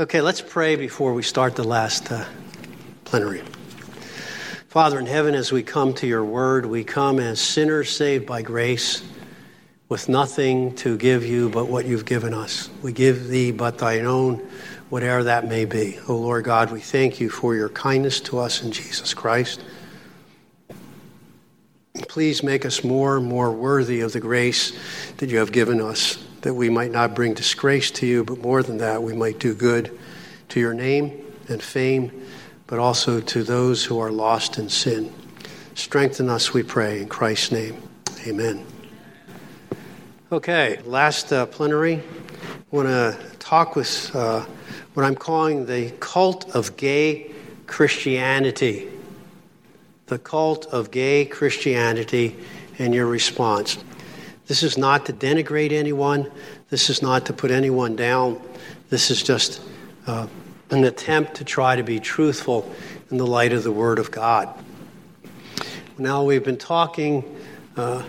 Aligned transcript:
Okay, 0.00 0.22
let's 0.22 0.40
pray 0.40 0.76
before 0.76 1.12
we 1.12 1.22
start 1.22 1.56
the 1.56 1.62
last 1.62 2.10
uh, 2.10 2.24
plenary. 3.04 3.42
Father 4.68 4.98
in 4.98 5.04
heaven, 5.04 5.34
as 5.34 5.52
we 5.52 5.62
come 5.62 5.92
to 5.92 6.06
your 6.06 6.24
word, 6.24 6.64
we 6.64 6.84
come 6.84 7.18
as 7.18 7.38
sinners 7.38 7.90
saved 7.94 8.24
by 8.24 8.40
grace 8.40 9.02
with 9.90 10.08
nothing 10.08 10.74
to 10.76 10.96
give 10.96 11.26
you 11.26 11.50
but 11.50 11.68
what 11.68 11.84
you've 11.84 12.06
given 12.06 12.32
us. 12.32 12.70
We 12.80 12.94
give 12.94 13.28
thee 13.28 13.52
but 13.52 13.76
thine 13.76 14.06
own, 14.06 14.36
whatever 14.88 15.24
that 15.24 15.46
may 15.46 15.66
be. 15.66 15.98
O 16.08 16.14
oh 16.14 16.16
Lord 16.16 16.46
God, 16.46 16.72
we 16.72 16.80
thank 16.80 17.20
you 17.20 17.28
for 17.28 17.54
your 17.54 17.68
kindness 17.68 18.22
to 18.22 18.38
us 18.38 18.62
in 18.62 18.72
Jesus 18.72 19.12
Christ. 19.12 19.62
Please 22.08 22.42
make 22.42 22.64
us 22.64 22.82
more 22.82 23.18
and 23.18 23.26
more 23.26 23.52
worthy 23.52 24.00
of 24.00 24.12
the 24.14 24.20
grace 24.20 24.72
that 25.18 25.28
you 25.28 25.36
have 25.36 25.52
given 25.52 25.78
us, 25.78 26.16
that 26.42 26.54
we 26.54 26.70
might 26.70 26.90
not 26.90 27.14
bring 27.14 27.34
disgrace 27.34 27.90
to 27.90 28.06
you, 28.06 28.24
but 28.24 28.38
more 28.38 28.62
than 28.62 28.78
that, 28.78 29.02
we 29.02 29.12
might 29.12 29.38
do 29.38 29.54
good 29.54 29.98
to 30.48 30.60
your 30.60 30.74
name 30.74 31.24
and 31.48 31.62
fame, 31.62 32.26
but 32.66 32.78
also 32.78 33.20
to 33.20 33.42
those 33.42 33.84
who 33.84 33.98
are 33.98 34.10
lost 34.10 34.58
in 34.58 34.68
sin. 34.68 35.12
Strengthen 35.74 36.28
us, 36.28 36.52
we 36.52 36.62
pray, 36.62 37.02
in 37.02 37.08
Christ's 37.08 37.52
name. 37.52 37.82
Amen. 38.26 38.64
Okay, 40.32 40.80
last 40.84 41.32
uh, 41.32 41.46
plenary. 41.46 41.96
I 41.96 42.02
want 42.70 42.88
to 42.88 43.18
talk 43.38 43.76
with 43.76 44.14
uh, 44.14 44.44
what 44.94 45.04
I'm 45.04 45.16
calling 45.16 45.66
the 45.66 45.90
cult 46.00 46.54
of 46.54 46.76
gay 46.76 47.32
Christianity. 47.66 48.88
The 50.06 50.18
cult 50.18 50.66
of 50.66 50.90
gay 50.90 51.24
Christianity 51.24 52.36
and 52.78 52.94
your 52.94 53.06
response. 53.06 53.78
This 54.50 54.64
is 54.64 54.76
not 54.76 55.06
to 55.06 55.12
denigrate 55.12 55.70
anyone, 55.70 56.28
this 56.70 56.90
is 56.90 57.02
not 57.02 57.26
to 57.26 57.32
put 57.32 57.52
anyone 57.52 57.94
down. 57.94 58.42
This 58.88 59.12
is 59.12 59.22
just 59.22 59.62
uh, 60.08 60.26
an 60.70 60.82
attempt 60.82 61.36
to 61.36 61.44
try 61.44 61.76
to 61.76 61.84
be 61.84 62.00
truthful 62.00 62.68
in 63.12 63.16
the 63.16 63.26
light 63.28 63.52
of 63.52 63.62
the 63.62 63.70
Word 63.70 64.00
of 64.00 64.10
God. 64.10 64.52
Now, 65.98 66.24
we've 66.24 66.42
been 66.42 66.58
talking 66.58 67.38
uh, 67.76 68.02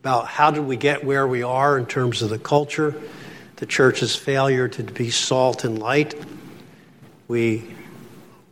about 0.00 0.26
how 0.26 0.50
did 0.50 0.66
we 0.66 0.76
get 0.76 1.04
where 1.04 1.28
we 1.28 1.44
are 1.44 1.78
in 1.78 1.86
terms 1.86 2.22
of 2.22 2.30
the 2.30 2.40
culture, 2.40 3.00
the 3.54 3.66
church's 3.66 4.16
failure 4.16 4.66
to 4.66 4.82
be 4.82 5.10
salt 5.10 5.62
and 5.62 5.78
light. 5.78 6.16
We 7.28 7.72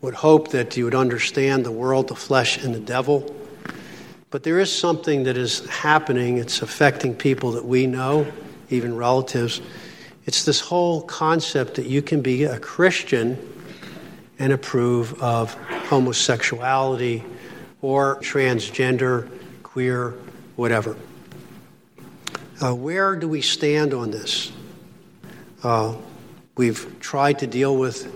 would 0.00 0.14
hope 0.14 0.52
that 0.52 0.76
you 0.76 0.84
would 0.84 0.94
understand 0.94 1.66
the 1.66 1.72
world, 1.72 2.06
the 2.06 2.14
flesh, 2.14 2.62
and 2.62 2.72
the 2.72 2.78
devil. 2.78 3.34
But 4.30 4.44
there 4.44 4.60
is 4.60 4.72
something 4.72 5.24
that 5.24 5.36
is 5.36 5.66
happening, 5.66 6.38
it's 6.38 6.62
affecting 6.62 7.14
people 7.14 7.52
that 7.52 7.64
we 7.64 7.86
know, 7.86 8.30
even 8.70 8.96
relatives. 8.96 9.60
It's 10.24 10.44
this 10.44 10.60
whole 10.60 11.02
concept 11.02 11.74
that 11.74 11.86
you 11.86 12.00
can 12.00 12.22
be 12.22 12.44
a 12.44 12.58
Christian 12.58 13.36
and 14.38 14.52
approve 14.52 15.20
of 15.20 15.54
homosexuality 15.88 17.24
or 17.82 18.16
transgender, 18.20 19.28
queer, 19.64 20.14
whatever. 20.56 20.96
Uh, 22.62 22.74
where 22.74 23.16
do 23.16 23.26
we 23.26 23.40
stand 23.40 23.92
on 23.92 24.10
this? 24.10 24.52
Uh, 25.62 25.96
we've 26.56 27.00
tried 27.00 27.38
to 27.40 27.46
deal 27.46 27.76
with 27.76 28.14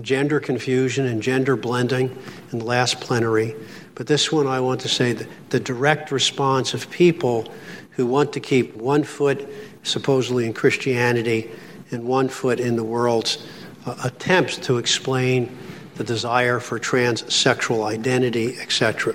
gender 0.00 0.40
confusion 0.40 1.06
and 1.06 1.22
gender 1.22 1.56
blending 1.56 2.16
in 2.52 2.58
the 2.58 2.64
last 2.64 3.00
plenary, 3.00 3.54
but 3.94 4.06
this 4.06 4.32
one 4.32 4.46
I 4.46 4.60
want 4.60 4.80
to 4.82 4.88
say 4.88 5.12
that 5.12 5.28
the 5.50 5.60
direct 5.60 6.10
response 6.10 6.74
of 6.74 6.90
people 6.90 7.52
who 7.90 8.06
want 8.06 8.32
to 8.32 8.40
keep 8.40 8.74
one 8.76 9.04
foot 9.04 9.48
supposedly 9.82 10.46
in 10.46 10.52
Christianity 10.52 11.50
and 11.90 12.04
one 12.04 12.28
foot 12.28 12.58
in 12.58 12.76
the 12.76 12.84
world's 12.84 13.46
uh, 13.86 13.94
attempts 14.04 14.56
to 14.58 14.78
explain 14.78 15.56
the 15.96 16.04
desire 16.04 16.58
for 16.58 16.80
transsexual 16.80 17.86
identity, 17.86 18.58
etc. 18.58 19.14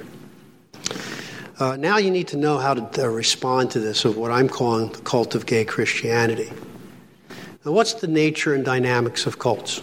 Uh, 1.59 1.75
now 1.75 1.97
you 1.97 2.09
need 2.09 2.27
to 2.29 2.37
know 2.37 2.57
how 2.57 2.73
to 2.73 3.03
uh, 3.03 3.07
respond 3.07 3.69
to 3.71 3.79
this 3.79 4.05
of 4.05 4.15
what 4.15 4.31
I'm 4.31 4.47
calling 4.47 4.89
the 4.93 4.99
cult 4.99 5.35
of 5.35 5.45
gay 5.45 5.65
Christianity. 5.65 6.49
Now, 7.65 7.73
what's 7.73 7.95
the 7.95 8.07
nature 8.07 8.53
and 8.53 8.63
dynamics 8.63 9.25
of 9.25 9.39
cults? 9.39 9.81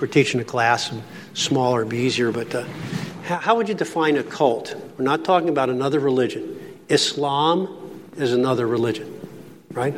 We're 0.00 0.06
teaching 0.06 0.40
a 0.40 0.44
class, 0.44 0.92
and 0.92 1.02
smaller 1.34 1.84
be 1.84 1.96
easier, 1.98 2.30
but 2.30 2.54
uh, 2.54 2.64
how, 3.26 3.56
would 3.56 3.68
you 3.68 3.74
define 3.74 4.16
a 4.16 4.22
cult? 4.22 4.76
We're 4.96 5.04
not 5.04 5.24
talking 5.24 5.48
about 5.48 5.68
another 5.68 5.98
religion. 5.98 6.78
Islam 6.88 8.04
is 8.16 8.32
another 8.32 8.66
religion, 8.66 9.12
right? 9.72 9.94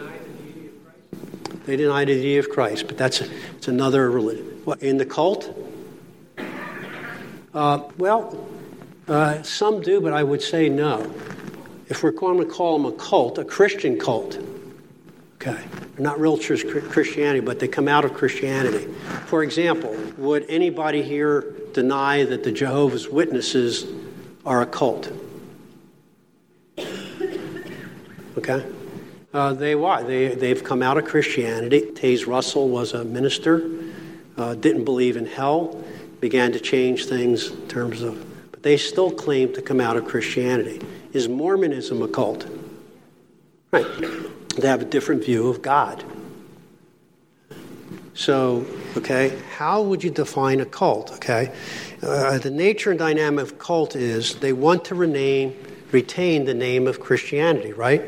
They 1.67 1.77
deny 1.77 2.07
the 2.07 2.15
deity 2.15 2.39
of 2.39 2.49
Christ, 2.49 2.87
but 2.87 2.97
that's 2.97 3.21
it's 3.21 3.69
another 3.69 4.11
religion. 4.11 4.63
What, 4.65 4.83
in 4.83 4.97
the 4.97 5.05
cult? 5.05 5.55
Uh, 7.53 7.83
well, 7.99 8.49
uh, 9.07 9.43
some 9.43 9.83
do, 9.83 10.01
but 10.01 10.15
I 10.15 10.23
would 10.23 10.41
say 10.41 10.71
no. 10.71 11.13
If 11.89 12.03
we're 12.03 12.13
going 12.13 12.39
to 12.39 12.47
call 12.47 12.79
them 12.79 12.91
a 12.91 12.97
cult, 12.97 13.37
a 13.37 13.45
Christian 13.45 13.99
cult, 13.99 14.39
okay, 15.35 15.59
they're 15.95 16.05
not 16.05 16.19
real 16.19 16.39
Christianity, 16.39 17.41
but 17.41 17.59
they 17.59 17.69
come 17.69 17.89
out 17.89 18.07
of 18.07 18.15
Christianity. 18.15 18.87
For 19.27 19.43
example, 19.43 19.95
would 20.17 20.47
anybody 20.49 21.03
here 21.03 21.58
deny 21.73 22.25
that 22.25 22.45
the 22.45 22.53
Jehovah's 22.53 23.09
Witnesses 23.09 23.87
are 24.45 24.63
a 24.63 24.67
cult? 24.67 25.11
Okay? 28.39 28.65
Uh, 29.35 29.53
they 29.53 29.75
why 29.75 30.03
they 30.03 30.29
they've 30.29 30.63
come 30.63 30.83
out 30.83 30.97
of 30.97 31.05
Christianity. 31.05 31.83
Taze 31.93 32.27
Russell 32.27 32.69
was 32.69 32.95
a 32.95 33.05
minister, 33.05 33.69
uh, 34.37 34.55
didn't 34.55 34.85
believe 34.85 35.17
in 35.17 35.27
hell, 35.27 35.85
began 36.21 36.53
to 36.53 36.61
change 36.61 37.07
things 37.07 37.51
in 37.51 37.69
terms 37.69 38.01
of 38.03 38.25
but 38.59 38.63
they 38.63 38.77
still 38.77 39.11
claim 39.11 39.53
to 39.53 39.63
come 39.63 39.81
out 39.81 39.97
of 39.97 40.05
Christianity. 40.05 40.81
Is 41.13 41.29
Mormonism 41.29 42.03
a 42.03 42.09
cult? 42.09 42.47
Right. 43.71 43.87
They 44.57 44.67
have 44.67 44.83
a 44.83 44.85
different 44.85 45.25
view 45.25 45.49
of 45.49 45.63
God. 45.63 46.03
So, 48.15 48.67
okay, 48.97 49.37
how 49.57 49.83
would 49.83 50.03
you 50.03 50.11
define 50.11 50.61
a 50.61 50.65
cult? 50.65 51.13
Okay, 51.13 51.53
uh, 52.03 52.39
the 52.39 52.51
nature 52.51 52.91
and 52.91 52.99
dynamic 52.99 53.43
of 53.43 53.59
cult 53.59 53.97
is 53.97 54.37
they 54.37 54.53
want 54.53 54.85
to 54.87 54.95
rename, 54.95 55.55
retain 55.93 56.45
the 56.45 56.55
name 56.55 56.87
of 56.87 57.01
Christianity, 57.01 57.73
right? 57.73 58.03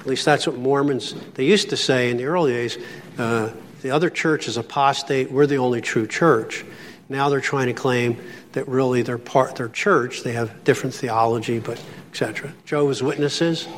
At 0.00 0.06
least 0.06 0.24
that's 0.24 0.46
what 0.46 0.56
Mormons 0.56 1.14
they 1.34 1.44
used 1.44 1.70
to 1.70 1.76
say 1.76 2.10
in 2.10 2.16
the 2.16 2.24
early 2.24 2.52
days. 2.52 2.78
Uh, 3.18 3.50
the 3.82 3.90
other 3.90 4.10
church 4.10 4.48
is 4.48 4.56
apostate. 4.56 5.30
We're 5.30 5.46
the 5.46 5.56
only 5.56 5.80
true 5.80 6.06
church. 6.06 6.64
Now 7.08 7.28
they're 7.28 7.40
trying 7.40 7.66
to 7.66 7.72
claim 7.72 8.16
that 8.52 8.66
really 8.68 9.02
they're 9.02 9.18
part 9.18 9.56
their 9.56 9.68
church. 9.68 10.22
They 10.22 10.32
have 10.32 10.64
different 10.64 10.94
theology, 10.94 11.58
but 11.58 11.82
etc. 12.10 12.52
Jehovah's 12.64 13.02
Witnesses, 13.02 13.68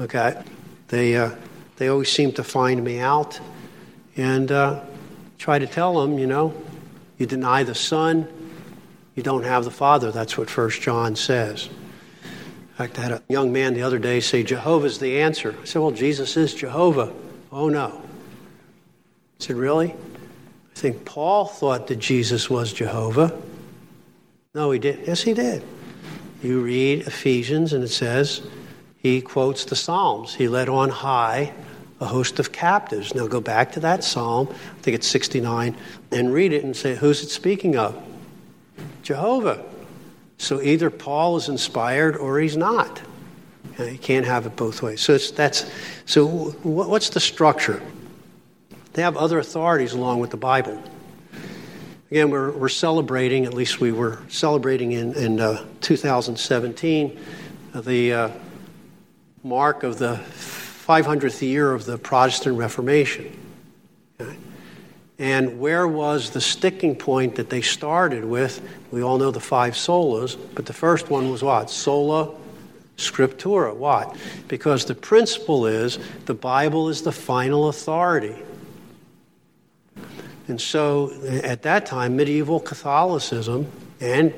okay, 0.00 0.42
they 0.88 1.16
uh, 1.16 1.30
they 1.76 1.88
always 1.88 2.10
seem 2.10 2.32
to 2.32 2.44
find 2.44 2.82
me 2.82 2.98
out 2.98 3.40
and 4.16 4.52
uh, 4.52 4.80
try 5.44 5.58
to 5.58 5.66
tell 5.66 6.00
them, 6.00 6.18
you 6.18 6.26
know, 6.26 6.54
you 7.18 7.26
deny 7.26 7.62
the 7.62 7.74
Son, 7.74 8.26
you 9.14 9.22
don't 9.22 9.42
have 9.42 9.62
the 9.62 9.70
Father. 9.70 10.10
That's 10.10 10.38
what 10.38 10.48
First 10.48 10.80
John 10.80 11.16
says. 11.16 11.66
In 11.66 12.74
fact, 12.76 12.98
I 12.98 13.02
had 13.02 13.12
a 13.12 13.22
young 13.28 13.52
man 13.52 13.74
the 13.74 13.82
other 13.82 13.98
day 13.98 14.20
say, 14.20 14.42
Jehovah's 14.42 15.00
the 15.00 15.20
answer. 15.20 15.54
I 15.60 15.66
said, 15.66 15.82
Well, 15.82 15.90
Jesus 15.90 16.38
is 16.38 16.54
Jehovah. 16.54 17.12
Oh, 17.52 17.68
no. 17.68 17.88
I 17.88 19.44
said, 19.44 19.56
Really? 19.56 19.90
I 19.90 20.74
think 20.76 21.04
Paul 21.04 21.44
thought 21.44 21.88
that 21.88 21.96
Jesus 21.96 22.48
was 22.48 22.72
Jehovah. 22.72 23.38
No, 24.54 24.70
he 24.70 24.78
did. 24.78 25.06
Yes, 25.06 25.20
he 25.20 25.34
did. 25.34 25.62
You 26.42 26.62
read 26.62 27.00
Ephesians, 27.00 27.74
and 27.74 27.84
it 27.84 27.88
says 27.88 28.40
he 28.96 29.20
quotes 29.20 29.66
the 29.66 29.76
Psalms. 29.76 30.32
He 30.32 30.48
led 30.48 30.70
on 30.70 30.88
high 30.88 31.52
a 32.04 32.06
host 32.06 32.38
of 32.38 32.52
captives. 32.52 33.14
Now 33.14 33.26
go 33.26 33.40
back 33.40 33.72
to 33.72 33.80
that 33.80 34.04
psalm, 34.04 34.48
I 34.50 34.82
think 34.82 34.94
it's 34.94 35.06
69, 35.06 35.74
and 36.12 36.32
read 36.32 36.52
it 36.52 36.62
and 36.62 36.76
say, 36.76 36.94
who's 36.94 37.22
it 37.22 37.30
speaking 37.30 37.76
of? 37.76 38.00
Jehovah. 39.02 39.64
So 40.36 40.60
either 40.60 40.90
Paul 40.90 41.36
is 41.36 41.48
inspired 41.48 42.16
or 42.16 42.38
he's 42.38 42.58
not. 42.58 43.00
You 43.78 43.98
can't 43.98 44.26
have 44.26 44.44
it 44.44 44.54
both 44.54 44.82
ways. 44.82 45.00
So 45.00 45.16
that's 45.16 45.68
so. 46.04 46.26
What's 46.62 47.08
the 47.08 47.20
structure? 47.20 47.82
They 48.92 49.02
have 49.02 49.16
other 49.16 49.38
authorities 49.38 49.94
along 49.94 50.20
with 50.20 50.30
the 50.30 50.36
Bible. 50.36 50.80
Again, 52.10 52.30
we're, 52.30 52.52
we're 52.52 52.68
celebrating, 52.68 53.46
at 53.46 53.54
least 53.54 53.80
we 53.80 53.90
were 53.90 54.20
celebrating 54.28 54.92
in, 54.92 55.14
in 55.14 55.40
uh, 55.40 55.64
2017, 55.80 57.18
uh, 57.72 57.80
the 57.80 58.12
uh, 58.12 58.30
mark 59.42 59.82
of 59.82 59.98
the 59.98 60.18
500th 60.86 61.40
year 61.40 61.72
of 61.72 61.86
the 61.86 61.96
Protestant 61.96 62.58
Reformation. 62.58 63.36
Okay? 64.20 64.36
And 65.18 65.58
where 65.58 65.88
was 65.88 66.30
the 66.30 66.40
sticking 66.40 66.94
point 66.94 67.36
that 67.36 67.48
they 67.48 67.62
started 67.62 68.24
with? 68.24 68.60
We 68.90 69.02
all 69.02 69.16
know 69.16 69.30
the 69.30 69.40
five 69.40 69.74
solas, 69.74 70.36
but 70.54 70.66
the 70.66 70.72
first 70.72 71.08
one 71.08 71.30
was 71.30 71.42
what? 71.42 71.70
Sola 71.70 72.34
Scriptura. 72.96 73.74
What? 73.74 74.16
Because 74.48 74.84
the 74.84 74.94
principle 74.94 75.66
is 75.66 75.98
the 76.26 76.34
Bible 76.34 76.88
is 76.88 77.02
the 77.02 77.12
final 77.12 77.68
authority. 77.68 78.36
And 80.48 80.60
so 80.60 81.12
at 81.24 81.62
that 81.62 81.86
time, 81.86 82.16
medieval 82.16 82.60
Catholicism, 82.60 83.66
and 84.00 84.34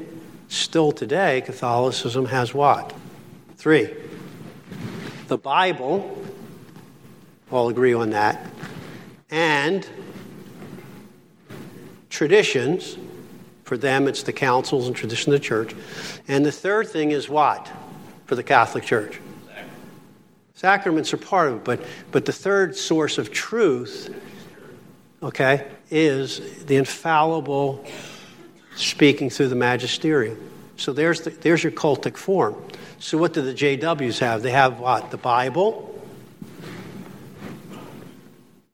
still 0.49 0.93
today, 0.93 1.41
Catholicism 1.41 2.27
has 2.27 2.55
what? 2.55 2.95
Three. 3.57 3.93
The 5.27 5.39
Bible, 5.39 6.25
all 7.51 7.69
agree 7.69 7.95
on 7.95 8.11
that, 8.11 8.45
and 9.31 9.89
traditions. 12.11 12.97
For 13.65 13.77
them, 13.77 14.07
it's 14.07 14.23
the 14.23 14.33
councils 14.33 14.87
and 14.87 14.95
tradition 14.95 15.33
of 15.33 15.41
the 15.41 15.45
church. 15.45 15.75
And 16.29 16.47
the 16.47 16.53
third 16.53 16.89
thing 16.89 17.11
is 17.11 17.29
what 17.29 17.69
for 18.27 18.37
the 18.37 18.45
Catholic 18.45 18.85
Church? 18.85 19.21
Sacraments 20.55 21.13
are 21.13 21.17
part 21.19 21.49
of 21.49 21.57
it, 21.57 21.65
but, 21.65 21.81
but 22.13 22.25
the 22.25 22.33
third 22.33 22.77
source 22.77 23.19
of 23.19 23.33
truth, 23.33 24.15
okay, 25.23 25.67
is 25.91 26.65
the 26.65 26.77
infallible 26.77 27.85
speaking 28.77 29.31
through 29.31 29.49
the 29.49 29.57
magisterium. 29.57 30.39
So 30.77 30.93
there's, 30.93 31.23
the, 31.23 31.31
there's 31.31 31.63
your 31.63 31.73
cultic 31.73 32.17
form. 32.17 32.55
So 32.99 33.19
what 33.19 33.33
do 33.33 33.43
the 33.43 33.53
JWs 33.53 34.21
have? 34.21 34.43
They 34.43 34.53
have 34.53 34.79
what? 34.79 35.11
The 35.11 35.19
Bible, 35.19 35.96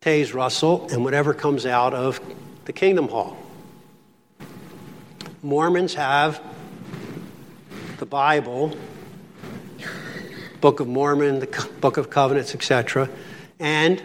Taze 0.03 0.35
Russell, 0.35 0.89
and 0.91 1.05
whatever 1.05 1.33
comes 1.33 1.65
out 1.65 1.95
of 1.95 2.21
the 2.65 2.73
Kingdom 2.73 3.07
Hall. 3.07 3.37
Mormons 5.43 5.95
have 5.95 6.43
the 7.99 8.07
Bible, 8.07 8.77
Book 10.61 10.81
of 10.81 10.89
Mormon, 10.89 11.39
the 11.39 11.69
Book 11.81 11.99
of 11.99 12.11
Covenants, 12.11 12.53
etc., 12.53 13.09
and 13.61 14.03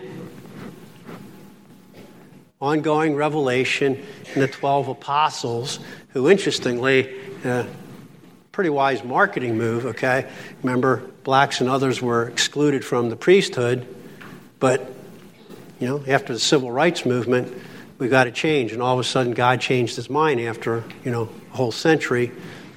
ongoing 2.62 3.16
revelation 3.16 4.04
in 4.36 4.42
the 4.42 4.48
12 4.48 4.90
apostles, 4.90 5.80
who, 6.10 6.30
interestingly, 6.30 7.10
uh, 7.44 7.64
pretty 8.52 8.70
wise 8.70 9.04
marketing 9.04 9.58
move, 9.58 9.86
okay? 9.86 10.30
Remember, 10.62 10.98
blacks 11.24 11.60
and 11.60 11.70
others 11.70 12.02
were 12.02 12.28
excluded 12.28 12.86
from 12.86 13.10
the 13.10 13.16
priesthood, 13.16 13.88
but, 14.60 14.97
you 15.80 15.88
know, 15.88 16.04
after 16.08 16.34
the 16.34 16.40
civil 16.40 16.72
rights 16.72 17.06
movement, 17.06 17.56
we 17.98 18.08
got 18.08 18.26
to 18.26 18.32
change. 18.32 18.74
And 18.74 18.82
all 18.82 18.94
of 18.94 19.00
a 19.00 19.04
sudden, 19.04 19.34
God 19.34 19.62
changed 19.62 19.96
his 19.96 20.10
mind 20.10 20.40
after, 20.40 20.84
you 21.04 21.12
know, 21.12 21.30
a 21.54 21.58
whole 21.58 21.72
century, 21.72 22.32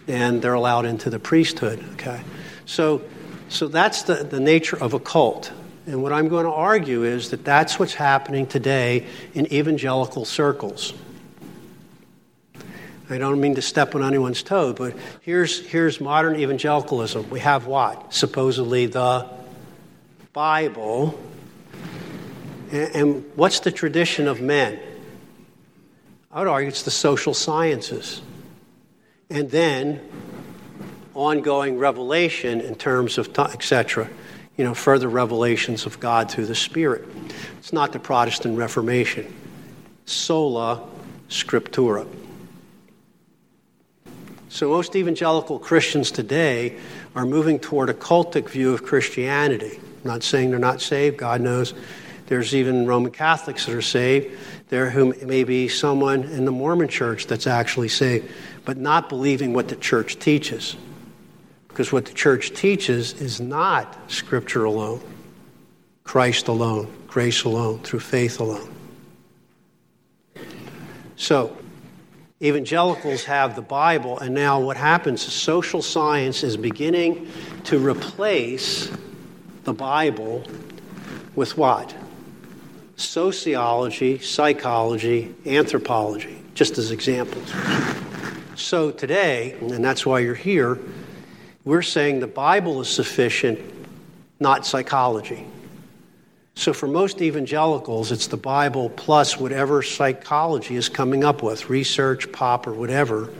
and 0.08 0.40
they're 0.42 0.54
allowed 0.54 0.86
into 0.86 1.10
the 1.10 1.18
priesthood, 1.18 1.84
okay? 1.94 2.20
So, 2.66 3.02
so 3.48 3.68
that's 3.68 4.02
the, 4.02 4.14
the 4.14 4.40
nature 4.40 4.80
of 4.80 4.94
a 4.94 5.00
cult. 5.00 5.52
And 5.86 6.02
what 6.02 6.12
I'm 6.12 6.28
going 6.28 6.44
to 6.44 6.52
argue 6.52 7.04
is 7.04 7.30
that 7.30 7.44
that's 7.44 7.78
what's 7.78 7.94
happening 7.94 8.46
today 8.46 9.06
in 9.34 9.52
evangelical 9.52 10.24
circles. 10.24 10.92
I 13.08 13.18
don't 13.18 13.40
mean 13.40 13.56
to 13.56 13.62
step 13.62 13.96
on 13.96 14.04
anyone's 14.04 14.44
toe, 14.44 14.72
but 14.72 14.94
here's, 15.22 15.66
here's 15.66 16.00
modern 16.00 16.36
evangelicalism. 16.36 17.28
We 17.28 17.40
have 17.40 17.66
what? 17.66 18.14
Supposedly 18.14 18.86
the 18.86 19.28
Bible. 20.32 21.18
And, 22.70 23.24
what's 23.34 23.60
the 23.60 23.72
tradition 23.72 24.28
of 24.28 24.40
men? 24.40 24.78
I 26.30 26.38
would 26.38 26.48
argue 26.48 26.68
it's 26.68 26.82
the 26.82 26.90
social 26.90 27.34
sciences. 27.34 28.22
And 29.28 29.50
then 29.50 30.00
ongoing 31.14 31.78
revelation 31.78 32.60
in 32.60 32.74
terms 32.74 33.18
of, 33.18 33.36
etc 33.38 34.08
you 34.60 34.66
know, 34.66 34.74
further 34.74 35.08
revelations 35.08 35.86
of 35.86 35.98
God 36.00 36.30
through 36.30 36.44
the 36.44 36.54
Spirit. 36.54 37.08
It's 37.56 37.72
not 37.72 37.94
the 37.94 37.98
Protestant 37.98 38.58
Reformation. 38.58 39.34
Sola 40.04 40.86
Scriptura. 41.30 42.06
So 44.50 44.68
most 44.68 44.94
evangelical 44.96 45.58
Christians 45.58 46.10
today 46.10 46.76
are 47.14 47.24
moving 47.24 47.58
toward 47.58 47.88
a 47.88 47.94
cultic 47.94 48.50
view 48.50 48.74
of 48.74 48.82
Christianity. 48.82 49.78
I'm 49.78 50.10
not 50.10 50.22
saying 50.22 50.50
they're 50.50 50.58
not 50.58 50.82
saved, 50.82 51.16
God 51.16 51.40
knows. 51.40 51.72
There's 52.30 52.54
even 52.54 52.86
Roman 52.86 53.10
Catholics 53.10 53.66
that 53.66 53.74
are 53.74 53.82
saved. 53.82 54.38
There 54.68 54.88
who 54.88 55.12
may 55.26 55.42
be 55.42 55.66
someone 55.66 56.22
in 56.22 56.44
the 56.44 56.52
Mormon 56.52 56.86
church 56.86 57.26
that's 57.26 57.48
actually 57.48 57.88
saved, 57.88 58.30
but 58.64 58.76
not 58.76 59.08
believing 59.08 59.52
what 59.52 59.66
the 59.66 59.74
church 59.74 60.16
teaches. 60.20 60.76
Because 61.66 61.90
what 61.90 62.04
the 62.04 62.14
church 62.14 62.52
teaches 62.52 63.20
is 63.20 63.40
not 63.40 63.98
Scripture 64.08 64.64
alone, 64.64 65.00
Christ 66.04 66.46
alone, 66.46 66.86
grace 67.08 67.42
alone, 67.42 67.80
through 67.80 67.98
faith 67.98 68.38
alone. 68.38 68.72
So, 71.16 71.56
evangelicals 72.40 73.24
have 73.24 73.56
the 73.56 73.62
Bible, 73.62 74.20
and 74.20 74.36
now 74.36 74.60
what 74.60 74.76
happens 74.76 75.26
is 75.26 75.32
social 75.32 75.82
science 75.82 76.44
is 76.44 76.56
beginning 76.56 77.26
to 77.64 77.84
replace 77.84 78.88
the 79.64 79.74
Bible 79.74 80.44
with 81.34 81.58
what? 81.58 81.92
Sociology, 83.00 84.18
psychology, 84.18 85.34
anthropology, 85.46 86.36
just 86.52 86.76
as 86.76 86.90
examples. 86.90 87.50
So 88.56 88.90
today, 88.90 89.56
and 89.58 89.82
that's 89.82 90.04
why 90.04 90.18
you're 90.18 90.34
here, 90.34 90.78
we're 91.64 91.80
saying 91.80 92.20
the 92.20 92.26
Bible 92.26 92.78
is 92.82 92.90
sufficient, 92.90 93.58
not 94.38 94.66
psychology. 94.66 95.46
So 96.54 96.74
for 96.74 96.86
most 96.86 97.22
evangelicals, 97.22 98.12
it's 98.12 98.26
the 98.26 98.36
Bible 98.36 98.90
plus 98.90 99.38
whatever 99.38 99.82
psychology 99.82 100.76
is 100.76 100.90
coming 100.90 101.24
up 101.24 101.42
with, 101.42 101.70
research, 101.70 102.30
pop, 102.32 102.66
or 102.66 102.74
whatever. 102.74 103.30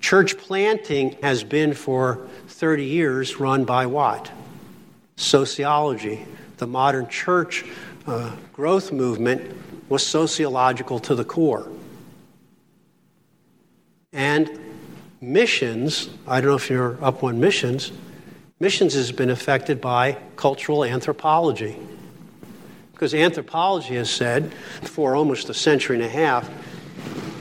Church 0.00 0.36
planting 0.36 1.16
has 1.22 1.44
been 1.44 1.74
for 1.74 2.26
30 2.48 2.86
years 2.86 3.38
run 3.38 3.64
by 3.64 3.86
what? 3.86 4.32
Sociology. 5.14 6.26
The 6.56 6.66
modern 6.66 7.08
church 7.08 7.64
uh, 8.06 8.34
growth 8.52 8.92
movement 8.92 9.56
was 9.88 10.06
sociological 10.06 10.98
to 11.00 11.14
the 11.14 11.24
core. 11.24 11.68
And 14.12 14.60
missions, 15.20 16.08
I 16.26 16.40
don't 16.40 16.50
know 16.50 16.56
if 16.56 16.70
you're 16.70 17.02
up 17.04 17.22
on 17.22 17.40
missions, 17.40 17.92
missions 18.60 18.94
has 18.94 19.12
been 19.12 19.30
affected 19.30 19.80
by 19.80 20.18
cultural 20.36 20.84
anthropology. 20.84 21.76
Because 22.92 23.12
anthropology 23.12 23.96
has 23.96 24.08
said 24.08 24.52
for 24.82 25.14
almost 25.14 25.50
a 25.50 25.54
century 25.54 25.96
and 25.96 26.04
a 26.04 26.08
half, 26.08 26.50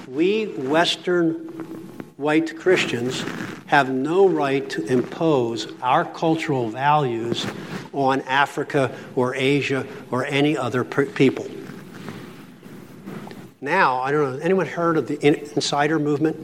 we 0.08 0.46
Western 0.46 1.34
white 2.18 2.58
Christians 2.58 3.24
have 3.68 3.90
no 3.90 4.28
right 4.28 4.70
to 4.70 4.86
impose 4.86 5.68
our 5.82 6.06
cultural 6.06 6.70
values 6.70 7.46
on 7.94 8.22
Africa 8.22 8.96
or 9.16 9.36
Asia 9.36 9.88
or 10.12 10.26
any 10.26 10.58
other 10.58 10.84
people. 10.84 11.48
Now, 13.62 14.02
I 14.02 14.12
don't 14.12 14.38
know, 14.38 14.40
anyone 14.40 14.68
heard 14.68 14.98
of 14.98 15.08
the 15.08 15.18
insider 15.26 15.98
movement? 15.98 16.38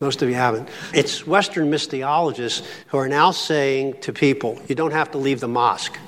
Most 0.00 0.22
of 0.22 0.28
you 0.28 0.34
haven't. 0.34 0.68
It's 0.92 1.26
Western 1.26 1.70
missiologists 1.70 2.64
who 2.88 2.98
are 2.98 3.08
now 3.08 3.30
saying 3.30 4.00
to 4.02 4.12
people, 4.12 4.60
you 4.68 4.74
don't 4.74 4.92
have 4.92 5.10
to 5.12 5.18
leave 5.18 5.40
the 5.40 5.48
mosque, 5.48 5.98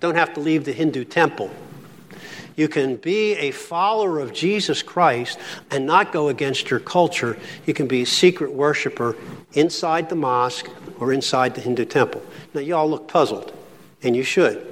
don't 0.00 0.16
have 0.16 0.34
to 0.34 0.40
leave 0.40 0.64
the 0.64 0.72
Hindu 0.72 1.04
temple. 1.04 1.50
You 2.56 2.68
can 2.68 2.96
be 2.96 3.34
a 3.34 3.50
follower 3.50 4.20
of 4.20 4.32
Jesus 4.32 4.82
Christ 4.82 5.38
and 5.70 5.86
not 5.86 6.12
go 6.12 6.28
against 6.28 6.70
your 6.70 6.80
culture. 6.80 7.38
You 7.66 7.74
can 7.74 7.86
be 7.86 8.02
a 8.02 8.06
secret 8.06 8.52
worshiper 8.52 9.16
inside 9.54 10.08
the 10.08 10.16
mosque 10.16 10.68
or 11.00 11.12
inside 11.12 11.54
the 11.54 11.60
Hindu 11.60 11.84
temple. 11.84 12.22
Now, 12.54 12.60
you 12.60 12.76
all 12.76 12.88
look 12.88 13.08
puzzled, 13.08 13.56
and 14.02 14.14
you 14.14 14.22
should. 14.22 14.68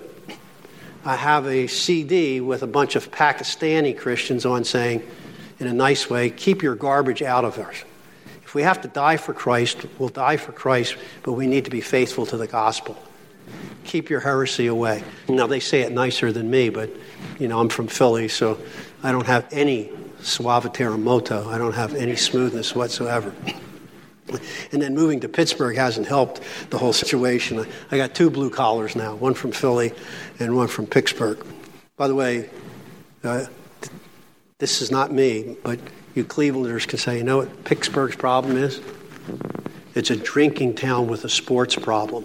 I 1.04 1.16
have 1.16 1.46
a 1.46 1.66
CD 1.66 2.40
with 2.40 2.62
a 2.62 2.66
bunch 2.66 2.94
of 2.94 3.10
Pakistani 3.10 3.96
Christians 3.96 4.44
on 4.44 4.64
saying, 4.64 5.02
in 5.58 5.66
a 5.66 5.72
nice 5.72 6.10
way, 6.10 6.30
keep 6.30 6.62
your 6.62 6.74
garbage 6.74 7.22
out 7.22 7.44
of 7.44 7.58
us. 7.58 7.84
If 8.44 8.54
we 8.54 8.62
have 8.62 8.82
to 8.82 8.88
die 8.88 9.16
for 9.16 9.32
Christ, 9.32 9.86
we'll 9.98 10.08
die 10.08 10.36
for 10.36 10.52
Christ, 10.52 10.96
but 11.22 11.32
we 11.32 11.46
need 11.46 11.64
to 11.64 11.70
be 11.70 11.80
faithful 11.80 12.26
to 12.26 12.36
the 12.36 12.46
gospel. 12.46 12.96
Keep 13.84 14.10
your 14.10 14.20
heresy 14.20 14.66
away. 14.66 15.04
Now, 15.28 15.46
they 15.46 15.60
say 15.60 15.82
it 15.82 15.92
nicer 15.92 16.32
than 16.32 16.50
me, 16.50 16.68
but, 16.68 16.90
you 17.38 17.48
know, 17.48 17.60
I'm 17.60 17.68
from 17.68 17.86
Philly, 17.86 18.28
so 18.28 18.58
I 19.02 19.12
don't 19.12 19.26
have 19.26 19.46
any 19.50 19.90
suaviter 20.20 20.98
modo. 20.98 21.48
I 21.48 21.58
don't 21.58 21.74
have 21.74 21.94
any 21.94 22.16
smoothness 22.16 22.74
whatsoever. 22.74 23.34
And 24.72 24.80
then 24.80 24.94
moving 24.94 25.20
to 25.20 25.28
Pittsburgh 25.28 25.76
hasn't 25.76 26.06
helped 26.06 26.40
the 26.70 26.78
whole 26.78 26.92
situation. 26.92 27.66
I 27.90 27.96
got 27.96 28.14
two 28.14 28.30
blue 28.30 28.50
collars 28.50 28.94
now, 28.94 29.16
one 29.16 29.34
from 29.34 29.50
Philly 29.50 29.92
and 30.38 30.54
one 30.54 30.68
from 30.68 30.86
Pittsburgh. 30.86 31.44
By 31.96 32.06
the 32.06 32.14
way, 32.14 32.48
uh, 33.24 33.46
this 34.58 34.82
is 34.82 34.90
not 34.90 35.12
me, 35.12 35.56
but 35.64 35.80
you 36.14 36.24
Clevelanders 36.24 36.86
can 36.86 36.98
say, 36.98 37.18
you 37.18 37.24
know 37.24 37.38
what 37.38 37.64
Pittsburgh's 37.64 38.16
problem 38.16 38.56
is? 38.56 38.80
It's 39.94 40.10
a 40.10 40.16
drinking 40.16 40.76
town 40.76 41.08
with 41.08 41.24
a 41.24 41.28
sports 41.28 41.74
problem. 41.74 42.24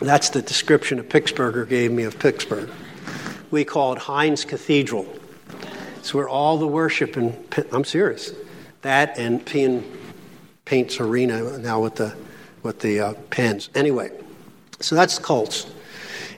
That's 0.00 0.30
the 0.30 0.42
description 0.42 0.98
a 0.98 1.04
Pittsburgher 1.04 1.68
gave 1.68 1.92
me 1.92 2.04
of 2.04 2.18
Pittsburgh. 2.18 2.70
We 3.52 3.66
call 3.66 3.92
it 3.92 3.98
Heinz 3.98 4.46
Cathedral. 4.46 5.06
It's 5.98 6.12
where 6.12 6.28
all 6.28 6.56
the 6.56 6.66
worship 6.66 7.16
and 7.16 7.36
I'm 7.70 7.84
serious. 7.84 8.32
That 8.80 9.18
and 9.18 9.44
PPG 9.44 9.84
Paints 10.64 11.00
Arena 11.00 11.58
now 11.58 11.80
with 11.80 11.96
the 11.96 12.16
with 12.62 12.80
the 12.80 13.00
uh, 13.00 13.14
pens. 13.28 13.68
Anyway, 13.74 14.10
so 14.80 14.94
that's 14.94 15.18
cults. 15.18 15.66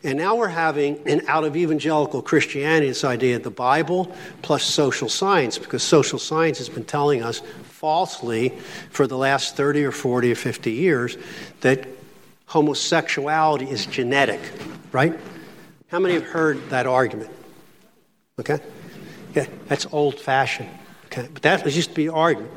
And 0.03 0.19
now 0.19 0.35
we're 0.35 0.49
having, 0.49 0.99
and 1.07 1.23
out 1.29 1.45
of 1.45 1.57
evangelical 1.57 2.21
Christianity, 2.21 2.89
this 2.89 3.05
idea 3.05 3.37
of 3.37 3.45
the 3.45 3.51
Bible 3.51 4.15
plus 4.43 4.65
social 4.65 5.09
science, 5.09 5.57
because 5.57 5.83
social 5.83 6.19
science 6.19 6.59
has 6.59 6.69
been 6.69 6.85
telling 6.85 7.23
us 7.23 7.43
falsely 7.63 8.51
for 8.91 9.07
the 9.07 9.17
last 9.17 9.57
30 9.57 9.85
or 9.85 9.93
40 9.93 10.33
or 10.33 10.35
50 10.35 10.73
years 10.73 11.17
that 11.61 11.87
homosexuality 12.47 13.71
is 13.71 13.87
genetic, 13.87 14.41
right? 14.91 15.19
How 15.95 16.01
many 16.01 16.15
have 16.15 16.25
heard 16.25 16.71
that 16.71 16.89
argument? 16.89 17.31
Okay? 18.41 18.59
Yeah, 19.33 19.47
that's 19.69 19.87
old 19.93 20.19
fashioned. 20.19 20.69
Okay? 21.05 21.29
But 21.33 21.43
that 21.43 21.65
used 21.65 21.91
to 21.91 21.95
be 21.95 22.09
argument. 22.09 22.51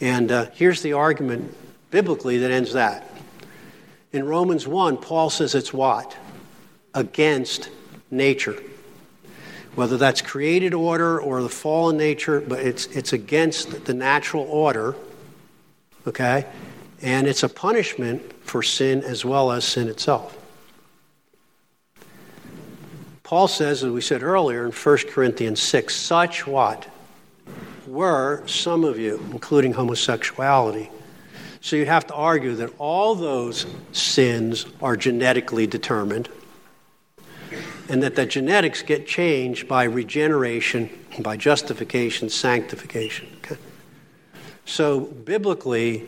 And 0.00 0.30
uh, 0.30 0.46
here's 0.52 0.80
the 0.80 0.92
argument 0.92 1.56
biblically 1.90 2.38
that 2.38 2.52
ends 2.52 2.74
that. 2.74 3.10
In 4.12 4.24
Romans 4.24 4.68
1, 4.68 4.98
Paul 4.98 5.28
says 5.28 5.56
it's 5.56 5.72
what? 5.72 6.16
Against 6.94 7.68
nature. 8.12 8.62
Whether 9.74 9.96
that's 9.96 10.22
created 10.22 10.72
order 10.72 11.20
or 11.20 11.42
the 11.42 11.48
fallen 11.48 11.96
nature, 11.96 12.40
but 12.40 12.60
it's, 12.60 12.86
it's 12.86 13.12
against 13.12 13.86
the 13.86 13.94
natural 13.94 14.44
order, 14.44 14.94
okay? 16.06 16.46
And 17.02 17.26
it's 17.26 17.42
a 17.42 17.48
punishment 17.48 18.22
for 18.44 18.62
sin 18.62 19.02
as 19.02 19.24
well 19.24 19.50
as 19.50 19.64
sin 19.64 19.88
itself. 19.88 20.37
Paul 23.28 23.46
says, 23.46 23.84
as 23.84 23.92
we 23.92 24.00
said 24.00 24.22
earlier 24.22 24.64
in 24.64 24.72
1 24.72 24.96
Corinthians 25.10 25.60
6, 25.60 25.94
such 25.94 26.46
what? 26.46 26.86
Were 27.86 28.42
some 28.46 28.84
of 28.84 28.98
you, 28.98 29.22
including 29.32 29.74
homosexuality. 29.74 30.90
So 31.60 31.76
you 31.76 31.84
have 31.84 32.06
to 32.06 32.14
argue 32.14 32.54
that 32.54 32.70
all 32.78 33.14
those 33.14 33.66
sins 33.92 34.64
are 34.80 34.96
genetically 34.96 35.66
determined 35.66 36.30
and 37.90 38.02
that 38.02 38.16
the 38.16 38.24
genetics 38.24 38.80
get 38.80 39.06
changed 39.06 39.68
by 39.68 39.84
regeneration, 39.84 40.88
by 41.18 41.36
justification, 41.36 42.30
sanctification. 42.30 43.28
Okay? 43.44 43.60
So 44.64 45.00
biblically, 45.00 46.06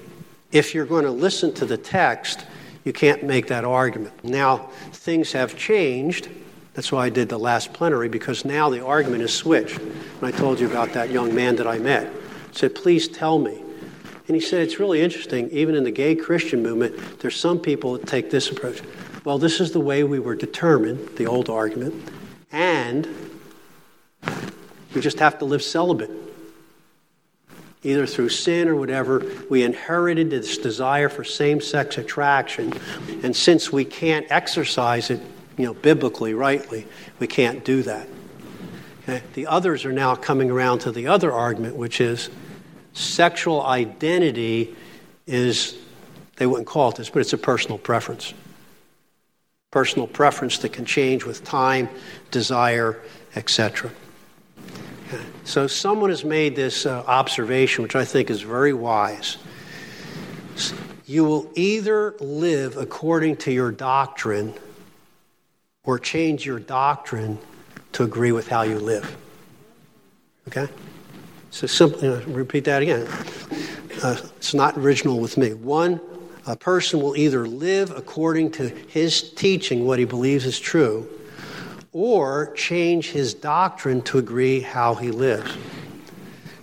if 0.52 0.74
you're 0.74 0.86
going 0.86 1.04
to 1.04 1.10
listen 1.10 1.52
to 1.56 1.66
the 1.66 1.76
text, 1.76 2.46
you 2.82 2.94
can't 2.94 3.24
make 3.24 3.48
that 3.48 3.66
argument. 3.66 4.24
Now, 4.24 4.70
things 4.92 5.32
have 5.32 5.54
changed 5.54 6.30
that's 6.80 6.90
why 6.90 7.04
I 7.04 7.10
did 7.10 7.28
the 7.28 7.38
last 7.38 7.74
plenary, 7.74 8.08
because 8.08 8.46
now 8.46 8.70
the 8.70 8.82
argument 8.82 9.22
is 9.22 9.34
switched. 9.34 9.76
And 9.76 10.22
I 10.22 10.30
told 10.30 10.58
you 10.58 10.66
about 10.66 10.94
that 10.94 11.10
young 11.10 11.34
man 11.34 11.56
that 11.56 11.66
I 11.66 11.76
met. 11.76 12.06
I 12.06 12.52
said, 12.52 12.74
Please 12.74 13.06
tell 13.06 13.38
me. 13.38 13.62
And 14.26 14.34
he 14.34 14.40
said, 14.40 14.62
It's 14.62 14.80
really 14.80 15.02
interesting. 15.02 15.50
Even 15.50 15.74
in 15.74 15.84
the 15.84 15.90
gay 15.90 16.16
Christian 16.16 16.62
movement, 16.62 17.20
there's 17.20 17.36
some 17.36 17.58
people 17.58 17.98
that 17.98 18.06
take 18.06 18.30
this 18.30 18.50
approach. 18.50 18.80
Well, 19.26 19.36
this 19.36 19.60
is 19.60 19.72
the 19.72 19.80
way 19.80 20.04
we 20.04 20.20
were 20.20 20.34
determined, 20.34 21.06
the 21.18 21.26
old 21.26 21.50
argument, 21.50 22.02
and 22.50 23.06
we 24.94 25.02
just 25.02 25.18
have 25.18 25.38
to 25.40 25.44
live 25.44 25.62
celibate. 25.62 26.10
Either 27.82 28.06
through 28.06 28.30
sin 28.30 28.68
or 28.68 28.76
whatever, 28.76 29.22
we 29.50 29.64
inherited 29.64 30.30
this 30.30 30.56
desire 30.56 31.10
for 31.10 31.24
same 31.24 31.60
sex 31.60 31.98
attraction. 31.98 32.72
And 33.22 33.36
since 33.36 33.70
we 33.70 33.84
can't 33.84 34.26
exercise 34.30 35.10
it 35.10 35.20
you 35.60 35.66
know, 35.66 35.74
biblically, 35.74 36.34
rightly, 36.34 36.86
we 37.18 37.26
can't 37.26 37.64
do 37.64 37.82
that. 37.82 38.08
Okay? 39.02 39.22
The 39.34 39.46
others 39.46 39.84
are 39.84 39.92
now 39.92 40.14
coming 40.14 40.50
around 40.50 40.80
to 40.80 40.92
the 40.92 41.06
other 41.06 41.32
argument, 41.32 41.76
which 41.76 42.00
is 42.00 42.30
sexual 42.92 43.62
identity 43.62 44.74
is, 45.26 45.76
they 46.36 46.46
wouldn't 46.46 46.66
call 46.66 46.90
it 46.90 46.96
this, 46.96 47.10
but 47.10 47.20
it's 47.20 47.32
a 47.32 47.38
personal 47.38 47.78
preference. 47.78 48.34
Personal 49.70 50.06
preference 50.06 50.58
that 50.58 50.72
can 50.72 50.84
change 50.84 51.24
with 51.24 51.44
time, 51.44 51.88
desire, 52.30 53.00
etc. 53.36 53.90
Okay. 55.08 55.24
So 55.44 55.66
someone 55.66 56.10
has 56.10 56.24
made 56.24 56.56
this 56.56 56.86
uh, 56.86 57.04
observation, 57.06 57.82
which 57.82 57.96
I 57.96 58.04
think 58.04 58.30
is 58.30 58.42
very 58.42 58.72
wise. 58.72 59.38
You 61.06 61.24
will 61.24 61.50
either 61.56 62.14
live 62.20 62.76
according 62.76 63.36
to 63.38 63.52
your 63.52 63.72
doctrine 63.72 64.54
or 65.84 65.98
change 65.98 66.44
your 66.44 66.58
doctrine 66.58 67.38
to 67.92 68.02
agree 68.02 68.32
with 68.32 68.48
how 68.48 68.62
you 68.62 68.78
live. 68.78 69.16
Okay? 70.48 70.68
So 71.50 71.66
simply 71.66 72.08
uh, 72.08 72.20
repeat 72.26 72.64
that 72.64 72.82
again. 72.82 73.06
Uh, 74.02 74.16
it's 74.36 74.54
not 74.54 74.76
original 74.76 75.18
with 75.18 75.36
me. 75.36 75.54
One, 75.54 76.00
a 76.46 76.56
person 76.56 77.00
will 77.00 77.16
either 77.16 77.46
live 77.46 77.90
according 77.90 78.52
to 78.52 78.68
his 78.68 79.32
teaching, 79.32 79.84
what 79.84 79.98
he 79.98 80.04
believes 80.04 80.46
is 80.46 80.58
true, 80.58 81.08
or 81.92 82.52
change 82.54 83.10
his 83.10 83.34
doctrine 83.34 84.00
to 84.02 84.18
agree 84.18 84.60
how 84.60 84.94
he 84.94 85.10
lives. 85.10 85.50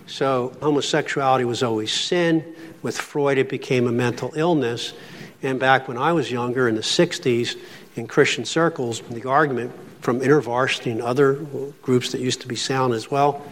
So 0.06 0.56
homosexuality 0.60 1.44
was 1.44 1.62
always 1.62 1.92
sin. 1.92 2.44
With 2.82 2.98
Freud, 2.98 3.38
it 3.38 3.48
became 3.48 3.86
a 3.86 3.92
mental 3.92 4.32
illness. 4.34 4.94
And 5.42 5.60
back 5.60 5.86
when 5.86 5.98
I 5.98 6.12
was 6.12 6.30
younger 6.30 6.68
in 6.68 6.74
the 6.74 6.80
60s, 6.80 7.56
in 7.98 8.06
Christian 8.06 8.44
circles, 8.44 9.00
the 9.10 9.28
argument 9.28 9.72
from 10.00 10.20
InterVarsity 10.20 10.92
and 10.92 11.02
other 11.02 11.34
groups 11.82 12.12
that 12.12 12.20
used 12.20 12.40
to 12.42 12.48
be 12.48 12.56
sound 12.56 12.94
as 12.94 13.10
well, 13.10 13.44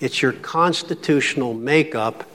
it's 0.00 0.20
your 0.20 0.32
constitutional 0.32 1.54
makeup, 1.54 2.28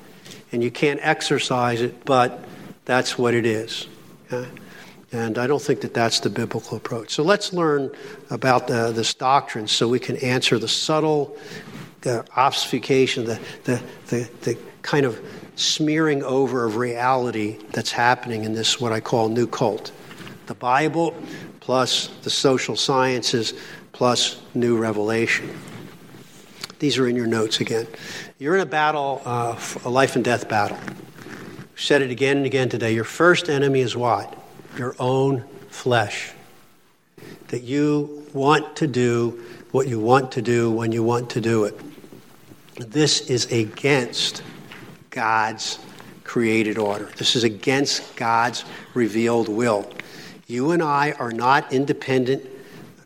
and 0.51 0.63
you 0.63 0.71
can't 0.71 0.99
exercise 1.03 1.81
it, 1.81 2.03
but 2.03 2.43
that's 2.85 3.17
what 3.17 3.33
it 3.33 3.45
is. 3.45 3.87
Okay? 4.31 4.49
And 5.13 5.37
I 5.37 5.45
don't 5.45 5.61
think 5.61 5.81
that 5.81 5.93
that's 5.93 6.21
the 6.21 6.29
biblical 6.29 6.77
approach. 6.77 7.11
So 7.11 7.23
let's 7.23 7.51
learn 7.51 7.91
about 8.29 8.71
uh, 8.71 8.91
this 8.91 9.13
doctrine 9.13 9.67
so 9.67 9.87
we 9.87 9.99
can 9.99 10.15
answer 10.17 10.57
the 10.57 10.69
subtle 10.69 11.37
uh, 12.05 12.23
obfuscation, 12.35 13.25
the, 13.25 13.39
the, 13.65 13.81
the, 14.07 14.29
the 14.41 14.57
kind 14.81 15.05
of 15.05 15.21
smearing 15.55 16.23
over 16.23 16.65
of 16.65 16.77
reality 16.77 17.57
that's 17.71 17.91
happening 17.91 18.45
in 18.45 18.53
this, 18.53 18.79
what 18.79 18.91
I 18.91 19.01
call 19.01 19.29
new 19.29 19.47
cult. 19.47 19.91
The 20.47 20.55
Bible 20.55 21.13
plus 21.61 22.07
the 22.23 22.29
social 22.29 22.75
sciences, 22.75 23.53
plus 23.93 24.41
new 24.53 24.77
revelation. 24.77 25.57
These 26.79 26.97
are 26.97 27.07
in 27.07 27.15
your 27.15 27.27
notes 27.27 27.61
again. 27.61 27.87
You're 28.39 28.55
in 28.55 28.61
a 28.61 28.65
battle, 28.65 29.21
uh, 29.23 29.57
a 29.85 29.89
life 29.89 30.15
and 30.15 30.25
death 30.25 30.49
battle. 30.49 30.77
I've 30.77 31.69
said 31.75 32.01
it 32.01 32.09
again 32.09 32.37
and 32.37 32.45
again 32.45 32.67
today. 32.67 32.93
Your 32.93 33.03
first 33.03 33.47
enemy 33.47 33.81
is 33.81 33.95
what? 33.95 34.35
Your 34.77 34.95
own 34.99 35.45
flesh. 35.69 36.33
That 37.49 37.61
you 37.61 38.25
want 38.33 38.75
to 38.77 38.87
do 38.87 39.43
what 39.71 39.87
you 39.87 39.99
want 39.99 40.31
to 40.33 40.41
do 40.41 40.71
when 40.71 40.91
you 40.91 41.03
want 41.03 41.29
to 41.31 41.41
do 41.41 41.65
it. 41.65 41.79
This 42.77 43.29
is 43.29 43.51
against 43.51 44.41
God's 45.11 45.77
created 46.23 46.77
order. 46.77 47.11
This 47.17 47.35
is 47.35 47.43
against 47.43 48.15
God's 48.15 48.65
revealed 48.95 49.49
will. 49.49 49.87
You 50.51 50.71
and 50.71 50.83
I 50.83 51.13
are 51.13 51.31
not 51.31 51.71
independent 51.71 52.45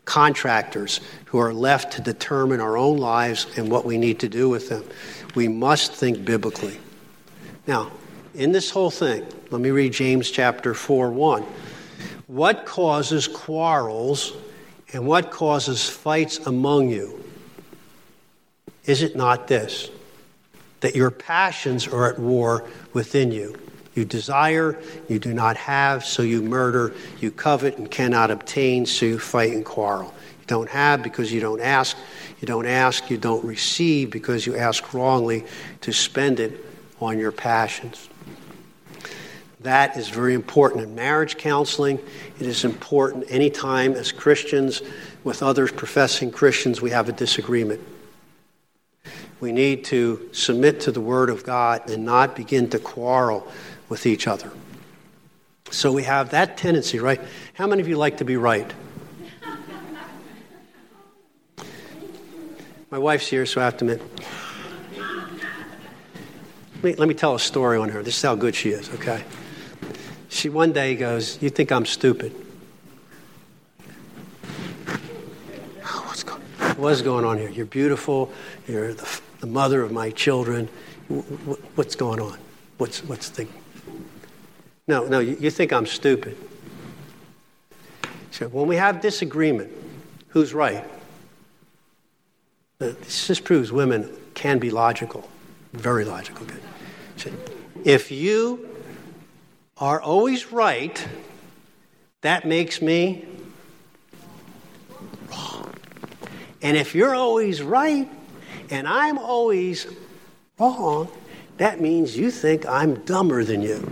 contractors 0.04 1.00
who 1.26 1.38
are 1.38 1.54
left 1.54 1.92
to 1.92 2.02
determine 2.02 2.60
our 2.60 2.76
own 2.76 2.98
lives 2.98 3.46
and 3.56 3.70
what 3.70 3.84
we 3.84 3.98
need 3.98 4.18
to 4.20 4.28
do 4.28 4.48
with 4.48 4.68
them. 4.68 4.82
We 5.36 5.46
must 5.46 5.92
think 5.92 6.24
biblically. 6.24 6.76
Now, 7.68 7.92
in 8.34 8.50
this 8.50 8.70
whole 8.70 8.90
thing, 8.90 9.24
let 9.50 9.60
me 9.60 9.70
read 9.70 9.92
James 9.92 10.28
chapter 10.28 10.74
4 10.74 11.12
1. 11.12 11.44
What 12.26 12.66
causes 12.66 13.28
quarrels 13.28 14.32
and 14.92 15.06
what 15.06 15.30
causes 15.30 15.88
fights 15.88 16.38
among 16.48 16.90
you? 16.90 17.24
Is 18.86 19.02
it 19.02 19.14
not 19.14 19.46
this? 19.46 19.88
That 20.80 20.96
your 20.96 21.12
passions 21.12 21.86
are 21.86 22.10
at 22.12 22.18
war 22.18 22.64
within 22.92 23.30
you. 23.30 23.56
You 23.96 24.04
desire, 24.04 24.78
you 25.08 25.18
do 25.18 25.32
not 25.32 25.56
have, 25.56 26.04
so 26.04 26.22
you 26.22 26.42
murder. 26.42 26.92
You 27.18 27.30
covet 27.30 27.78
and 27.78 27.90
cannot 27.90 28.30
obtain, 28.30 28.84
so 28.84 29.06
you 29.06 29.18
fight 29.18 29.52
and 29.52 29.64
quarrel. 29.64 30.12
You 30.40 30.46
don't 30.46 30.68
have 30.68 31.02
because 31.02 31.32
you 31.32 31.40
don't 31.40 31.62
ask. 31.62 31.96
You 32.40 32.46
don't 32.46 32.66
ask, 32.66 33.10
you 33.10 33.16
don't 33.16 33.42
receive 33.42 34.10
because 34.10 34.46
you 34.46 34.54
ask 34.54 34.92
wrongly 34.92 35.46
to 35.80 35.92
spend 35.92 36.40
it 36.40 36.62
on 37.00 37.18
your 37.18 37.32
passions. 37.32 38.10
That 39.60 39.96
is 39.96 40.10
very 40.10 40.34
important 40.34 40.84
in 40.84 40.94
marriage 40.94 41.38
counseling. 41.38 41.98
It 42.38 42.46
is 42.46 42.64
important 42.64 43.24
anytime 43.30 43.94
as 43.94 44.12
Christians 44.12 44.82
with 45.24 45.42
others 45.42 45.72
professing 45.72 46.30
Christians 46.30 46.82
we 46.82 46.90
have 46.90 47.08
a 47.08 47.12
disagreement. 47.12 47.80
We 49.40 49.52
need 49.52 49.84
to 49.86 50.28
submit 50.32 50.80
to 50.80 50.92
the 50.92 51.00
Word 51.00 51.30
of 51.30 51.44
God 51.44 51.90
and 51.90 52.04
not 52.04 52.36
begin 52.36 52.70
to 52.70 52.78
quarrel 52.78 53.46
with 53.88 54.06
each 54.06 54.26
other. 54.26 54.50
So 55.70 55.92
we 55.92 56.04
have 56.04 56.30
that 56.30 56.56
tendency, 56.56 56.98
right? 56.98 57.20
How 57.54 57.66
many 57.66 57.82
of 57.82 57.88
you 57.88 57.96
like 57.96 58.18
to 58.18 58.24
be 58.24 58.36
right? 58.36 58.72
My 62.90 62.98
wife's 62.98 63.26
here, 63.26 63.44
so 63.46 63.60
I 63.60 63.64
have 63.64 63.76
to 63.78 63.84
admit. 63.84 64.02
Let 66.76 66.84
me, 66.84 66.94
let 66.94 67.08
me 67.08 67.14
tell 67.14 67.34
a 67.34 67.40
story 67.40 67.78
on 67.78 67.88
her. 67.88 68.02
This 68.02 68.16
is 68.16 68.22
how 68.22 68.36
good 68.36 68.54
she 68.54 68.70
is, 68.70 68.88
okay? 68.94 69.24
She 70.28 70.48
one 70.48 70.72
day 70.72 70.94
goes, 70.94 71.42
You 71.42 71.50
think 71.50 71.72
I'm 71.72 71.84
stupid? 71.84 72.34
Oh, 75.84 76.04
what's 76.06 76.22
going, 76.22 76.42
what's 76.76 77.02
going 77.02 77.24
on 77.24 77.38
here? 77.38 77.50
You're 77.50 77.66
beautiful. 77.66 78.30
You're 78.68 78.94
the, 78.94 79.20
the 79.40 79.46
mother 79.46 79.82
of 79.82 79.90
my 79.90 80.10
children. 80.10 80.68
What's 81.74 81.96
going 81.96 82.20
on? 82.20 82.38
What's, 82.78 83.02
what's 83.04 83.30
the. 83.30 83.48
No, 84.88 85.04
no, 85.06 85.18
you, 85.18 85.36
you 85.40 85.50
think 85.50 85.72
I'm 85.72 85.86
stupid. 85.86 86.36
So 88.30 88.48
when 88.48 88.66
we 88.66 88.76
have 88.76 89.00
disagreement, 89.00 89.72
who's 90.28 90.52
right? 90.52 90.84
This 92.78 93.26
just 93.26 93.44
proves 93.44 93.72
women 93.72 94.14
can 94.34 94.58
be 94.58 94.70
logical, 94.70 95.28
very 95.72 96.04
logical. 96.04 96.46
If 97.84 98.10
you 98.10 98.68
are 99.78 100.00
always 100.00 100.52
right, 100.52 101.06
that 102.20 102.46
makes 102.46 102.82
me 102.82 103.24
wrong. 105.30 105.74
And 106.62 106.76
if 106.76 106.94
you're 106.94 107.14
always 107.14 107.62
right 107.62 108.10
and 108.70 108.86
I'm 108.86 109.16
always 109.16 109.86
wrong, 110.58 111.08
that 111.56 111.80
means 111.80 112.16
you 112.16 112.30
think 112.30 112.66
I'm 112.66 112.96
dumber 113.04 113.44
than 113.44 113.62
you. 113.62 113.90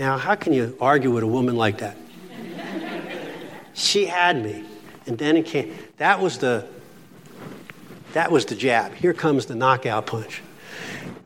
Now, 0.00 0.16
how 0.16 0.34
can 0.34 0.54
you 0.54 0.74
argue 0.80 1.10
with 1.10 1.24
a 1.24 1.26
woman 1.26 1.56
like 1.56 1.76
that? 1.80 1.94
she 3.74 4.06
had 4.06 4.42
me. 4.42 4.64
And 5.06 5.18
then 5.18 5.36
it 5.36 5.44
came. 5.44 5.76
That 5.98 6.20
was 6.20 6.38
the 6.38 6.66
that 8.14 8.32
was 8.32 8.46
the 8.46 8.54
jab. 8.54 8.94
Here 8.94 9.12
comes 9.12 9.44
the 9.44 9.54
knockout 9.54 10.06
punch. 10.06 10.40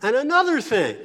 And 0.02 0.16
another 0.16 0.60
thing, 0.60 0.96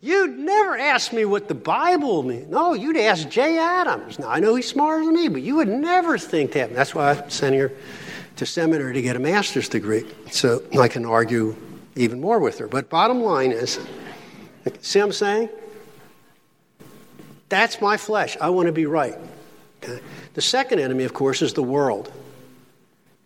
you'd 0.00 0.38
never 0.38 0.78
ask 0.78 1.12
me 1.12 1.24
what 1.24 1.48
the 1.48 1.56
Bible 1.56 2.22
means. 2.22 2.46
No, 2.48 2.74
you'd 2.74 2.96
ask 2.96 3.28
Jay 3.28 3.58
Adams. 3.58 4.20
Now, 4.20 4.28
I 4.28 4.38
know 4.38 4.54
he's 4.54 4.68
smarter 4.68 5.04
than 5.04 5.14
me, 5.14 5.26
but 5.26 5.42
you 5.42 5.56
would 5.56 5.68
never 5.68 6.18
think 6.18 6.52
that. 6.52 6.72
That's 6.72 6.94
why 6.94 7.10
I 7.10 7.28
sent 7.28 7.56
her 7.56 7.72
to 8.36 8.46
seminary 8.46 8.94
to 8.94 9.02
get 9.02 9.16
a 9.16 9.18
master's 9.18 9.68
degree, 9.68 10.04
so 10.30 10.62
I 10.78 10.86
can 10.86 11.04
argue 11.04 11.56
even 11.96 12.20
more 12.20 12.38
with 12.38 12.58
her. 12.58 12.68
But 12.68 12.88
bottom 12.88 13.20
line 13.22 13.50
is, 13.50 13.80
see 14.80 15.00
what 15.00 15.06
I'm 15.06 15.12
saying? 15.12 15.48
That's 17.50 17.80
my 17.80 17.98
flesh. 17.98 18.38
I 18.40 18.48
want 18.48 18.66
to 18.66 18.72
be 18.72 18.86
right. 18.86 19.18
Okay? 19.82 20.00
The 20.34 20.40
second 20.40 20.78
enemy, 20.78 21.04
of 21.04 21.12
course, 21.12 21.42
is 21.42 21.52
the 21.52 21.62
world. 21.62 22.10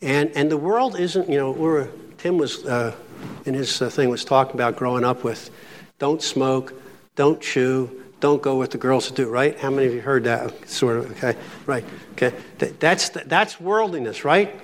And, 0.02 0.30
and 0.34 0.50
the 0.50 0.56
world 0.56 0.98
isn't, 0.98 1.28
you 1.28 1.36
know, 1.36 1.52
we're, 1.52 1.88
Tim 2.18 2.38
was, 2.38 2.64
uh, 2.64 2.96
in 3.44 3.54
his 3.54 3.80
uh, 3.80 3.90
thing, 3.90 4.08
was 4.08 4.24
talking 4.24 4.54
about 4.54 4.76
growing 4.76 5.04
up 5.04 5.24
with 5.24 5.50
don't 5.98 6.22
smoke, 6.22 6.74
don't 7.14 7.40
chew, 7.40 8.02
don't 8.20 8.42
go 8.42 8.56
with 8.56 8.70
the 8.70 8.78
girls 8.78 9.08
to 9.08 9.14
do, 9.14 9.28
right? 9.28 9.58
How 9.58 9.70
many 9.70 9.86
of 9.86 9.92
you 9.92 10.00
heard 10.00 10.24
that? 10.24 10.68
Sort 10.68 10.96
of, 10.96 11.10
okay, 11.12 11.38
right, 11.66 11.84
okay. 12.12 12.34
That's, 12.58 13.10
that's 13.10 13.60
worldliness, 13.60 14.24
right? 14.24 14.58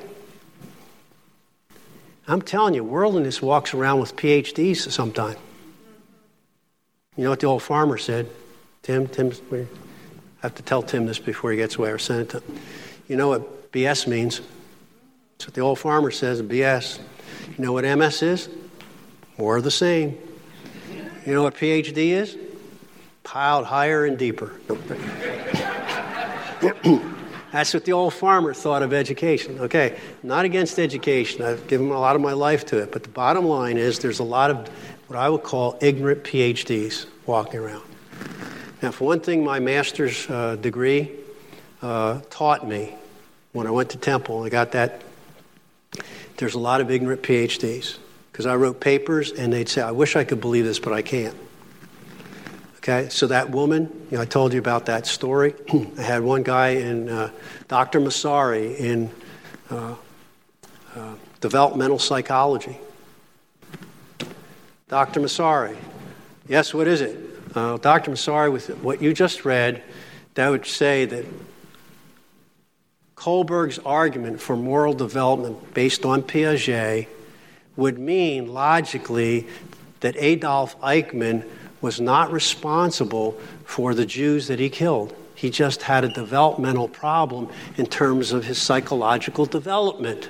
I'm 2.26 2.40
telling 2.40 2.74
you, 2.74 2.82
worldliness 2.82 3.42
walks 3.42 3.74
around 3.74 4.00
with 4.00 4.16
PhDs 4.16 4.90
sometime. 4.90 5.36
You 7.16 7.24
know 7.24 7.30
what 7.30 7.40
the 7.40 7.46
old 7.46 7.62
farmer 7.62 7.98
said? 7.98 8.30
Tim, 8.82 9.08
Tim, 9.08 9.32
I 9.52 9.66
have 10.42 10.54
to 10.54 10.62
tell 10.62 10.82
Tim 10.82 11.06
this 11.06 11.18
before 11.18 11.50
he 11.50 11.56
gets 11.56 11.76
away 11.76 11.90
or 11.90 11.99
send 11.99 12.22
it 12.22 12.30
to 12.30 12.40
him. 12.40 12.56
You 13.08 13.16
know 13.16 13.28
what 13.28 13.72
BS 13.72 14.06
means? 14.06 14.40
That's 15.32 15.49
what 15.49 15.54
the 15.54 15.60
old 15.60 15.78
farmer 15.78 16.10
says, 16.10 16.40
BS. 16.42 16.99
You 17.56 17.64
know 17.64 17.72
what 17.72 17.84
MS 17.84 18.22
is? 18.22 18.49
More 19.36 19.58
of 19.58 19.64
the 19.64 19.71
same. 19.71 20.19
You 21.26 21.34
know 21.34 21.43
what 21.43 21.54
PhD 21.54 22.10
is? 22.10 22.36
Piled 23.23 23.66
higher 23.66 24.06
and 24.06 24.19
deeper. 24.19 24.52
That's 27.52 27.75
what 27.75 27.84
the 27.84 27.93
old 27.93 28.14
farmer 28.14 28.54
thought 28.54 28.82
of 28.82 28.93
education. 28.93 29.58
Okay, 29.60 29.99
not 30.23 30.45
against 30.45 30.78
education. 30.78 31.43
I've 31.43 31.66
given 31.66 31.90
a 31.90 31.99
lot 31.99 32.16
of 32.16 32.23
my 32.23 32.32
life 32.32 32.64
to 32.66 32.78
it. 32.78 32.93
But 32.93 33.02
the 33.02 33.08
bottom 33.08 33.45
line 33.45 33.76
is 33.76 33.99
there's 33.99 34.21
a 34.21 34.25
lot 34.25 34.50
of 34.50 34.69
what 35.08 35.19
I 35.19 35.28
would 35.28 35.43
call 35.43 35.76
ignorant 35.80 36.23
PhDs 36.23 37.06
walking 37.26 37.60
around. 37.60 37.82
Now, 38.82 38.90
for 38.90 39.04
one 39.04 39.21
thing, 39.21 39.45
my 39.45 39.60
master's 39.60 40.28
uh, 40.30 40.56
degree 40.56 41.10
uh, 41.82 42.21
taught 42.30 42.66
me 42.66 42.95
when 43.52 43.66
I 43.66 43.71
went 43.71 43.90
to 43.90 43.99
Temple, 43.99 44.45
I 44.45 44.49
got 44.49 44.73
that 44.73 45.02
there's 46.36 46.54
a 46.54 46.58
lot 46.58 46.80
of 46.80 46.90
ignorant 46.90 47.23
PhDs 47.23 47.99
because 48.32 48.47
I 48.47 48.56
wrote 48.56 48.80
papers 48.80 49.32
and 49.32 49.52
they'd 49.52 49.69
say, 49.69 49.82
I 49.82 49.90
wish 49.90 50.16
I 50.16 50.25
could 50.25 50.40
believe 50.40 50.64
this, 50.64 50.78
but 50.78 50.95
I 50.95 51.02
can't. 51.02 51.36
Okay, 52.78 53.10
so 53.10 53.26
that 53.26 53.50
woman, 53.50 53.90
you 54.10 54.16
know, 54.16 54.23
I 54.23 54.25
told 54.25 54.54
you 54.54 54.58
about 54.58 54.86
that 54.86 55.06
story. 55.06 55.54
I 55.99 56.02
had 56.02 56.23
one 56.23 56.43
guy 56.43 56.69
in 56.69 57.10
uh, 57.10 57.30
Dr. 57.69 58.00
Masari 58.00 58.75
in 58.76 59.10
uh, 59.69 59.95
uh, 60.97 61.14
developmental 61.43 61.99
psychology. 61.99 62.78
Dr. 64.88 65.21
Masari, 65.21 65.76
yes, 66.49 66.73
what 66.73 66.88
is 66.88 67.02
it? 67.02 67.29
Uh, 67.54 67.76
Dr. 67.78 68.13
Massari, 68.13 68.52
with 68.52 68.69
what 68.78 69.02
you 69.02 69.13
just 69.13 69.45
read, 69.45 69.82
that 70.34 70.49
would 70.49 70.67
say 70.67 71.04
that 71.04 71.26
Kohlberg's 73.17 73.78
argument 73.80 74.41
for 74.41 74.56
moral 74.56 74.95
development 74.95 75.75
based 75.75 76.04
on 76.04 76.23
Piaget 76.23 77.08
would 77.76 77.99
mean 77.99 78.52
logically 78.52 79.47
that 80.00 80.17
Adolf 80.17 80.80
Eichmann 80.80 81.45
was 81.80 82.00
not 82.00 82.32
responsible 82.32 83.32
for 83.65 83.95
the 83.95 84.06
Jews 84.06 84.47
that 84.47 84.58
he 84.58 84.71
killed. 84.71 85.15
He 85.34 85.50
just 85.50 85.82
had 85.82 86.04
a 86.04 86.08
developmental 86.08 86.89
problem 86.89 87.49
in 87.76 87.86
terms 87.86 88.32
of 88.32 88.45
his 88.45 88.58
psychological 88.58 89.47
development. 89.47 90.28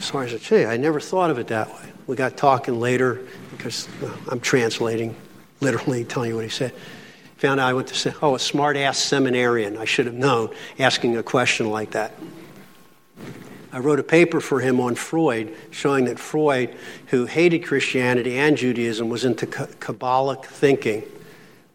So 0.00 0.18
I 0.18 0.28
said, 0.28 0.40
gee, 0.40 0.64
I 0.64 0.76
never 0.76 1.00
thought 1.00 1.30
of 1.30 1.38
it 1.38 1.48
that 1.48 1.68
way. 1.68 1.92
We 2.06 2.16
got 2.16 2.36
talking 2.36 2.80
later 2.80 3.26
because 3.62 3.88
I'm 4.28 4.40
translating, 4.40 5.14
literally 5.60 6.04
telling 6.04 6.30
you 6.30 6.34
what 6.34 6.42
he 6.42 6.50
said. 6.50 6.74
Found 7.36 7.60
out 7.60 7.68
I 7.68 7.74
went 7.74 7.86
to 7.88 7.94
say, 7.94 8.12
oh, 8.20 8.34
a 8.34 8.38
smart 8.40 8.76
ass 8.76 8.98
seminarian. 8.98 9.76
I 9.76 9.84
should 9.84 10.06
have 10.06 10.16
known 10.16 10.52
asking 10.80 11.16
a 11.16 11.22
question 11.22 11.70
like 11.70 11.92
that. 11.92 12.12
I 13.72 13.78
wrote 13.78 14.00
a 14.00 14.02
paper 14.02 14.40
for 14.40 14.58
him 14.58 14.80
on 14.80 14.96
Freud, 14.96 15.54
showing 15.70 16.06
that 16.06 16.18
Freud, 16.18 16.74
who 17.06 17.24
hated 17.24 17.60
Christianity 17.60 18.36
and 18.36 18.56
Judaism, 18.56 19.08
was 19.08 19.24
into 19.24 19.46
Kabbalic 19.46 20.44
thinking, 20.44 21.04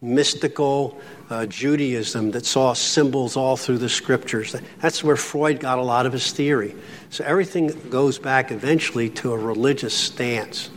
mystical 0.02 1.00
uh, 1.30 1.46
Judaism 1.46 2.32
that 2.32 2.46
saw 2.46 2.74
symbols 2.74 3.38
all 3.38 3.56
through 3.56 3.78
the 3.78 3.90
scriptures. 3.90 4.58
That's 4.82 5.06
where 5.06 5.16
Freud 5.16 5.62
got 5.62 5.78
a 5.80 5.84
lot 5.84 6.06
of 6.06 6.12
his 6.12 6.34
theory. 6.34 6.76
So 7.12 7.24
everything 7.24 7.90
goes 7.90 8.20
back 8.20 8.52
eventually 8.52 9.10
to 9.12 9.32
a 9.32 9.38
religious 9.38 9.94
stance. 9.94 10.70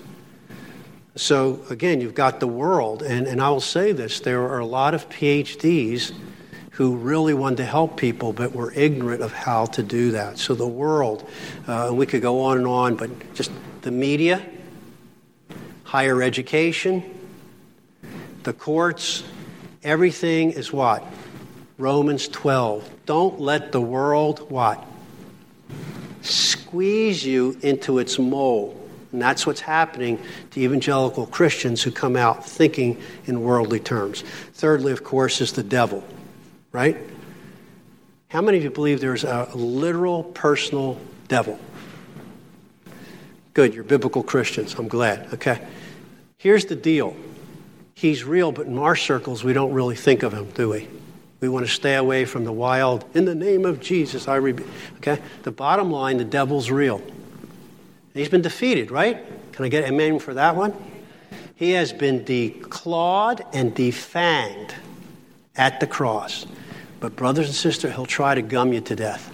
So 1.20 1.60
again, 1.68 2.00
you've 2.00 2.14
got 2.14 2.40
the 2.40 2.46
world, 2.46 3.02
and, 3.02 3.26
and 3.26 3.42
I 3.42 3.50
will 3.50 3.60
say 3.60 3.92
this 3.92 4.20
there 4.20 4.40
are 4.40 4.58
a 4.58 4.64
lot 4.64 4.94
of 4.94 5.06
PhDs 5.10 6.14
who 6.70 6.96
really 6.96 7.34
wanted 7.34 7.58
to 7.58 7.66
help 7.66 7.98
people 7.98 8.32
but 8.32 8.52
were 8.52 8.72
ignorant 8.72 9.20
of 9.20 9.30
how 9.30 9.66
to 9.66 9.82
do 9.82 10.12
that. 10.12 10.38
So 10.38 10.54
the 10.54 10.66
world, 10.66 11.28
uh, 11.66 11.90
we 11.92 12.06
could 12.06 12.22
go 12.22 12.40
on 12.44 12.56
and 12.56 12.66
on, 12.66 12.96
but 12.96 13.10
just 13.34 13.52
the 13.82 13.90
media, 13.90 14.42
higher 15.84 16.22
education, 16.22 17.02
the 18.44 18.54
courts, 18.54 19.22
everything 19.82 20.52
is 20.52 20.72
what? 20.72 21.04
Romans 21.76 22.28
12. 22.28 22.88
Don't 23.04 23.38
let 23.38 23.72
the 23.72 23.80
world 23.80 24.50
what? 24.50 24.82
Squeeze 26.22 27.26
you 27.26 27.58
into 27.60 27.98
its 27.98 28.18
mold. 28.18 28.79
And 29.12 29.20
that's 29.20 29.46
what's 29.46 29.60
happening 29.60 30.20
to 30.52 30.60
evangelical 30.60 31.26
Christians 31.26 31.82
who 31.82 31.90
come 31.90 32.16
out 32.16 32.46
thinking 32.46 33.00
in 33.26 33.42
worldly 33.42 33.80
terms. 33.80 34.22
Thirdly, 34.54 34.92
of 34.92 35.02
course, 35.02 35.40
is 35.40 35.52
the 35.52 35.62
devil, 35.62 36.04
right? 36.72 36.96
How 38.28 38.40
many 38.40 38.58
of 38.58 38.64
you 38.64 38.70
believe 38.70 39.00
there's 39.00 39.24
a 39.24 39.48
literal 39.54 40.22
personal 40.22 41.00
devil? 41.26 41.58
Good, 43.54 43.74
you're 43.74 43.82
biblical 43.82 44.22
Christians. 44.22 44.74
I'm 44.74 44.86
glad. 44.86 45.34
Okay. 45.34 45.66
Here's 46.38 46.66
the 46.66 46.76
deal 46.76 47.16
He's 48.00 48.24
real, 48.24 48.50
but 48.50 48.66
in 48.66 48.78
our 48.78 48.96
circles, 48.96 49.44
we 49.44 49.52
don't 49.52 49.74
really 49.74 49.94
think 49.94 50.22
of 50.22 50.32
him, 50.32 50.50
do 50.52 50.70
we? 50.70 50.88
We 51.40 51.50
want 51.50 51.66
to 51.66 51.70
stay 51.70 51.96
away 51.96 52.24
from 52.24 52.46
the 52.46 52.52
wild, 52.52 53.04
in 53.12 53.26
the 53.26 53.34
name 53.34 53.66
of 53.66 53.78
Jesus, 53.78 54.26
I 54.26 54.36
rebuke. 54.36 54.68
Okay? 54.96 55.20
The 55.42 55.50
bottom 55.50 55.90
line, 55.90 56.16
the 56.16 56.24
devil's 56.24 56.70
real. 56.70 57.02
He's 58.14 58.28
been 58.28 58.42
defeated, 58.42 58.90
right? 58.90 59.24
Can 59.52 59.64
I 59.64 59.68
get 59.68 59.84
a 59.84 59.88
amen 59.88 60.18
for 60.18 60.34
that 60.34 60.56
one? 60.56 60.74
He 61.54 61.72
has 61.72 61.92
been 61.92 62.24
declawed 62.24 63.42
and 63.52 63.74
defanged 63.74 64.72
at 65.56 65.78
the 65.78 65.86
cross. 65.86 66.46
But, 66.98 67.16
brothers 67.16 67.46
and 67.46 67.54
sisters, 67.54 67.94
he'll 67.94 68.06
try 68.06 68.34
to 68.34 68.42
gum 68.42 68.72
you 68.72 68.80
to 68.80 68.96
death. 68.96 69.32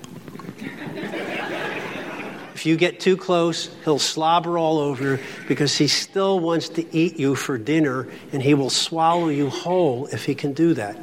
If 2.55 2.65
you 2.65 2.77
get 2.77 3.01
too 3.01 3.17
close, 3.17 3.71
he'll 3.85 3.99
slobber 3.99 4.59
all 4.59 4.79
over 4.79 5.21
because 5.47 5.77
he 5.77 5.89
still 5.89 6.41
wants 6.41 6.69
to 6.71 6.97
eat 6.97 7.19
you 7.19 7.35
for 7.35 7.59
dinner 7.59 8.09
and 8.33 8.43
he 8.43 8.55
will 8.55 8.71
swallow 8.71 9.29
you 9.29 9.51
whole 9.51 10.07
if 10.07 10.25
he 10.25 10.35
can 10.35 10.53
do 10.53 10.75
that. 10.75 10.99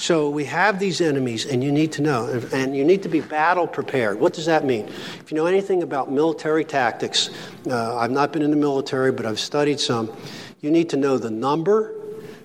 So 0.00 0.30
we 0.30 0.46
have 0.46 0.78
these 0.78 1.02
enemies, 1.02 1.44
and 1.44 1.62
you 1.62 1.70
need 1.70 1.92
to 1.92 2.02
know, 2.02 2.24
and 2.54 2.74
you 2.74 2.86
need 2.86 3.02
to 3.02 3.10
be 3.10 3.20
battle 3.20 3.66
prepared. 3.66 4.18
What 4.18 4.32
does 4.32 4.46
that 4.46 4.64
mean? 4.64 4.88
If 4.88 5.30
you 5.30 5.36
know 5.36 5.44
anything 5.44 5.82
about 5.82 6.10
military 6.10 6.64
tactics, 6.64 7.28
uh, 7.66 7.98
I've 7.98 8.10
not 8.10 8.32
been 8.32 8.40
in 8.40 8.50
the 8.50 8.56
military, 8.56 9.12
but 9.12 9.26
I've 9.26 9.38
studied 9.38 9.78
some. 9.78 10.10
You 10.62 10.70
need 10.70 10.88
to 10.88 10.96
know 10.96 11.18
the 11.18 11.30
number, 11.30 11.94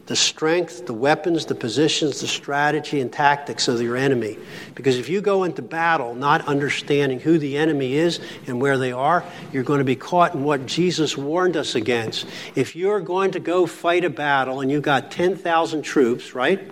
the 0.07 0.17
strength, 0.17 0.85
the 0.85 0.93
weapons, 0.93 1.45
the 1.45 1.55
positions, 1.55 2.19
the 2.19 2.27
strategy, 2.27 2.99
and 2.99 3.09
tactics 3.09 3.69
of 3.69 3.81
your 3.81 3.95
enemy. 3.95 4.37
Because 4.75 4.97
if 4.97 5.07
you 5.07 5.21
go 5.21 5.45
into 5.45 5.61
battle 5.61 6.13
not 6.13 6.45
understanding 6.49 7.21
who 7.21 7.37
the 7.37 7.57
enemy 7.57 7.93
is 7.93 8.19
and 8.47 8.59
where 8.59 8.77
they 8.77 8.91
are, 8.91 9.23
you're 9.53 9.63
going 9.63 9.79
to 9.79 9.85
be 9.85 9.95
caught 9.95 10.35
in 10.35 10.43
what 10.43 10.65
Jesus 10.65 11.17
warned 11.17 11.55
us 11.55 11.73
against. 11.73 12.27
If 12.53 12.75
you're 12.75 12.99
going 12.99 13.31
to 13.31 13.39
go 13.39 13.65
fight 13.65 14.03
a 14.03 14.09
battle 14.09 14.59
and 14.59 14.69
you've 14.69 14.83
got 14.83 15.09
10,000 15.09 15.83
troops, 15.83 16.35
right? 16.35 16.69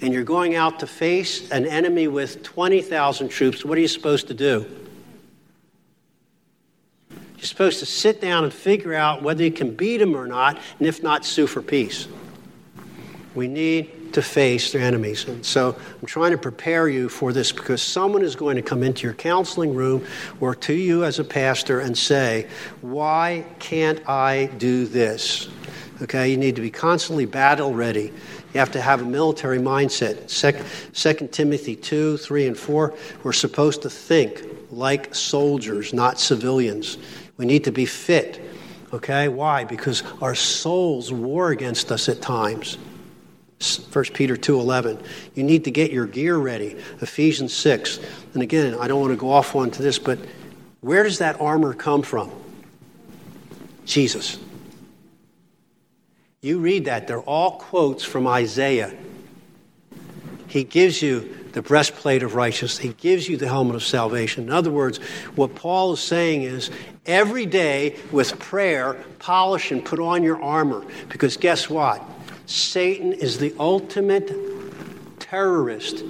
And 0.00 0.12
you're 0.12 0.24
going 0.24 0.54
out 0.54 0.80
to 0.80 0.86
face 0.86 1.50
an 1.50 1.66
enemy 1.66 2.08
with 2.08 2.42
20,000 2.42 3.28
troops, 3.28 3.64
what 3.64 3.78
are 3.78 3.80
you 3.80 3.88
supposed 3.88 4.28
to 4.28 4.34
do? 4.34 4.66
You're 7.36 7.44
supposed 7.44 7.80
to 7.80 7.86
sit 7.86 8.20
down 8.20 8.44
and 8.44 8.52
figure 8.52 8.94
out 8.94 9.22
whether 9.22 9.42
you 9.42 9.50
can 9.50 9.74
beat 9.74 9.98
them 9.98 10.16
or 10.16 10.26
not, 10.26 10.58
and 10.78 10.88
if 10.88 11.02
not, 11.02 11.24
sue 11.24 11.46
for 11.46 11.62
peace. 11.62 12.08
We 13.34 13.48
need 13.48 14.14
to 14.14 14.22
face 14.22 14.72
their 14.72 14.80
enemies. 14.80 15.26
And 15.28 15.44
so 15.44 15.76
I'm 16.00 16.06
trying 16.06 16.30
to 16.30 16.38
prepare 16.38 16.88
you 16.88 17.10
for 17.10 17.34
this 17.34 17.52
because 17.52 17.82
someone 17.82 18.22
is 18.22 18.34
going 18.34 18.56
to 18.56 18.62
come 18.62 18.82
into 18.82 19.02
your 19.02 19.12
counseling 19.12 19.74
room 19.74 20.06
or 20.40 20.54
to 20.54 20.72
you 20.72 21.04
as 21.04 21.18
a 21.18 21.24
pastor 21.24 21.80
and 21.80 21.96
say, 21.96 22.48
Why 22.80 23.44
can't 23.58 24.08
I 24.08 24.46
do 24.56 24.86
this? 24.86 25.48
Okay, 26.02 26.30
you 26.30 26.36
need 26.36 26.56
to 26.56 26.62
be 26.62 26.70
constantly 26.70 27.26
battle 27.26 27.74
ready. 27.74 28.12
You 28.56 28.60
have 28.60 28.72
to 28.72 28.80
have 28.80 29.02
a 29.02 29.04
military 29.04 29.58
mindset. 29.58 30.30
Second 30.94 31.30
Timothy 31.30 31.76
2, 31.76 32.16
3, 32.16 32.46
and 32.46 32.56
4, 32.56 32.94
we're 33.22 33.34
supposed 33.34 33.82
to 33.82 33.90
think 33.90 34.42
like 34.70 35.14
soldiers, 35.14 35.92
not 35.92 36.18
civilians. 36.18 36.96
We 37.36 37.44
need 37.44 37.64
to 37.64 37.70
be 37.70 37.84
fit. 37.84 38.40
Okay? 38.94 39.28
Why? 39.28 39.64
Because 39.64 40.02
our 40.22 40.34
souls 40.34 41.12
war 41.12 41.50
against 41.50 41.92
us 41.92 42.08
at 42.08 42.22
times. 42.22 42.78
1 43.92 44.04
Peter 44.14 44.38
2:11. 44.38 45.02
You 45.34 45.42
need 45.42 45.64
to 45.64 45.70
get 45.70 45.90
your 45.90 46.06
gear 46.06 46.38
ready. 46.38 46.78
Ephesians 47.02 47.52
6. 47.52 48.00
And 48.32 48.42
again, 48.42 48.74
I 48.80 48.88
don't 48.88 49.02
want 49.02 49.12
to 49.12 49.18
go 49.18 49.28
off 49.28 49.54
onto 49.54 49.82
this, 49.82 49.98
but 49.98 50.18
where 50.80 51.02
does 51.02 51.18
that 51.18 51.38
armor 51.42 51.74
come 51.74 52.00
from? 52.00 52.30
Jesus. 53.84 54.38
You 56.46 56.60
read 56.60 56.84
that, 56.84 57.08
they're 57.08 57.18
all 57.22 57.58
quotes 57.58 58.04
from 58.04 58.28
Isaiah. 58.28 58.94
He 60.46 60.62
gives 60.62 61.02
you 61.02 61.36
the 61.50 61.60
breastplate 61.60 62.22
of 62.22 62.36
righteousness, 62.36 62.78
He 62.78 62.90
gives 62.90 63.28
you 63.28 63.36
the 63.36 63.48
helmet 63.48 63.74
of 63.74 63.82
salvation. 63.82 64.44
In 64.44 64.52
other 64.52 64.70
words, 64.70 64.98
what 65.34 65.56
Paul 65.56 65.94
is 65.94 66.00
saying 66.00 66.42
is 66.42 66.70
every 67.04 67.46
day 67.46 67.96
with 68.12 68.38
prayer, 68.38 68.94
polish 69.18 69.72
and 69.72 69.84
put 69.84 69.98
on 69.98 70.22
your 70.22 70.40
armor. 70.40 70.84
Because 71.08 71.36
guess 71.36 71.68
what? 71.68 72.00
Satan 72.46 73.12
is 73.12 73.38
the 73.38 73.52
ultimate 73.58 74.30
terrorist. 75.18 76.04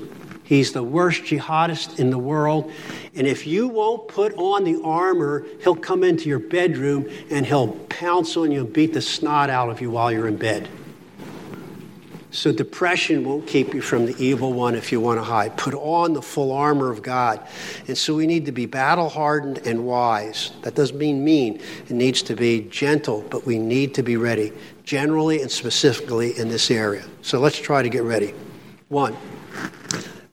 He's 0.46 0.70
the 0.72 0.82
worst 0.82 1.24
jihadist 1.24 1.98
in 1.98 2.11
the 2.11 2.18
world. 2.18 2.72
And 3.16 3.26
if 3.26 3.48
you 3.48 3.66
won't 3.66 4.06
put 4.06 4.32
on 4.37 4.62
the 4.62 4.80
armor, 4.85 5.44
he'll 5.62 5.74
come 5.74 6.04
into 6.04 6.28
your 6.28 6.38
bedroom 6.38 7.09
and 7.30 7.44
he'll 7.44 7.68
pounce 7.68 8.37
on 8.37 8.52
you 8.52 8.61
and 8.61 8.72
beat 8.72 8.94
the 8.94 9.02
snot 9.02 9.50
out 9.50 9.70
of 9.70 9.80
you 9.80 9.90
while 9.90 10.12
you're 10.12 10.28
in 10.28 10.37
bed. 10.37 10.68
So 12.30 12.52
depression 12.52 13.24
won't 13.24 13.46
keep 13.48 13.74
you 13.74 13.80
from 13.80 14.06
the 14.06 14.14
evil 14.22 14.52
one 14.52 14.76
if 14.76 14.92
you 14.92 15.00
want 15.00 15.18
to 15.18 15.24
hide. 15.24 15.56
Put 15.56 15.74
on 15.74 16.12
the 16.12 16.22
full 16.22 16.52
armor 16.52 16.92
of 16.92 17.02
God. 17.02 17.44
And 17.88 17.98
so 17.98 18.14
we 18.14 18.26
need 18.26 18.46
to 18.46 18.52
be 18.52 18.66
battle 18.66 19.09
hardened 19.09 19.66
and 19.66 19.85
wise. 19.85 20.52
That 20.62 20.76
doesn't 20.76 20.98
mean 20.98 21.24
mean. 21.24 21.61
It 21.88 21.92
needs 21.92 22.22
to 22.22 22.37
be 22.37 22.61
gentle, 22.70 23.24
but 23.30 23.46
we 23.46 23.59
need 23.59 23.94
to 23.94 24.02
be 24.02 24.16
ready, 24.16 24.52
generally 24.85 25.42
and 25.42 25.50
specifically 25.50 26.38
in 26.38 26.48
this 26.48 26.70
area. 26.70 27.04
So 27.22 27.40
let's 27.40 27.59
try 27.59 27.82
to 27.82 27.88
get 27.88 28.02
ready. 28.02 28.35
One, 28.88 29.16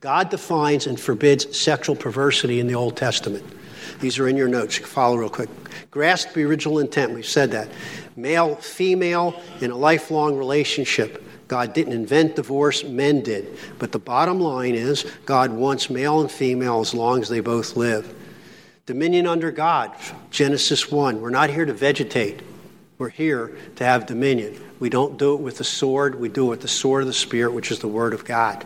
God 0.04 0.30
defines 0.30 0.86
and 0.86 1.00
forbids 1.00 1.58
sexual 1.58 1.96
perversity 1.96 2.60
in 2.60 2.68
the 2.68 2.76
Old 2.76 2.98
Testament. 2.98 3.42
These 4.02 4.20
are 4.20 4.28
in 4.28 4.36
your 4.36 4.50
notes. 4.50 4.76
You 4.76 4.84
can 4.84 4.92
follow 4.92 5.16
real 5.16 5.30
quick. 5.30 5.50
Grasp 5.92 6.34
the 6.34 6.44
original 6.44 6.80
intent. 6.80 7.14
We've 7.14 7.26
said 7.26 7.52
that. 7.52 7.70
Male, 8.18 8.58
female, 8.58 9.42
in 9.62 9.72
a 9.72 9.78
lifelong 9.78 10.38
relationship. 10.38 11.24
God 11.48 11.72
didn't 11.74 11.94
invent 11.94 12.36
divorce, 12.36 12.84
men 12.84 13.22
did. 13.22 13.58
But 13.80 13.94
the 13.94 14.00
bottom 14.00 14.42
line 14.42 14.76
is 14.76 15.10
God 15.26 15.54
wants 15.54 15.90
male 15.90 16.20
and 16.20 16.30
female 16.30 16.82
as 16.82 16.94
long 16.94 17.22
as 17.22 17.30
they 17.30 17.40
both 17.40 17.78
live. 17.78 18.14
Dominion 18.86 19.26
under 19.26 19.52
God, 19.52 19.96
Genesis 20.32 20.92
1. 20.92 21.22
We're 21.22 21.30
not 21.30 21.50
here 21.50 21.64
to 21.64 21.74
vegetate, 21.74 22.42
we're 22.98 23.08
here 23.08 23.56
to 23.78 23.86
have 23.86 24.06
dominion. 24.06 24.62
We 24.82 24.90
don't 24.90 25.18
do 25.18 25.34
it 25.34 25.40
with 25.40 25.60
the 25.60 25.64
sword, 25.64 26.16
we 26.16 26.28
do 26.28 26.48
it 26.48 26.50
with 26.50 26.62
the 26.62 26.68
sword 26.68 27.04
of 27.04 27.08
the 27.08 27.14
Spirit, 27.14 27.54
which 27.54 27.72
is 27.72 27.80
the 27.80 27.88
Word 27.88 28.14
of 28.14 28.26
God 28.26 28.66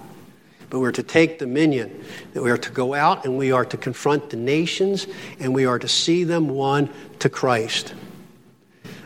but 0.69 0.79
we're 0.79 0.91
to 0.91 1.03
take 1.03 1.39
dominion. 1.39 2.03
That 2.33 2.43
we 2.43 2.51
are 2.51 2.57
to 2.57 2.71
go 2.71 2.93
out 2.93 3.25
and 3.25 3.37
we 3.37 3.51
are 3.51 3.65
to 3.65 3.77
confront 3.77 4.29
the 4.29 4.37
nations 4.37 5.07
and 5.39 5.53
we 5.53 5.65
are 5.65 5.79
to 5.79 5.87
see 5.87 6.23
them 6.23 6.49
won 6.49 6.89
to 7.19 7.29
Christ. 7.29 7.93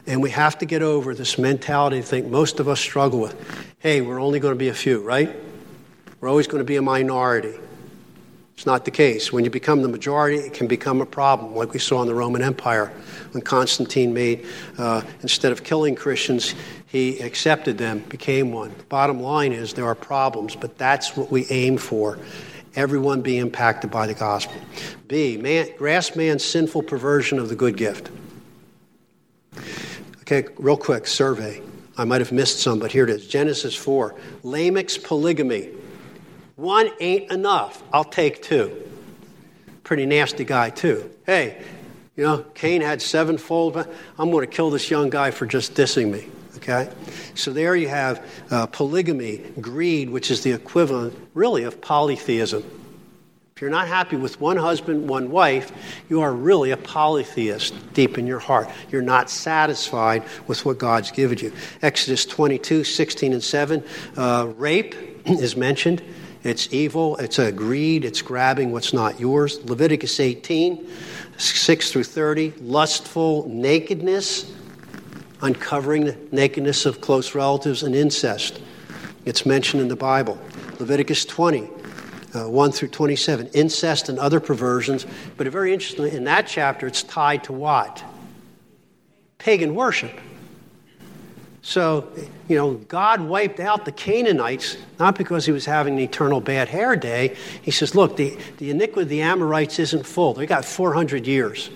And 0.08 0.21
we 0.21 0.32
have 0.32 0.58
to 0.60 0.65
get 0.65 0.82
over 0.82 1.13
this 1.13 1.38
mentality 1.38 2.00
I 2.00 2.02
think 2.02 2.28
most 2.28 2.60
of 2.60 2.67
us 2.67 2.80
struggle 2.80 3.19
with. 3.19 3.36
Hey, 3.80 4.02
we're 4.02 4.19
only 4.19 4.39
going 4.39 4.54
to 4.54 4.60
be 4.60 4.69
a 4.69 4.74
few, 4.74 5.02
right? 5.02 5.36
We're 6.19 6.30
always 6.30 6.47
going 6.47 6.60
to 6.60 6.65
be 6.65 6.76
a 6.76 6.82
minority. 6.82 7.54
It's 8.56 8.65
not 8.67 8.86
the 8.86 8.91
case. 8.91 9.34
When 9.34 9.43
you 9.43 9.50
become 9.50 9.82
the 9.82 9.88
majority, 9.88 10.38
it 10.38 10.54
can 10.54 10.67
become 10.67 11.02
a 11.02 11.06
problem, 11.06 11.56
like 11.56 11.74
we 11.74 11.80
saw 11.80 12.02
in 12.04 12.08
the 12.08 12.13
Roman 12.13 12.43
Empire 12.43 12.93
when 13.32 13.41
Constantine 13.41 14.13
made, 14.13 14.45
uh, 14.78 15.02
instead 15.24 15.52
of 15.52 15.63
killing 15.63 15.95
Christians, 15.95 16.54
he 16.91 17.19
accepted 17.19 17.77
them, 17.77 17.99
became 18.10 18.51
one. 18.51 18.75
Bottom 18.89 19.21
line 19.21 19.54
is 19.54 19.73
there 19.75 19.86
are 19.86 19.95
problems, 19.95 20.58
but 20.58 20.77
that's 20.77 21.15
what 21.15 21.32
we 21.32 21.45
aim 21.49 21.77
for. 21.77 22.19
Everyone 22.75 23.21
be 23.21 23.38
impacted 23.38 23.89
by 23.89 24.08
the 24.08 24.13
gospel. 24.13 24.60
B, 25.08 25.38
man, 25.38 25.69
grasp 25.77 26.17
man's 26.17 26.43
sinful 26.43 26.84
perversion 26.84 27.39
of 27.39 27.47
the 27.47 27.56
good 27.56 27.77
gift. 27.77 28.10
Okay, 30.21 30.49
real 30.58 30.75
quick 30.75 31.08
survey. 31.08 31.62
I 31.97 32.04
might 32.04 32.19
have 32.19 32.34
missed 32.34 32.60
some, 32.60 32.80
but 32.80 32.91
here 32.91 33.06
it 33.06 33.10
is 33.10 33.25
Genesis 33.25 33.73
4. 33.73 34.13
Lamech's 34.43 34.97
polygamy. 34.97 35.69
One 36.58 36.89
ain't 36.99 37.32
enough. 37.32 37.84
I'll 37.93 38.04
take 38.04 38.41
two. 38.41 38.89
Pretty 39.84 40.06
nasty 40.06 40.43
guy, 40.43 40.71
too. 40.71 41.10
Hey, 41.25 41.63
you 42.17 42.25
know, 42.25 42.39
Cain 42.54 42.82
had 42.82 43.01
sevenfold. 43.01 43.77
I'm 44.17 44.30
going 44.30 44.45
to 44.45 44.54
kill 44.54 44.71
this 44.71 44.91
young 44.91 45.10
guy 45.10 45.32
for 45.32 45.45
just 45.45 45.73
dissing 45.73 46.12
me. 46.12 46.27
Okay? 46.62 46.91
So 47.34 47.52
there 47.52 47.76
you 47.76 47.88
have 47.88 48.26
uh, 48.52 48.67
polygamy, 48.67 49.38
greed, 49.60 50.10
which 50.10 50.30
is 50.30 50.43
the 50.43 50.52
equivalent, 50.52 51.17
really, 51.34 51.63
of 51.63 51.82
polytheism. 51.82 52.63
If 53.56 53.62
you're 53.62 53.71
not 53.71 53.88
happy 53.88 54.15
with 54.15 54.39
one 54.39 54.58
husband, 54.58 55.10
one 55.10 55.32
wife, 55.32 55.71
you 56.08 56.21
are 56.21 56.34
really 56.34 56.71
a 56.71 56.78
polytheist 56.78 57.93
deep 57.93 58.17
in 58.17 58.28
your 58.28 58.39
heart. 58.39 58.69
You're 58.91 59.02
not 59.02 59.30
satisfied 59.30 60.24
with 60.47 60.65
what 60.65 60.78
God's 60.78 61.12
given 61.12 61.39
you. 61.39 61.52
Exodus 61.82 62.26
22, 62.26 62.84
16, 62.84 63.34
and 63.34 63.43
7. 63.43 63.84
Uh, 64.15 64.52
rape 64.56 64.95
is 65.26 65.56
mentioned. 65.56 66.04
It's 66.43 66.74
evil, 66.74 67.17
it's 67.17 67.38
a 67.38 67.52
greed, 67.52 68.04
it's 68.04 68.21
grabbing 68.24 68.71
what's 68.71 68.93
not 68.93 69.19
yours. 69.19 69.63
Leviticus 69.63 70.19
18, 70.19 70.89
6 71.38 71.91
through 71.91 72.04
30, 72.04 72.54
lustful 72.62 73.47
nakedness, 73.47 74.52
uncovering 75.41 76.06
the 76.06 76.17
nakedness 76.32 76.86
of 76.86 77.01
close 77.01 77.36
relatives 77.36 77.84
and 77.84 77.95
incest. 77.95 78.62
It's 79.25 79.45
mentioned 79.45 79.82
in 79.82 79.88
the 79.88 79.95
Bible. 79.95 80.39
Leviticus 80.80 81.25
20, 81.25 81.69
uh, 82.34 82.49
1 82.49 82.71
through 82.71 82.89
27, 82.89 83.47
incest 83.54 84.10
and 84.10 84.19
other 84.19 84.39
perversions. 84.39 85.06
But 85.38 85.47
very 85.47 85.73
interestingly, 85.73 86.12
in 86.12 86.23
that 86.25 86.47
chapter, 86.47 86.88
it's 86.88 87.04
tied 87.04 87.43
to 87.45 87.54
what? 87.54 88.04
Pagan 89.38 89.75
worship. 89.75 90.12
So, 91.63 92.08
you 92.47 92.56
know, 92.56 92.73
God 92.73 93.21
wiped 93.21 93.60
out 93.60 93.86
the 93.86 93.91
Canaanites, 93.91 94.77
not 94.97 95.15
because 95.15 95.45
he 95.45 95.51
was 95.51 95.65
having 95.65 95.93
an 95.93 95.99
eternal 95.99 96.41
bad 96.41 96.67
hair 96.67 96.95
day. 96.95 97.36
He 97.62 97.69
says, 97.69 97.93
look, 97.93 98.17
the, 98.17 98.36
the 98.58 98.71
iniquity 98.71 99.04
of 99.04 99.10
the 99.10 99.21
Amorites 99.21 99.77
isn't 99.77 100.06
full. 100.06 100.34
They 100.34 100.47
got 100.47 100.65
400 100.65 101.27
years. 101.27 101.69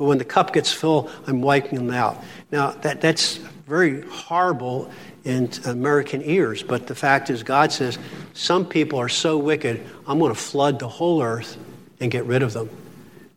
But 0.00 0.06
when 0.06 0.16
the 0.16 0.24
cup 0.24 0.54
gets 0.54 0.72
full, 0.72 1.10
I'm 1.26 1.42
wiping 1.42 1.74
them 1.74 1.90
out. 1.90 2.24
Now, 2.50 2.70
that, 2.70 3.02
that's 3.02 3.36
very 3.66 4.00
horrible 4.00 4.90
in 5.24 5.50
American 5.66 6.22
ears, 6.22 6.62
but 6.62 6.86
the 6.86 6.94
fact 6.94 7.28
is, 7.28 7.42
God 7.42 7.70
says, 7.70 7.98
some 8.32 8.64
people 8.64 8.98
are 8.98 9.10
so 9.10 9.36
wicked, 9.36 9.84
I'm 10.06 10.18
going 10.18 10.32
to 10.32 10.40
flood 10.40 10.78
the 10.78 10.88
whole 10.88 11.22
earth 11.22 11.58
and 12.00 12.10
get 12.10 12.24
rid 12.24 12.42
of 12.42 12.54
them. 12.54 12.70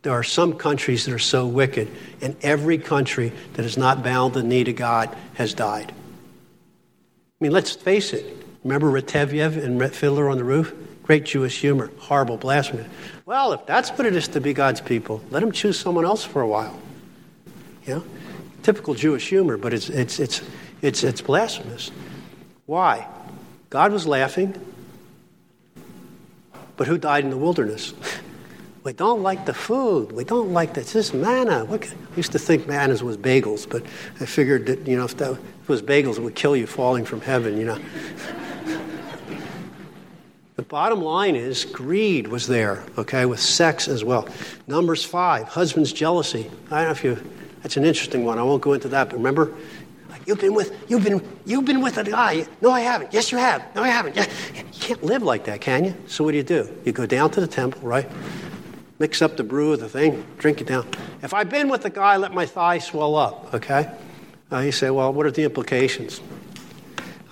There 0.03 0.13
are 0.13 0.23
some 0.23 0.53
countries 0.53 1.03
that 1.03 1.13
are 1.13 1.19
so 1.19 1.45
wicked, 1.45 1.91
and 2.21 2.33
every 2.41 2.77
country 2.77 3.33
that 3.55 3.65
is 3.65 3.75
not 3.75 4.01
bound 4.01 4.33
the 4.33 4.41
knee 4.41 4.63
to 4.63 4.71
God 4.71 5.13
has 5.33 5.53
died. 5.53 5.91
I 5.91 7.43
mean, 7.43 7.51
let's 7.51 7.73
face 7.73 8.13
it. 8.13 8.25
Remember 8.63 8.89
Reteviev 8.89 9.61
and 9.61 9.93
Fiddler 9.93 10.29
on 10.29 10.37
the 10.37 10.45
Roof? 10.45 10.73
Great 11.03 11.25
Jewish 11.25 11.59
humor, 11.59 11.91
horrible 11.99 12.37
blasphemy. 12.37 12.85
Well, 13.25 13.53
if 13.53 13.65
that's 13.65 13.89
what 13.91 14.05
it 14.05 14.15
is 14.15 14.27
to 14.29 14.41
be 14.41 14.53
God's 14.53 14.81
people, 14.81 15.21
let 15.29 15.41
him 15.41 15.51
choose 15.51 15.79
someone 15.79 16.03
else 16.03 16.25
for 16.25 16.41
a 16.41 16.47
while. 16.47 16.77
You 17.85 17.95
know? 17.95 18.03
Typical 18.63 18.93
Jewish 18.93 19.29
humor, 19.29 19.57
but 19.57 19.73
it's, 19.73 19.89
it's, 19.89 20.19
it's, 20.19 20.41
it's, 20.81 21.03
it's 21.03 21.21
blasphemous. 21.21 21.91
Why? 22.65 23.07
God 23.69 23.91
was 23.91 24.05
laughing, 24.05 24.53
but 26.75 26.87
who 26.87 26.97
died 26.97 27.23
in 27.23 27.29
the 27.29 27.37
wilderness? 27.37 27.93
we 28.83 28.91
don't 28.91 29.23
like 29.23 29.45
the 29.45 29.53
food. 29.53 30.11
We 30.11 30.25
don't 30.25 30.51
like 30.51 30.73
this. 30.73 30.91
This 30.91 31.13
manna. 31.13 31.65
I 31.71 31.79
used 32.17 32.33
to 32.33 32.39
think 32.39 32.67
manna 32.67 33.03
was 33.03 33.17
bagels, 33.17 33.69
but 33.69 33.83
I 34.19 34.25
figured 34.25 34.65
that, 34.65 34.85
you 34.85 34.97
know, 34.97 35.05
if, 35.05 35.15
that, 35.17 35.31
if 35.31 35.39
it 35.39 35.69
was 35.69 35.81
bagels, 35.81 36.17
it 36.17 36.21
would 36.23 36.35
kill 36.35 36.55
you 36.55 36.67
falling 36.67 37.05
from 37.05 37.21
heaven, 37.21 37.57
you 37.57 37.65
know. 37.65 37.79
The 40.63 40.69
bottom 40.69 41.01
line 41.01 41.35
is 41.35 41.65
greed 41.65 42.29
was 42.29 42.47
there, 42.47 42.85
okay, 42.97 43.25
with 43.25 43.41
sex 43.41 43.89
as 43.89 44.05
well. 44.05 44.29
Numbers 44.65 45.03
five, 45.03 45.49
husband's 45.49 45.91
jealousy. 45.91 46.49
I 46.71 46.77
don't 46.77 46.85
know 46.85 46.91
if 46.91 47.03
you, 47.03 47.31
that's 47.61 47.75
an 47.75 47.83
interesting 47.83 48.23
one. 48.23 48.39
I 48.39 48.43
won't 48.43 48.61
go 48.61 48.71
into 48.71 48.87
that, 48.87 49.09
but 49.09 49.17
remember, 49.17 49.53
you've 50.25 50.39
been 50.39 50.53
with, 50.53 50.89
you've 50.89 51.03
been, 51.03 51.21
you've 51.43 51.65
been 51.65 51.81
with 51.81 51.97
a 51.97 52.05
guy. 52.05 52.47
No, 52.61 52.71
I 52.71 52.79
haven't. 52.79 53.13
Yes, 53.13 53.29
you 53.29 53.37
have. 53.39 53.75
No, 53.75 53.83
I 53.83 53.89
haven't. 53.89 54.15
Yeah. 54.15 54.25
You 54.55 54.79
can't 54.79 55.03
live 55.03 55.21
like 55.21 55.43
that, 55.43 55.59
can 55.59 55.83
you? 55.83 55.95
So 56.07 56.23
what 56.23 56.31
do 56.31 56.37
you 56.37 56.43
do? 56.43 56.73
You 56.85 56.93
go 56.93 57.05
down 57.05 57.29
to 57.31 57.41
the 57.41 57.47
temple, 57.47 57.81
right? 57.81 58.09
Mix 58.99 59.21
up 59.21 59.35
the 59.35 59.43
brew 59.43 59.73
of 59.73 59.81
the 59.81 59.89
thing, 59.89 60.25
drink 60.37 60.61
it 60.61 60.67
down. 60.67 60.87
If 61.21 61.33
I've 61.33 61.49
been 61.49 61.67
with 61.67 61.83
a 61.83 61.89
guy, 61.89 62.15
let 62.15 62.33
my 62.33 62.45
thigh 62.45 62.77
swell 62.77 63.17
up, 63.17 63.53
okay? 63.53 63.93
Uh, 64.49 64.59
you 64.59 64.71
say, 64.71 64.89
well, 64.91 65.11
what 65.11 65.25
are 65.25 65.31
the 65.31 65.43
implications? 65.43 66.21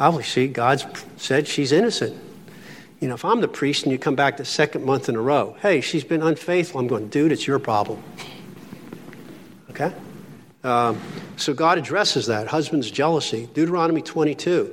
Obviously, 0.02 0.50
God 0.50 0.84
said 1.16 1.48
she's 1.48 1.72
innocent. 1.72 2.22
You 3.02 3.08
know, 3.08 3.16
if 3.16 3.26
I'm 3.26 3.42
the 3.42 3.48
priest 3.48 3.84
and 3.84 3.92
you 3.92 3.98
come 3.98 4.16
back 4.16 4.38
the 4.38 4.46
second 4.46 4.86
month 4.86 5.10
in 5.10 5.16
a 5.16 5.22
row, 5.22 5.58
hey, 5.60 5.82
she's 5.82 6.04
been 6.04 6.22
unfaithful, 6.22 6.80
I'm 6.80 6.86
going, 6.86 7.08
dude, 7.08 7.32
it's 7.32 7.48
your 7.48 7.58
problem. 7.58 8.02
Okay? 9.72 9.92
Um, 10.64 11.02
so 11.36 11.52
God 11.56 11.80
addresses 11.80 12.28
that. 12.28 12.48
Husband's 12.48 12.92
jealousy. 12.92 13.50
Deuteronomy 13.56 14.04
22, 14.04 14.68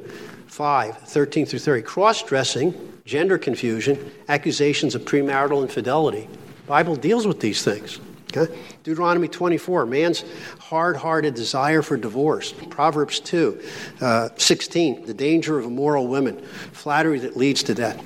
5, 0.46 0.98
13 0.98 1.46
through 1.46 1.58
30. 1.58 1.82
Cross 1.82 2.24
dressing, 2.24 3.00
gender 3.06 3.38
confusion, 3.38 4.12
accusations 4.28 4.94
of 4.94 5.06
premarital 5.06 5.62
infidelity. 5.62 6.28
Bible 6.66 6.96
deals 6.96 7.26
with 7.26 7.40
these 7.40 7.64
things. 7.64 7.98
Okay? 8.36 8.54
Deuteronomy 8.82 9.28
24, 9.28 9.86
man's 9.86 10.22
hard 10.58 10.98
hearted 10.98 11.34
desire 11.34 11.80
for 11.80 11.96
divorce. 11.96 12.52
Proverbs 12.68 13.20
2, 13.20 13.62
uh, 14.02 14.28
16, 14.36 15.06
the 15.06 15.14
danger 15.14 15.58
of 15.58 15.64
immoral 15.64 16.06
women. 16.08 16.38
Flattery 16.72 17.20
that 17.20 17.34
leads 17.34 17.62
to 17.62 17.74
death. 17.74 18.04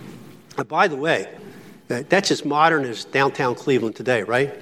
Uh, 0.57 0.65
by 0.65 0.89
the 0.89 0.97
way, 0.97 1.29
uh, 1.91 2.03
that's 2.09 2.31
as 2.31 2.45
modern 2.45 2.85
as 2.85 3.05
downtown 3.05 3.55
Cleveland 3.55 3.97
today, 3.97 4.23
right? 4.23 4.55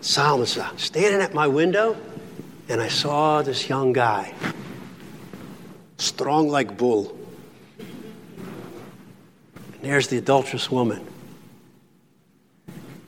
Solomon 0.00 0.46
standing 0.46 1.20
at 1.20 1.34
my 1.34 1.46
window, 1.46 1.96
and 2.68 2.80
I 2.80 2.88
saw 2.88 3.42
this 3.42 3.68
young 3.68 3.92
guy, 3.92 4.34
strong 5.98 6.48
like 6.48 6.76
bull. 6.76 7.16
And 9.74 9.82
there's 9.82 10.08
the 10.08 10.18
adulterous 10.18 10.70
woman. 10.70 11.06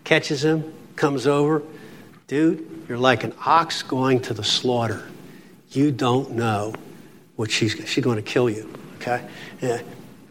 Catches 0.05 0.45
him, 0.45 0.73
comes 0.95 1.27
over. 1.27 1.63
Dude, 2.29 2.85
you're 2.89 2.99
like 2.99 3.25
an 3.25 3.35
ox 3.45 3.83
going 3.83 4.21
to 4.21 4.35
the 4.35 4.45
slaughter. 4.45 5.09
You 5.71 5.91
don't 5.91 6.33
know 6.33 6.75
what 7.37 7.51
she's, 7.51 7.73
she's 7.89 8.05
going 8.05 8.17
to 8.17 8.23
kill 8.23 8.51
you. 8.51 8.73
Okay? 9.03 9.29
Yeah. 9.61 9.83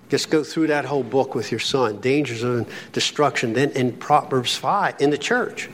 Just 0.10 0.30
go 0.30 0.44
through 0.44 0.68
that 0.68 0.84
whole 0.86 1.04
book 1.04 1.36
with 1.36 1.52
your 1.52 1.60
son. 1.60 2.02
Dangers 2.02 2.44
of 2.44 2.72
destruction. 2.92 3.54
Then 3.54 3.72
in 3.72 3.94
Proverbs 3.94 4.56
5, 4.58 5.00
in 5.00 5.10
the 5.10 5.18
church. 5.18 5.70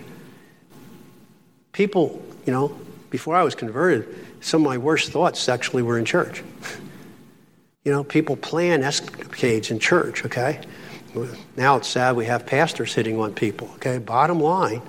People, 1.71 2.21
you 2.45 2.53
know, 2.53 2.77
before 3.09 3.35
I 3.35 3.43
was 3.43 3.55
converted, 3.55 4.07
some 4.41 4.61
of 4.61 4.67
my 4.67 4.77
worst 4.77 5.11
thoughts 5.11 5.39
sexually 5.39 5.81
were 5.83 5.97
in 5.97 6.05
church. 6.05 6.43
you 7.83 7.91
know, 7.91 8.03
people 8.03 8.35
plan 8.35 8.83
escapades 8.83 9.71
in 9.71 9.79
church, 9.79 10.25
okay? 10.25 10.59
Now 11.55 11.77
it's 11.77 11.87
sad 11.87 12.15
we 12.15 12.25
have 12.25 12.45
pastors 12.45 12.93
hitting 12.93 13.17
on 13.19 13.33
people, 13.33 13.69
okay? 13.75 13.97
Bottom 13.97 14.39
line, 14.39 14.81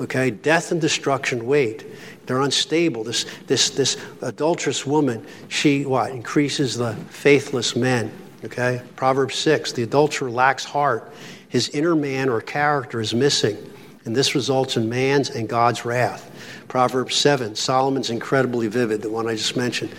okay, 0.00 0.30
death 0.30 0.72
and 0.72 0.80
destruction 0.80 1.46
wait. 1.46 1.84
They're 2.26 2.40
unstable. 2.40 3.04
This, 3.04 3.26
this, 3.46 3.70
this 3.70 3.96
adulterous 4.22 4.86
woman, 4.86 5.26
she 5.48 5.84
what? 5.84 6.10
Increases 6.10 6.76
the 6.76 6.94
faithless 7.10 7.76
men. 7.76 8.10
Okay? 8.44 8.82
Proverbs 8.96 9.36
6 9.36 9.72
the 9.72 9.82
adulterer 9.82 10.30
lacks 10.30 10.64
heart. 10.64 11.12
His 11.48 11.68
inner 11.70 11.94
man 11.94 12.28
or 12.28 12.40
character 12.40 13.00
is 13.00 13.14
missing, 13.14 13.56
and 14.04 14.16
this 14.16 14.34
results 14.34 14.76
in 14.76 14.88
man's 14.88 15.30
and 15.30 15.48
God's 15.48 15.84
wrath. 15.84 16.30
Proverbs 16.68 17.14
7 17.16 17.54
Solomon's 17.54 18.10
incredibly 18.10 18.68
vivid, 18.68 19.02
the 19.02 19.10
one 19.10 19.28
I 19.28 19.34
just 19.34 19.56
mentioned. 19.56 19.94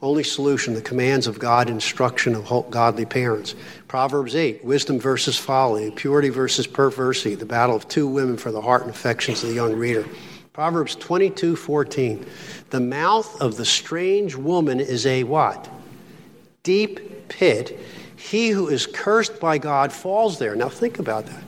Only 0.00 0.22
solution, 0.22 0.74
the 0.74 0.82
commands 0.82 1.26
of 1.26 1.38
God, 1.38 1.70
instruction 1.70 2.34
of 2.34 2.70
godly 2.70 3.06
parents. 3.06 3.54
Proverbs 3.94 4.34
8, 4.34 4.64
wisdom 4.64 4.98
versus 4.98 5.38
folly, 5.38 5.92
purity 5.92 6.28
versus 6.28 6.66
perversity, 6.66 7.36
the 7.36 7.46
battle 7.46 7.76
of 7.76 7.86
two 7.86 8.08
women 8.08 8.36
for 8.36 8.50
the 8.50 8.60
heart 8.60 8.82
and 8.82 8.90
affections 8.90 9.44
of 9.44 9.50
the 9.50 9.54
young 9.54 9.72
reader. 9.72 10.04
Proverbs 10.52 10.96
22 10.96 11.54
14. 11.54 12.26
The 12.70 12.80
mouth 12.80 13.40
of 13.40 13.56
the 13.56 13.64
strange 13.64 14.34
woman 14.34 14.80
is 14.80 15.06
a 15.06 15.22
what? 15.22 15.70
Deep 16.64 17.28
pit. 17.28 17.78
He 18.16 18.48
who 18.48 18.66
is 18.66 18.84
cursed 18.84 19.38
by 19.38 19.58
God 19.58 19.92
falls 19.92 20.40
there. 20.40 20.56
Now 20.56 20.70
think 20.70 20.98
about 20.98 21.26
that. 21.26 21.44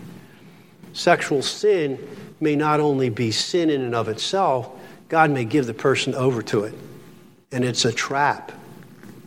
Sexual 0.93 1.43
sin 1.43 1.99
may 2.39 2.55
not 2.55 2.79
only 2.79 3.09
be 3.09 3.33
sin 3.33 3.71
in 3.71 3.81
and 3.81 3.95
of 3.97 4.09
itself, 4.09 4.71
God 5.09 5.33
may 5.33 5.45
give 5.45 5.67
the 5.67 5.75
person 5.75 6.15
over 6.15 6.43
to 6.43 6.63
it. 6.63 6.75
And 7.51 7.65
it's 7.65 7.85
a 7.85 7.93
trap. 7.93 8.53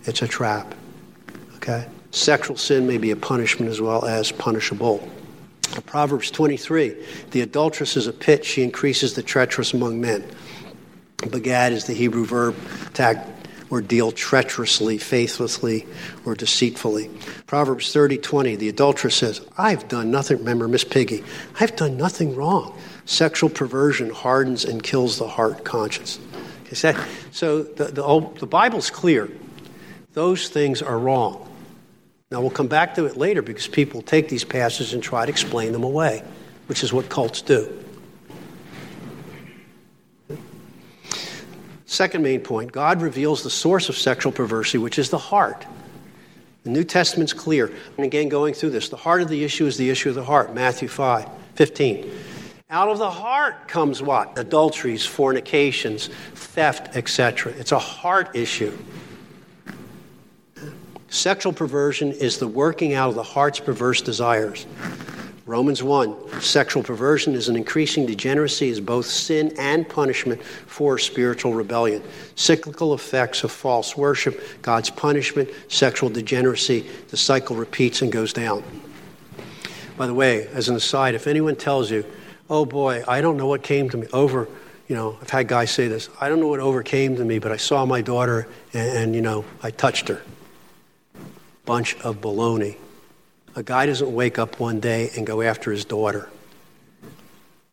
It's 0.06 0.22
a 0.22 0.28
trap. 0.30 0.74
Okay? 1.58 1.86
Sexual 2.12 2.58
sin 2.58 2.88
may 2.88 2.98
be 2.98 3.12
a 3.12 3.16
punishment 3.16 3.72
as 3.72 3.80
well 3.80 4.06
as 4.06 4.32
punishable. 4.32 5.08
Proverbs 5.86 6.32
23 6.32 6.96
The 7.32 7.42
adulteress 7.42 7.96
is 7.96 8.08
a 8.08 8.14
pit, 8.14 8.44
she 8.44 8.64
increases 8.64 9.14
the 9.14 9.24
treacherous 9.24 9.74
among 9.74 10.02
men. 10.02 10.24
Bagad 11.18 11.72
is 11.72 11.86
the 11.86 11.94
Hebrew 11.94 12.26
verb 12.26 12.56
to 12.96 13.26
or 13.70 13.82
deal 13.82 14.12
treacherously, 14.12 14.98
faithlessly, 14.98 15.86
or 16.26 16.34
deceitfully. 16.36 17.10
Proverbs 17.46 17.94
30 17.94 18.18
20 18.18 18.56
The 18.56 18.70
adulteress 18.70 19.16
says, 19.16 19.42
I've 19.58 19.88
done 19.88 20.12
nothing. 20.12 20.40
Remember, 20.40 20.68
Miss 20.68 20.84
Piggy, 20.84 21.24
I've 21.60 21.76
done 21.76 21.98
nothing 21.98 22.36
wrong. 22.36 22.78
Sexual 23.06 23.50
perversion 23.50 24.10
hardens 24.10 24.66
and 24.66 24.82
kills 24.82 25.18
the 25.18 25.28
heart 25.28 25.64
conscience. 25.64 26.20
So 27.32 27.64
the, 27.64 27.86
the, 27.86 28.30
the 28.40 28.48
Bible's 28.48 28.90
clear. 28.90 29.30
Those 30.14 30.50
things 30.50 30.82
are 30.82 30.98
wrong. 30.98 31.49
Now, 32.32 32.42
we'll 32.42 32.52
come 32.52 32.68
back 32.68 32.94
to 32.96 33.06
it 33.06 33.18
later 33.18 33.42
because 33.42 33.68
people 33.68 34.04
take 34.04 34.30
these 34.30 34.44
passages 34.44 34.94
and 34.94 35.02
try 35.02 35.26
to 35.26 35.32
explain 35.32 35.72
them 35.72 35.84
away, 35.84 36.24
which 36.68 36.84
is 36.84 36.94
what 36.94 37.10
cults 37.10 37.42
do. 37.42 37.84
Second 41.88 42.22
main 42.22 42.42
point 42.42 42.72
God 42.72 43.02
reveals 43.02 43.42
the 43.42 43.50
source 43.50 43.90
of 43.90 43.98
sexual 43.98 44.32
perversity, 44.32 44.78
which 44.78 45.00
is 45.00 45.10
the 45.10 45.18
heart. 45.18 45.66
The 46.64 46.70
New 46.70 46.84
Testament's 46.84 47.34
clear. 47.34 47.74
And 47.98 48.06
again, 48.06 48.30
going 48.30 48.54
through 48.54 48.70
this, 48.70 48.90
the 48.90 48.96
heart 48.96 49.24
of 49.24 49.30
the 49.30 49.44
issue 49.44 49.66
is 49.66 49.78
the 49.78 49.90
issue 49.90 50.10
of 50.10 50.16
the 50.16 50.24
heart. 50.24 50.54
Matthew 50.54 50.88
5, 50.88 51.28
15. 51.56 52.12
Out 52.70 52.90
of 52.90 53.00
the 53.00 53.10
heart 53.10 53.68
comes 53.68 54.04
what? 54.04 54.38
Adulteries, 54.38 55.04
fornications, 55.04 56.12
theft, 56.36 56.96
etc. 56.96 57.54
It's 57.54 57.72
a 57.72 57.80
heart 57.80 58.36
issue. 58.36 58.78
Sexual 61.10 61.54
perversion 61.54 62.12
is 62.12 62.38
the 62.38 62.48
working 62.48 62.94
out 62.94 63.10
of 63.10 63.16
the 63.16 63.24
heart's 63.24 63.60
perverse 63.60 64.02
desires. 64.02 64.68
Romans 65.48 65.82
1 65.82 66.42
Sexual 66.42 66.84
perversion 66.84 67.34
is 67.34 67.50
an 67.50 67.56
increasing 67.56 68.06
degeneracy, 68.06 68.70
is 68.70 68.80
both 68.80 69.08
sin 69.08 69.52
and 69.58 69.90
punishment 69.90 70.44
for 70.44 71.00
spiritual 71.00 71.56
rebellion. 71.56 72.04
Cyclical 72.36 72.94
effects 72.94 73.44
of 73.44 73.52
false 73.52 73.98
worship, 73.98 74.40
God's 74.62 74.92
punishment, 74.92 75.50
sexual 75.68 76.12
degeneracy, 76.12 76.88
the 77.08 77.18
cycle 77.18 77.56
repeats 77.56 78.04
and 78.04 78.12
goes 78.12 78.32
down. 78.32 78.64
By 79.98 80.06
the 80.06 80.14
way, 80.14 80.46
as 80.54 80.70
an 80.70 80.76
aside, 80.76 81.16
if 81.16 81.26
anyone 81.26 81.56
tells 81.56 81.90
you, 81.90 82.06
oh 82.52 82.66
boy, 82.66 83.04
I 83.08 83.22
don't 83.22 83.36
know 83.36 83.48
what 83.48 83.64
came 83.64 83.90
to 83.90 83.98
me 83.98 84.06
over, 84.14 84.48
you 84.88 84.96
know, 84.96 85.18
I've 85.20 85.30
had 85.32 85.48
guys 85.48 85.72
say 85.72 85.88
this, 85.88 86.08
I 86.22 86.30
don't 86.30 86.40
know 86.40 86.48
what 86.48 86.60
overcame 86.60 87.16
to 87.16 87.26
me, 87.26 87.40
but 87.40 87.52
I 87.52 87.58
saw 87.58 87.84
my 87.86 88.02
daughter 88.02 88.48
and, 88.74 88.98
and 88.98 89.16
you 89.16 89.22
know, 89.22 89.44
I 89.64 89.72
touched 89.72 90.08
her 90.10 90.22
bunch 91.70 91.96
of 91.98 92.20
baloney. 92.20 92.76
A 93.56 93.62
guy 93.62 93.86
doesn't 93.86 94.12
wake 94.12 94.40
up 94.40 94.60
one 94.60 94.80
day 94.80 95.12
and 95.16 95.28
go 95.28 95.44
after 95.44 95.72
his 95.72 95.86
daughter. 95.86 96.28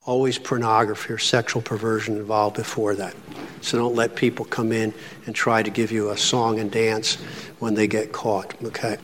Always 0.05 0.39
pornography 0.39 1.15
or 1.15 1.17
sexual 1.17 1.63
perversion 1.63 2.19
involved 2.19 2.57
before 2.57 2.95
that. 2.97 3.15
So 3.63 3.79
don't 3.79 3.95
let 3.95 4.15
people 4.15 4.45
come 4.45 4.71
in 4.71 4.93
and 5.25 5.35
try 5.35 5.63
to 5.63 5.71
give 5.71 5.93
you 5.93 6.11
a 6.11 6.17
song 6.19 6.59
and 6.59 6.71
dance 6.71 7.15
when 7.59 7.73
they 7.73 7.87
get 7.87 8.13
caught, 8.13 8.55
okay? 8.65 8.99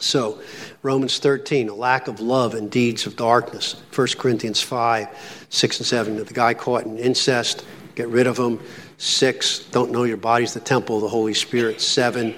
So, 0.00 0.42
Romans 0.82 1.18
13, 1.18 1.70
a 1.70 1.74
lack 1.74 2.06
of 2.06 2.20
love 2.20 2.52
and 2.52 2.70
deeds 2.70 3.06
of 3.06 3.16
darkness. 3.16 3.76
1 3.94 4.08
Corinthians 4.18 4.60
5, 4.60 5.46
6 5.48 5.78
and 5.78 5.86
7, 5.86 6.16
the 6.22 6.34
guy 6.34 6.52
caught 6.52 6.84
in 6.84 6.98
incest, 6.98 7.64
get 7.94 8.08
rid 8.08 8.26
of 8.26 8.38
him. 8.38 8.60
6, 8.98 9.60
don't 9.70 9.92
know 9.92 10.04
your 10.04 10.18
body's 10.18 10.52
the 10.52 10.60
temple 10.60 10.96
of 10.96 11.02
the 11.02 11.08
Holy 11.08 11.32
Spirit. 11.32 11.80
7, 11.80 12.34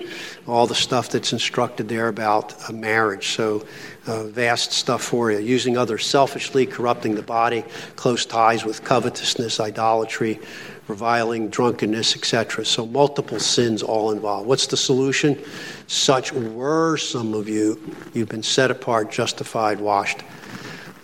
all 0.48 0.66
the 0.66 0.74
stuff 0.74 1.10
that's 1.10 1.32
instructed 1.32 1.88
there 1.88 2.08
about 2.08 2.72
marriage. 2.72 3.28
So, 3.28 3.66
uh, 4.06 4.24
vast 4.24 4.72
stuff 4.72 5.02
for 5.02 5.30
you. 5.30 5.38
Using 5.38 5.76
others 5.76 6.06
selfishly, 6.06 6.64
corrupting 6.64 7.14
the 7.14 7.22
body, 7.22 7.64
close 7.96 8.24
ties 8.24 8.64
with 8.64 8.82
covetousness, 8.82 9.60
idolatry, 9.60 10.40
reviling, 10.86 11.48
drunkenness, 11.48 12.16
etc. 12.16 12.64
So, 12.64 12.86
multiple 12.86 13.38
sins 13.38 13.82
all 13.82 14.10
involved. 14.10 14.48
What's 14.48 14.66
the 14.66 14.76
solution? 14.76 15.38
Such 15.86 16.32
were 16.32 16.96
some 16.96 17.34
of 17.34 17.48
you. 17.48 17.78
You've 18.14 18.30
been 18.30 18.42
set 18.42 18.70
apart, 18.70 19.10
justified, 19.10 19.80
washed 19.80 20.22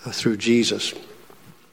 uh, 0.06 0.10
through 0.10 0.38
Jesus. 0.38 0.94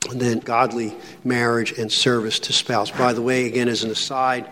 And 0.09 0.19
then 0.19 0.39
godly 0.39 0.95
marriage 1.23 1.77
and 1.77 1.91
service 1.91 2.39
to 2.39 2.53
spouse. 2.53 2.91
By 2.91 3.13
the 3.13 3.21
way, 3.21 3.45
again, 3.45 3.69
as 3.69 3.83
an 3.83 3.91
aside, 3.91 4.49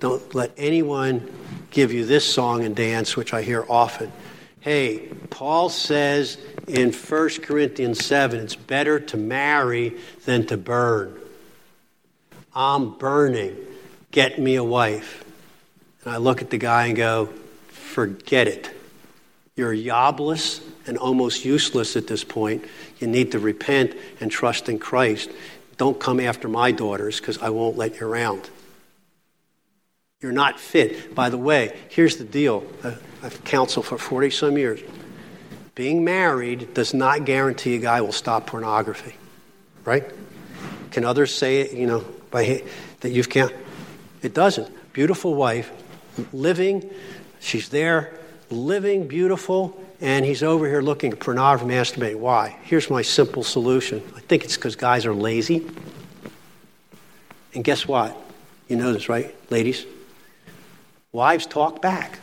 don't 0.00 0.34
let 0.34 0.52
anyone 0.56 1.30
give 1.76 1.92
you 1.92 2.06
this 2.06 2.24
song 2.24 2.64
and 2.64 2.74
dance, 2.74 3.18
which 3.18 3.34
I 3.34 3.42
hear 3.42 3.62
often. 3.68 4.10
Hey, 4.60 5.10
Paul 5.28 5.68
says 5.68 6.38
in 6.66 6.90
1 6.90 7.28
Corinthians 7.42 8.02
7 8.02 8.40
it's 8.40 8.56
better 8.56 8.98
to 8.98 9.18
marry 9.18 9.94
than 10.24 10.46
to 10.46 10.56
burn. 10.56 11.14
I'm 12.54 12.96
burning. 12.96 13.58
Get 14.10 14.40
me 14.40 14.54
a 14.54 14.64
wife. 14.64 15.22
And 16.02 16.14
I 16.14 16.16
look 16.16 16.40
at 16.40 16.48
the 16.48 16.56
guy 16.56 16.86
and 16.86 16.96
go, 16.96 17.26
forget 17.68 18.48
it. 18.48 18.70
You're 19.54 19.76
jobless 19.76 20.62
and 20.86 20.96
almost 20.96 21.44
useless 21.44 21.94
at 21.94 22.06
this 22.06 22.24
point. 22.24 22.64
You 23.00 23.06
need 23.06 23.32
to 23.32 23.38
repent 23.38 23.94
and 24.18 24.30
trust 24.30 24.70
in 24.70 24.78
Christ. 24.78 25.28
Don't 25.76 26.00
come 26.00 26.20
after 26.20 26.48
my 26.48 26.72
daughters 26.72 27.20
because 27.20 27.36
I 27.36 27.50
won't 27.50 27.76
let 27.76 28.00
you 28.00 28.06
around. 28.06 28.48
You're 30.22 30.32
not 30.32 30.58
fit. 30.58 31.14
By 31.14 31.28
the 31.28 31.36
way, 31.36 31.76
here's 31.90 32.16
the 32.16 32.24
deal 32.24 32.64
I've 33.22 33.44
counseled 33.44 33.86
for 33.86 33.98
40 33.98 34.30
some 34.30 34.56
years. 34.56 34.80
Being 35.74 36.04
married 36.04 36.72
does 36.72 36.94
not 36.94 37.26
guarantee 37.26 37.74
a 37.74 37.78
guy 37.78 38.00
will 38.00 38.12
stop 38.12 38.46
pornography, 38.46 39.14
right? 39.84 40.04
Can 40.90 41.04
others 41.04 41.34
say 41.34 41.60
it, 41.60 41.72
you 41.72 41.86
know, 41.86 42.02
by, 42.30 42.62
that 43.00 43.10
you've 43.10 43.28
can't? 43.28 43.52
It 44.22 44.32
doesn't. 44.32 44.72
Beautiful 44.94 45.34
wife, 45.34 45.70
living, 46.32 46.90
she's 47.40 47.68
there, 47.68 48.18
living, 48.48 49.06
beautiful, 49.08 49.78
and 50.00 50.24
he's 50.24 50.42
over 50.42 50.66
here 50.66 50.80
looking 50.80 51.12
at 51.12 51.20
pornography, 51.20 51.66
masturbating. 51.66 52.16
Why? 52.16 52.56
Here's 52.62 52.88
my 52.88 53.02
simple 53.02 53.44
solution. 53.44 54.02
I 54.16 54.20
think 54.20 54.44
it's 54.44 54.56
because 54.56 54.76
guys 54.76 55.04
are 55.04 55.14
lazy. 55.14 55.66
And 57.54 57.62
guess 57.62 57.86
what? 57.86 58.16
You 58.68 58.76
know 58.76 58.94
this, 58.94 59.10
right, 59.10 59.34
ladies? 59.50 59.84
Wives 61.16 61.46
talk 61.46 61.80
back. 61.80 62.18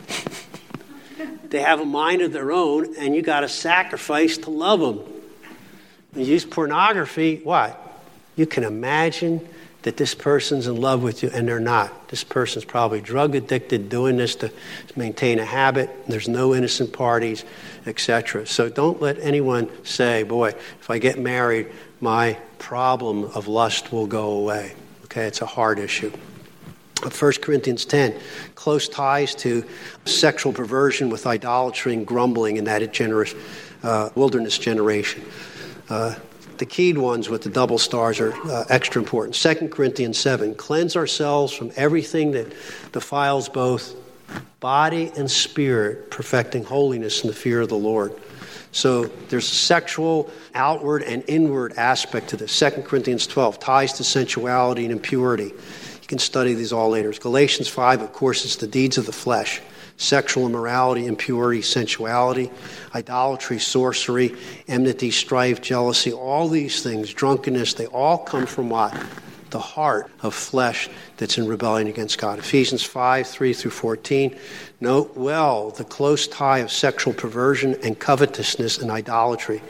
they 1.49 1.61
have 1.61 1.79
a 1.79 1.85
mind 1.85 2.21
of 2.21 2.31
their 2.31 2.51
own, 2.51 2.95
and 2.95 3.15
you 3.15 3.23
got 3.23 3.39
to 3.39 3.49
sacrifice 3.49 4.37
to 4.37 4.51
love 4.51 4.81
them. 4.81 5.01
You 6.15 6.25
use 6.25 6.45
pornography, 6.45 7.41
what? 7.43 7.75
You 8.35 8.45
can 8.45 8.63
imagine 8.63 9.47
that 9.81 9.97
this 9.97 10.13
person's 10.13 10.67
in 10.67 10.75
love 10.75 11.01
with 11.01 11.23
you, 11.23 11.31
and 11.33 11.47
they're 11.47 11.59
not. 11.59 12.09
This 12.09 12.23
person's 12.23 12.65
probably 12.65 13.01
drug 13.01 13.33
addicted, 13.33 13.89
doing 13.89 14.17
this 14.17 14.35
to 14.35 14.51
maintain 14.95 15.39
a 15.39 15.45
habit. 15.45 15.89
There's 16.07 16.27
no 16.27 16.53
innocent 16.53 16.93
parties, 16.93 17.45
etc. 17.87 18.45
So 18.45 18.69
don't 18.69 19.01
let 19.01 19.17
anyone 19.17 19.71
say, 19.83 20.21
boy, 20.21 20.49
if 20.49 20.91
I 20.91 20.99
get 20.99 21.17
married, 21.17 21.65
my 21.99 22.37
problem 22.59 23.23
of 23.23 23.47
lust 23.47 23.91
will 23.91 24.05
go 24.05 24.33
away. 24.33 24.75
Okay, 25.05 25.25
it's 25.25 25.41
a 25.41 25.47
hard 25.47 25.79
issue. 25.79 26.11
1 27.01 27.31
Corinthians 27.41 27.85
10, 27.85 28.15
close 28.55 28.87
ties 28.87 29.35
to 29.35 29.63
sexual 30.05 30.53
perversion 30.53 31.09
with 31.09 31.27
idolatry 31.27 31.93
and 31.93 32.05
grumbling 32.07 32.57
in 32.57 32.65
that 32.65 32.93
generous, 32.93 33.33
uh, 33.83 34.09
wilderness 34.15 34.57
generation. 34.57 35.23
Uh, 35.89 36.15
the 36.57 36.65
keyed 36.65 36.97
ones 36.97 37.29
with 37.29 37.41
the 37.41 37.49
double 37.49 37.77
stars 37.77 38.19
are 38.19 38.33
uh, 38.49 38.65
extra 38.69 39.01
important. 39.01 39.35
2 39.35 39.67
Corinthians 39.69 40.17
7, 40.17 40.55
cleanse 40.55 40.95
ourselves 40.95 41.51
from 41.51 41.71
everything 41.75 42.31
that 42.31 42.53
defiles 42.91 43.49
both 43.49 43.95
body 44.59 45.11
and 45.17 45.29
spirit, 45.29 46.09
perfecting 46.09 46.63
holiness 46.63 47.21
in 47.21 47.27
the 47.27 47.35
fear 47.35 47.61
of 47.61 47.69
the 47.69 47.75
Lord. 47.75 48.17
So 48.71 49.05
there's 49.29 49.51
a 49.51 49.55
sexual, 49.55 50.31
outward, 50.55 51.03
and 51.03 51.23
inward 51.27 51.73
aspect 51.77 52.29
to 52.29 52.37
this. 52.37 52.57
2 52.57 52.83
Corinthians 52.83 53.27
12 53.27 53.59
ties 53.59 53.93
to 53.93 54.03
sensuality 54.03 54.83
and 54.83 54.91
impurity. 54.91 55.51
Can 56.13 56.19
study 56.19 56.53
these 56.53 56.71
all 56.71 56.89
later. 56.89 57.11
Galatians 57.11 57.67
5, 57.67 58.03
of 58.03 58.13
course, 58.13 58.45
it's 58.45 58.57
the 58.57 58.67
deeds 58.67 58.99
of 58.99 59.07
the 59.07 59.11
flesh 59.11 59.59
sexual 59.97 60.45
immorality, 60.45 61.07
impurity, 61.07 61.63
sensuality, 61.63 62.51
idolatry, 62.93 63.57
sorcery, 63.57 64.35
enmity, 64.67 65.09
strife, 65.09 65.59
jealousy, 65.59 66.13
all 66.13 66.47
these 66.47 66.83
things, 66.83 67.11
drunkenness, 67.11 67.73
they 67.73 67.87
all 67.87 68.19
come 68.19 68.45
from 68.45 68.69
what? 68.69 68.95
The 69.49 69.57
heart 69.57 70.11
of 70.21 70.35
flesh 70.35 70.87
that's 71.17 71.39
in 71.39 71.47
rebellion 71.47 71.87
against 71.87 72.19
God. 72.19 72.37
Ephesians 72.37 72.83
5 72.83 73.25
3 73.25 73.53
through 73.53 73.71
14. 73.71 74.37
Note 74.81 75.17
well 75.17 75.71
the 75.71 75.83
close 75.83 76.27
tie 76.27 76.59
of 76.59 76.71
sexual 76.71 77.15
perversion 77.15 77.75
and 77.81 77.97
covetousness 77.97 78.77
and 78.77 78.91
idolatry. 78.91 79.63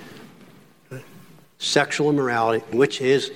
Sexual 1.57 2.09
immorality, 2.09 2.65
which 2.75 2.99
is 2.99 3.31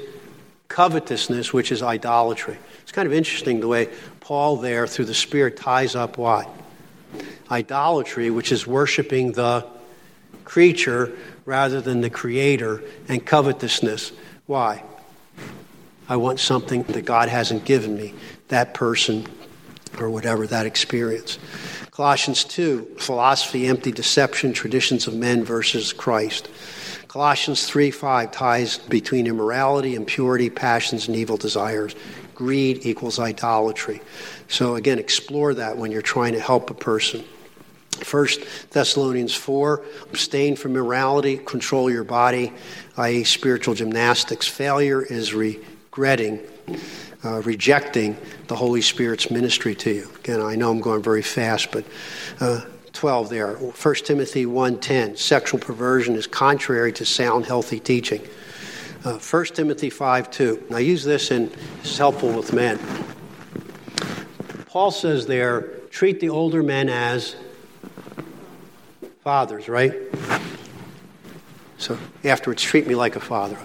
covetousness, 0.68 1.54
which 1.54 1.72
is 1.72 1.82
idolatry. 1.82 2.58
It's 2.82 2.92
kind 2.92 3.06
of 3.08 3.14
interesting 3.14 3.60
the 3.60 3.68
way 3.68 3.90
Paul 4.20 4.58
there, 4.58 4.88
through 4.88 5.06
the 5.06 5.14
Spirit, 5.14 5.58
ties 5.58 5.96
up 5.96 6.18
what? 6.18 6.50
Idolatry, 7.50 8.30
which 8.30 8.52
is 8.52 8.68
worshiping 8.68 9.34
the 9.34 9.66
creature 10.44 11.14
rather 11.46 11.80
than 11.80 12.02
the 12.02 12.10
creator, 12.10 12.84
and 13.08 13.26
covetousness. 13.26 14.12
Why? 14.48 14.84
I 16.10 16.18
want 16.18 16.40
something 16.42 16.84
that 16.84 17.06
God 17.06 17.30
hasn't 17.30 17.64
given 17.64 17.96
me, 17.96 18.14
that 18.50 18.74
person 18.74 19.26
or 19.98 20.10
whatever 20.10 20.46
that 20.48 20.66
experience. 20.66 21.40
Colossians 21.92 22.44
2, 22.44 22.98
philosophy, 23.00 23.66
empty 23.68 23.92
deception, 23.92 24.54
traditions 24.54 25.08
of 25.08 25.16
men 25.16 25.44
versus 25.44 25.94
Christ. 25.94 26.50
Colossians 27.08 27.66
3 27.66 27.92
5 27.92 28.32
ties 28.32 28.78
between 28.78 29.28
immorality, 29.28 29.96
impurity, 29.96 30.50
passions, 30.50 31.08
and 31.08 31.16
evil 31.16 31.38
desires 31.38 31.96
greed 32.38 32.86
equals 32.86 33.18
idolatry. 33.18 34.00
So, 34.48 34.76
again, 34.76 35.00
explore 35.00 35.56
that 35.56 35.76
when 35.76 35.92
you're 35.92 36.04
trying 36.04 36.34
to 36.34 36.40
help 36.40 36.70
a 36.70 36.76
person. 36.76 37.26
First 37.94 38.42
Thessalonians 38.70 39.34
4 39.34 39.84
abstain 40.12 40.56
from 40.56 40.74
immorality, 40.74 41.38
control 41.40 41.90
your 41.90 42.04
body, 42.04 42.54
i.e., 42.98 43.24
spiritual 43.24 43.74
gymnastics. 43.74 44.48
Failure 44.48 45.02
is 45.02 45.34
regretting, 45.34 46.40
uh, 47.26 47.42
rejecting 47.42 48.16
the 48.50 48.56
Holy 48.56 48.82
Spirit's 48.82 49.32
ministry 49.32 49.74
to 49.74 49.92
you. 49.92 50.10
Again, 50.20 50.40
I 50.40 50.56
know 50.56 50.70
I'm 50.70 50.80
going 50.80 51.02
very 51.02 51.24
fast, 51.24 51.72
but. 51.72 51.86
Uh, 52.40 52.62
12 52.98 53.30
there 53.30 53.54
1 53.54 53.96
timothy 53.96 54.46
1.10 54.46 55.18
sexual 55.18 55.60
perversion 55.60 56.16
is 56.16 56.28
contrary 56.28 56.92
to 56.92 57.06
sound 57.06 57.46
healthy 57.46 57.80
teaching 57.80 58.22
uh, 59.08 59.18
1 59.18 59.46
Timothy 59.46 59.90
5 59.90 60.32
2. 60.32 60.68
I 60.74 60.80
use 60.80 61.04
this 61.04 61.32
and 61.32 61.52
it's 61.80 61.98
helpful 61.98 62.32
with 62.32 62.52
men. 62.54 62.80
Paul 64.66 64.92
says 64.92 65.26
there, 65.26 65.62
treat 65.90 66.20
the 66.20 66.30
older 66.30 66.62
men 66.62 66.90
as 66.90 67.36
fathers, 69.22 69.70
right? 69.70 69.94
So 71.78 71.98
afterwards, 72.24 72.62
treat 72.62 72.88
me 72.88 72.96
like 72.96 73.16
a 73.16 73.20
father. 73.20 73.58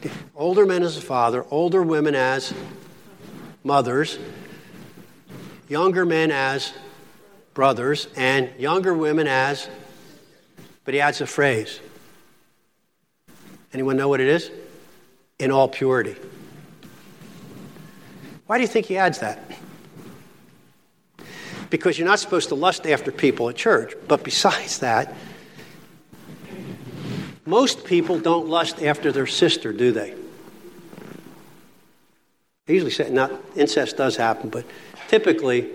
Okay. 0.00 0.10
Older 0.34 0.66
men 0.66 0.82
as 0.82 0.96
a 0.96 1.00
father, 1.00 1.46
older 1.50 1.82
women 1.82 2.14
as 2.14 2.52
mothers, 3.62 4.18
younger 5.68 6.04
men 6.04 6.32
as 6.32 6.72
brothers, 7.54 8.08
and 8.16 8.50
younger 8.58 8.94
women 8.94 9.26
as, 9.26 9.68
but 10.84 10.94
he 10.94 11.00
adds 11.00 11.20
a 11.20 11.26
phrase. 11.26 11.80
Anyone 13.72 13.96
know 13.96 14.08
what 14.08 14.20
it 14.20 14.28
is? 14.28 14.50
in 15.42 15.50
all 15.50 15.66
purity. 15.66 16.14
Why 18.46 18.58
do 18.58 18.62
you 18.62 18.68
think 18.68 18.86
he 18.86 18.96
adds 18.96 19.18
that? 19.18 19.40
Because 21.68 21.98
you're 21.98 22.06
not 22.06 22.20
supposed 22.20 22.50
to 22.50 22.54
lust 22.54 22.86
after 22.86 23.10
people 23.10 23.48
at 23.48 23.56
church. 23.56 23.94
But 24.06 24.22
besides 24.22 24.78
that, 24.78 25.12
Most 27.44 27.84
people 27.84 28.20
don't 28.20 28.46
lust 28.46 28.80
after 28.84 29.10
their 29.10 29.26
sister, 29.26 29.72
do 29.72 29.90
they? 29.90 30.14
I 32.68 32.72
usually 32.72 32.92
say, 32.92 33.10
not 33.10 33.32
incest 33.56 33.96
does 33.96 34.14
happen, 34.14 34.48
but 34.48 34.64
typically, 35.08 35.68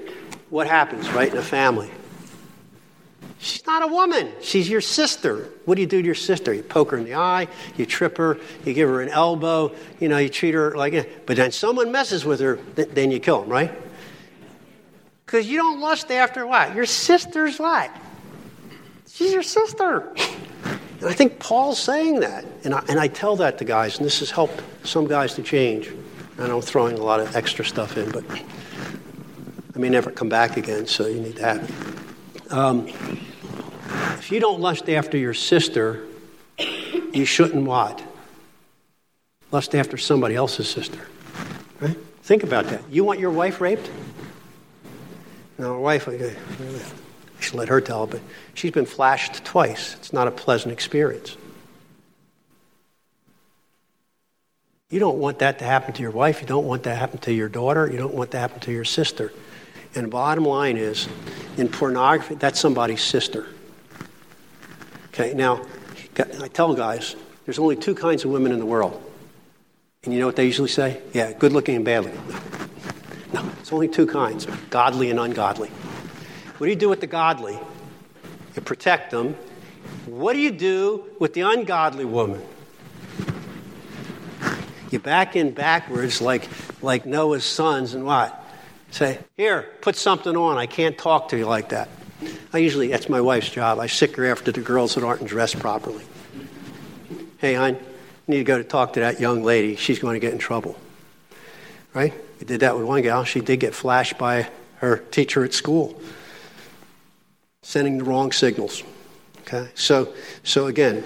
what 0.50 0.68
happens, 0.68 1.10
right, 1.12 1.32
in 1.32 1.38
a 1.38 1.42
family? 1.42 1.90
She's 3.40 3.66
not 3.68 3.84
a 3.84 3.88
woman. 3.88 4.32
She's 4.42 4.68
your 4.68 4.82
sister. 4.82 5.50
What 5.66 5.76
do 5.76 5.82
you 5.82 5.88
do 5.88 6.02
to 6.02 6.06
your 6.06 6.16
sister? 6.16 6.54
You 6.54 6.64
poke 6.64 6.92
her 6.92 6.98
in 6.98 7.04
the 7.04 7.16
eye, 7.16 7.48
you 7.76 7.86
trip 7.86 8.18
her, 8.18 8.40
you 8.66 8.74
give 8.74 8.90
her 8.90 9.02
an 9.02 9.10
elbow, 9.10 9.76
you 10.00 10.10
know, 10.10 10.18
you 10.18 10.30
treat 10.30 10.56
her 10.56 10.76
like. 10.76 11.26
But 11.26 11.38
then 11.38 11.52
someone 11.52 11.92
messes 11.92 12.26
with 12.26 12.40
her, 12.40 12.58
th- 12.76 12.90
then 12.90 13.12
you 13.12 13.20
kill 13.20 13.42
them, 13.42 13.50
right? 13.50 13.72
Because 15.26 15.48
you 15.48 15.58
don't 15.58 15.82
lust 15.82 16.10
after 16.10 16.48
what? 16.48 16.74
Your 16.74 16.86
sister's 16.86 17.60
what? 17.60 17.92
She's 19.10 19.34
your 19.34 19.44
sister. 19.44 20.14
And 21.00 21.10
I 21.10 21.14
think 21.14 21.38
Paul's 21.38 21.80
saying 21.80 22.22
that. 22.22 22.46
And 22.64 22.74
I, 22.74 22.84
and 22.88 23.00
I 23.00 23.08
tell 23.08 23.36
that 23.36 23.58
to 23.60 23.66
guys, 23.66 23.98
and 23.98 24.06
this 24.06 24.20
has 24.20 24.32
helped 24.32 24.64
some 24.84 25.06
guys 25.06 25.36
to 25.36 25.44
change. 25.44 25.90
And 26.38 26.52
I'm 26.52 26.62
throwing 26.62 26.98
a 26.98 27.04
lot 27.04 27.20
of 27.20 27.36
extra 27.36 27.66
stuff 27.66 27.98
in, 27.98 28.10
but 28.10 28.24
I 29.78 29.80
may 29.80 29.90
never 29.90 30.10
come 30.10 30.28
back 30.28 30.58
again, 30.58 30.88
so 30.88 31.06
you 31.06 31.22
need 31.22 31.38
it. 31.38 32.52
Um, 32.52 32.88
if 32.88 34.32
you 34.32 34.40
don't 34.40 34.60
lust 34.60 34.90
after 34.90 35.20
your 35.20 35.36
sister, 35.36 36.04
you 37.14 37.26
shouldn't 37.26 37.64
what? 37.64 38.02
Lust 39.52 39.76
after 39.76 39.96
somebody 39.96 40.34
else's 40.34 40.68
sister. 40.68 41.08
Right? 41.80 41.96
Think 42.24 42.42
about 42.42 42.66
that. 42.70 42.82
You 42.90 43.04
want 43.04 43.20
your 43.20 43.30
wife 43.30 43.62
raped? 43.62 43.88
Now, 45.60 45.74
my 45.74 45.78
wife, 45.78 46.10
I 46.10 46.34
should 47.40 47.54
let 47.54 47.70
her 47.70 47.80
tell, 47.80 48.08
but 48.08 48.22
she's 48.56 48.72
been 48.72 48.88
flashed 48.88 49.46
twice. 49.46 49.94
It's 49.94 50.12
not 50.12 50.28
a 50.28 50.32
pleasant 50.32 50.74
experience. 50.74 51.38
You 54.90 55.00
don't 55.00 55.20
want 55.20 55.38
that 55.38 55.60
to 55.60 55.66
happen 55.66 55.94
to 55.94 56.02
your 56.02 56.10
wife. 56.10 56.42
You 56.42 56.48
don't 56.48 56.66
want 56.66 56.82
that 56.82 56.94
to 56.94 57.00
happen 57.00 57.20
to 57.20 57.32
your 57.32 57.48
daughter. 57.48 57.88
You 57.88 58.00
don't 58.00 58.16
want 58.16 58.32
that 58.32 58.38
to 58.38 58.42
happen 58.42 58.60
to 58.62 58.72
your 58.72 58.84
sister. 58.84 59.32
And 59.98 60.12
bottom 60.12 60.46
line 60.46 60.78
is, 60.78 61.10
in 61.58 61.70
pornography, 61.70 62.36
that's 62.36 62.60
somebody's 62.60 63.02
sister. 63.02 63.48
Okay, 65.08 65.34
now, 65.34 65.66
I 66.40 66.50
tell 66.50 66.76
guys, 66.76 67.16
there's 67.46 67.58
only 67.58 67.76
two 67.76 67.96
kinds 67.96 68.24
of 68.24 68.30
women 68.30 68.52
in 68.52 68.60
the 68.60 68.66
world. 68.66 69.04
And 70.04 70.14
you 70.14 70.20
know 70.20 70.28
what 70.28 70.36
they 70.36 70.46
usually 70.46 70.70
say? 70.70 71.02
Yeah, 71.14 71.34
good 71.34 71.52
looking 71.52 71.76
and 71.76 71.84
bad 71.84 72.04
looking. 72.06 72.22
No, 73.34 73.42
no 73.42 73.52
it's 73.60 73.74
only 73.74 73.88
two 73.88 74.06
kinds 74.06 74.46
godly 74.70 75.10
and 75.10 75.20
ungodly. 75.20 75.70
What 75.70 76.68
do 76.68 76.70
you 76.70 76.78
do 76.78 76.90
with 76.90 77.02
the 77.02 77.08
godly? 77.08 77.58
You 78.56 78.62
protect 78.62 79.10
them. 79.10 79.34
What 80.06 80.34
do 80.34 80.40
you 80.40 80.52
do 80.52 81.06
with 81.18 81.34
the 81.34 81.42
ungodly 81.42 82.06
woman? 82.06 82.44
You 84.92 85.00
back 85.00 85.36
in 85.36 85.52
backwards 85.52 86.22
like, 86.22 86.48
like 86.84 87.08
Noah's 87.08 87.46
sons 87.46 87.96
and 87.96 88.06
what? 88.06 88.44
Say, 88.92 89.20
here, 89.36 89.68
put 89.82 89.96
something 89.96 90.36
on. 90.36 90.58
I 90.58 90.66
can't 90.66 90.98
talk 90.98 91.30
to 91.30 91.38
you 91.38 91.46
like 91.46 91.70
that. 91.70 91.90
I 92.54 92.60
usually, 92.60 92.88
that's 92.88 93.10
my 93.10 93.22
wife's 93.22 93.50
job. 93.50 93.80
I 93.80 93.88
sic 93.88 94.16
her 94.16 94.26
after 94.26 94.52
the 94.52 94.62
girls 94.62 94.96
that 94.96 95.04
aren't 95.04 95.26
dressed 95.26 95.60
properly. 95.60 96.04
Hey, 97.38 97.54
hon, 97.54 97.78
need 98.28 98.38
to 98.38 98.44
go 98.44 98.58
to 98.58 98.64
talk 98.64 98.94
to 98.94 99.02
that 99.02 99.20
young 99.20 99.44
lady. 99.44 99.76
She's 99.76 100.00
going 100.00 100.16
to 100.16 100.20
get 100.20 100.34
in 100.34 100.40
trouble. 100.40 100.80
Right? 101.94 102.14
We 102.40 102.46
did 102.46 102.62
that 102.62 102.76
with 102.76 102.86
one 102.86 103.02
gal. 103.02 103.24
She 103.24 103.42
did 103.42 103.60
get 103.60 103.76
flashed 103.76 104.18
by 104.18 104.50
her 104.78 104.98
teacher 104.98 105.44
at 105.44 105.54
school, 105.54 106.00
sending 107.62 107.98
the 107.98 108.04
wrong 108.04 108.32
signals. 108.32 108.84
Okay? 109.42 109.70
So, 109.76 110.14
so 110.44 110.68
again, 110.68 111.04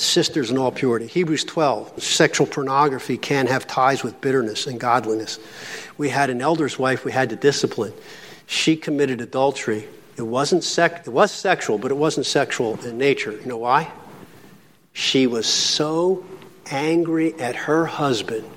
sisters 0.00 0.50
in 0.50 0.58
all 0.58 0.72
purity. 0.72 1.06
Hebrews 1.06 1.44
12, 1.44 2.02
sexual 2.02 2.46
pornography 2.46 3.16
can 3.16 3.46
have 3.46 3.66
ties 3.66 4.02
with 4.02 4.20
bitterness 4.20 4.66
and 4.66 4.78
godliness. 4.78 5.38
We 5.96 6.08
had 6.08 6.30
an 6.30 6.40
elder's 6.40 6.78
wife 6.78 7.04
we 7.04 7.12
had 7.12 7.30
to 7.30 7.36
discipline. 7.36 7.92
She 8.46 8.76
committed 8.76 9.20
adultery. 9.20 9.88
It 10.16 10.22
wasn't 10.22 10.64
sec- 10.64 11.06
it 11.06 11.10
was 11.10 11.30
sexual, 11.30 11.78
but 11.78 11.90
it 11.90 11.96
wasn't 11.96 12.26
sexual 12.26 12.78
in 12.84 12.98
nature. 12.98 13.32
You 13.32 13.46
know 13.46 13.58
why? 13.58 13.90
She 14.92 15.26
was 15.26 15.46
so 15.46 16.24
angry 16.70 17.34
at 17.40 17.56
her 17.56 17.86
husband. 17.86 18.48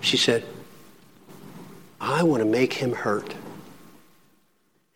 She 0.00 0.16
said, 0.16 0.44
I 2.00 2.22
want 2.22 2.42
to 2.42 2.48
make 2.48 2.74
him 2.74 2.92
hurt. 2.92 3.34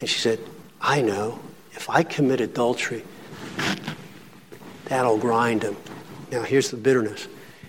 And 0.01 0.09
she 0.09 0.19
said, 0.19 0.39
I 0.81 1.01
know. 1.01 1.41
If 1.73 1.89
I 1.89 2.03
commit 2.03 2.41
adultery, 2.41 3.05
That'll 4.89 5.19
grind 5.19 5.63
them. 5.63 5.77
Now, 6.31 6.43
here's 6.43 6.71
the 6.71 6.77
bitterness. 6.77 7.29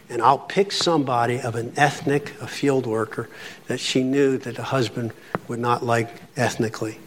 And 0.10 0.22
I'll 0.22 0.40
pick 0.40 0.72
somebody 0.72 1.40
of 1.40 1.56
an 1.56 1.74
ethnic, 1.78 2.34
a 2.42 2.48
field 2.48 2.88
worker, 2.88 3.30
that 3.68 3.80
she 3.80 4.04
knew 4.04 4.38
that 4.40 4.56
the 4.56 4.64
husband 4.64 5.14
would 5.48 5.60
not 5.60 5.86
like 5.86 6.10
ethnically. 6.36 6.98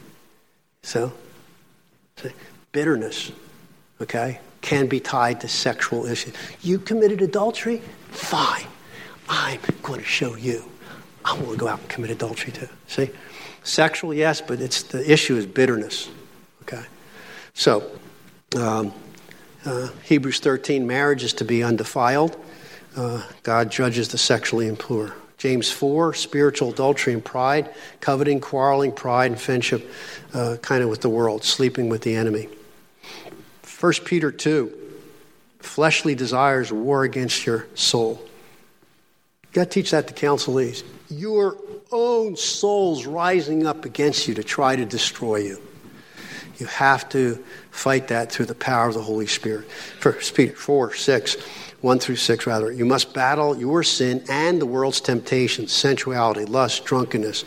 So, 0.82 1.12
bitterness, 2.70 3.32
okay, 4.00 4.38
can 4.60 4.86
be 4.86 5.00
tied 5.00 5.40
to 5.40 5.48
sexual 5.48 6.06
issues. 6.06 6.34
You 6.62 6.78
committed 6.78 7.22
adultery? 7.22 7.78
Fine. 8.10 8.66
I'm 9.28 9.60
going 9.82 10.00
to 10.00 10.06
show 10.06 10.36
you. 10.36 10.64
I'm 11.24 11.40
going 11.40 11.52
to 11.52 11.56
go 11.56 11.68
out 11.68 11.80
and 11.80 11.88
commit 11.88 12.10
adultery 12.10 12.52
too. 12.52 12.68
See? 12.86 13.10
Sexual, 13.64 14.14
yes, 14.14 14.40
but 14.40 14.60
it's 14.60 14.82
the 14.82 15.10
issue 15.10 15.36
is 15.36 15.46
bitterness. 15.46 16.08
Okay? 16.62 16.82
So, 17.54 17.90
um, 18.56 18.92
uh, 19.64 19.88
Hebrews 20.04 20.40
13, 20.40 20.86
marriage 20.86 21.22
is 21.24 21.34
to 21.34 21.44
be 21.44 21.62
undefiled. 21.62 22.36
Uh, 22.96 23.22
God 23.42 23.70
judges 23.70 24.08
the 24.08 24.18
sexually 24.18 24.68
impure. 24.68 25.14
James 25.38 25.70
4, 25.70 26.14
spiritual 26.14 26.70
adultery 26.70 27.12
and 27.12 27.24
pride, 27.24 27.68
coveting, 28.00 28.40
quarreling, 28.40 28.92
pride, 28.92 29.32
and 29.32 29.40
friendship, 29.40 29.90
uh, 30.34 30.56
kind 30.62 30.82
of 30.84 30.88
with 30.88 31.00
the 31.00 31.08
world, 31.08 31.42
sleeping 31.42 31.88
with 31.88 32.02
the 32.02 32.14
enemy. 32.14 32.48
1 33.80 33.92
Peter 34.04 34.30
2, 34.30 34.72
fleshly 35.58 36.14
desires 36.14 36.72
war 36.72 37.02
against 37.02 37.44
your 37.44 37.66
soul. 37.74 38.22
You 38.22 39.50
got 39.52 39.64
to 39.64 39.70
teach 39.70 39.90
that 39.90 40.06
to 40.08 40.14
counselees. 40.14 40.84
Your 41.08 41.56
own 41.90 42.36
soul's 42.36 43.06
rising 43.06 43.66
up 43.66 43.84
against 43.84 44.28
you 44.28 44.34
to 44.34 44.44
try 44.44 44.76
to 44.76 44.84
destroy 44.84 45.36
you. 45.36 45.60
You 46.58 46.66
have 46.66 47.08
to 47.10 47.42
fight 47.70 48.08
that 48.08 48.30
through 48.30 48.46
the 48.46 48.54
power 48.54 48.88
of 48.88 48.94
the 48.94 49.02
Holy 49.02 49.26
Spirit. 49.26 49.70
First 49.70 50.34
Peter 50.34 50.54
4, 50.54 50.94
6, 50.94 51.36
1 51.80 51.98
through 51.98 52.16
6, 52.16 52.46
rather. 52.46 52.70
You 52.70 52.84
must 52.84 53.12
battle 53.12 53.58
your 53.58 53.82
sin 53.82 54.24
and 54.28 54.60
the 54.60 54.66
world's 54.66 55.00
temptations, 55.00 55.72
sensuality, 55.72 56.44
lust, 56.44 56.84
drunkenness. 56.84 57.44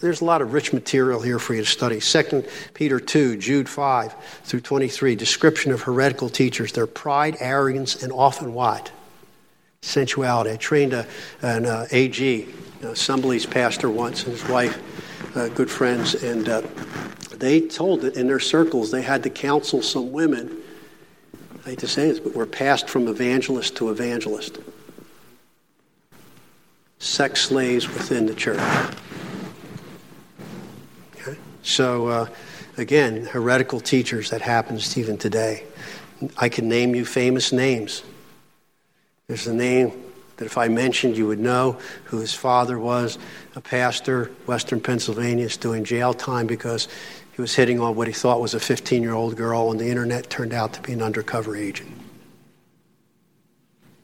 There's 0.00 0.20
a 0.20 0.24
lot 0.24 0.42
of 0.42 0.52
rich 0.52 0.72
material 0.72 1.20
here 1.20 1.38
for 1.38 1.54
you 1.54 1.62
to 1.62 1.68
study. 1.68 1.98
Second 2.00 2.46
Peter 2.74 3.00
2, 3.00 3.36
Jude 3.36 3.68
5 3.68 4.14
through 4.44 4.60
23, 4.60 5.16
description 5.16 5.72
of 5.72 5.82
heretical 5.82 6.28
teachers, 6.28 6.72
their 6.72 6.86
pride, 6.86 7.36
arrogance, 7.40 8.02
and 8.02 8.12
often 8.12 8.54
what? 8.54 8.92
Sensuality. 9.82 10.52
I 10.52 10.56
trained 10.56 10.92
a, 10.92 11.06
an 11.42 11.66
uh, 11.66 11.86
AG, 11.90 12.48
Assembly's 12.82 13.46
pastor 13.46 13.90
once, 13.90 14.24
and 14.24 14.32
his 14.32 14.48
wife, 14.48 14.78
good 15.34 15.70
friends, 15.70 16.14
and 16.14 16.48
uh, 16.48 16.62
they 17.36 17.60
told 17.60 18.04
it 18.04 18.16
in 18.16 18.26
their 18.26 18.40
circles 18.40 18.90
they 18.90 19.02
had 19.02 19.22
to 19.22 19.30
counsel 19.30 19.82
some 19.82 20.12
women. 20.12 20.62
I 21.64 21.70
hate 21.70 21.78
to 21.80 21.88
say 21.88 22.08
this, 22.08 22.20
but 22.20 22.34
we're 22.34 22.46
passed 22.46 22.88
from 22.88 23.08
evangelist 23.08 23.76
to 23.76 23.90
evangelist. 23.90 24.58
Sex 26.98 27.42
slaves 27.42 27.86
within 27.88 28.26
the 28.26 28.34
church. 28.34 28.58
Okay? 31.16 31.36
So, 31.62 32.08
uh, 32.08 32.26
again, 32.76 33.24
heretical 33.26 33.80
teachers, 33.80 34.30
that 34.30 34.40
happens 34.40 34.98
even 34.98 35.18
today. 35.18 35.64
I 36.36 36.48
can 36.48 36.68
name 36.68 36.94
you 36.94 37.04
famous 37.04 37.52
names. 37.52 38.02
There's 39.28 39.46
a 39.46 39.54
name 39.54 40.07
that 40.38 40.46
if 40.46 40.56
I 40.56 40.68
mentioned, 40.68 41.16
you 41.16 41.26
would 41.26 41.38
know 41.38 41.78
who 42.04 42.18
his 42.18 42.32
father 42.32 42.78
was, 42.78 43.18
a 43.54 43.60
pastor, 43.60 44.30
Western 44.46 44.80
Pennsylvania, 44.80 45.46
is 45.46 45.56
doing 45.56 45.84
jail 45.84 46.14
time 46.14 46.46
because 46.46 46.88
he 47.32 47.40
was 47.40 47.54
hitting 47.54 47.80
on 47.80 47.94
what 47.94 48.06
he 48.06 48.12
thought 48.12 48.40
was 48.40 48.54
a 48.54 48.60
15 48.60 49.02
year 49.02 49.14
old 49.14 49.36
girl, 49.36 49.70
and 49.70 49.78
the 49.78 49.88
internet 49.88 50.30
turned 50.30 50.54
out 50.54 50.72
to 50.74 50.80
be 50.80 50.92
an 50.92 51.02
undercover 51.02 51.56
agent. 51.56 51.90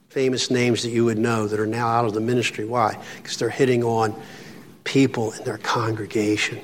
Famous 0.09 0.51
names 0.51 0.83
that 0.83 0.89
you 0.89 1.05
would 1.05 1.17
know 1.17 1.47
that 1.47 1.59
are 1.59 1.65
now 1.65 1.87
out 1.87 2.05
of 2.05 2.13
the 2.13 2.21
ministry. 2.21 2.65
Why? 2.65 2.97
Because 3.17 3.37
they're 3.37 3.49
hitting 3.49 3.83
on 3.83 4.15
people 4.83 5.31
in 5.31 5.43
their 5.43 5.57
congregation. 5.57 6.59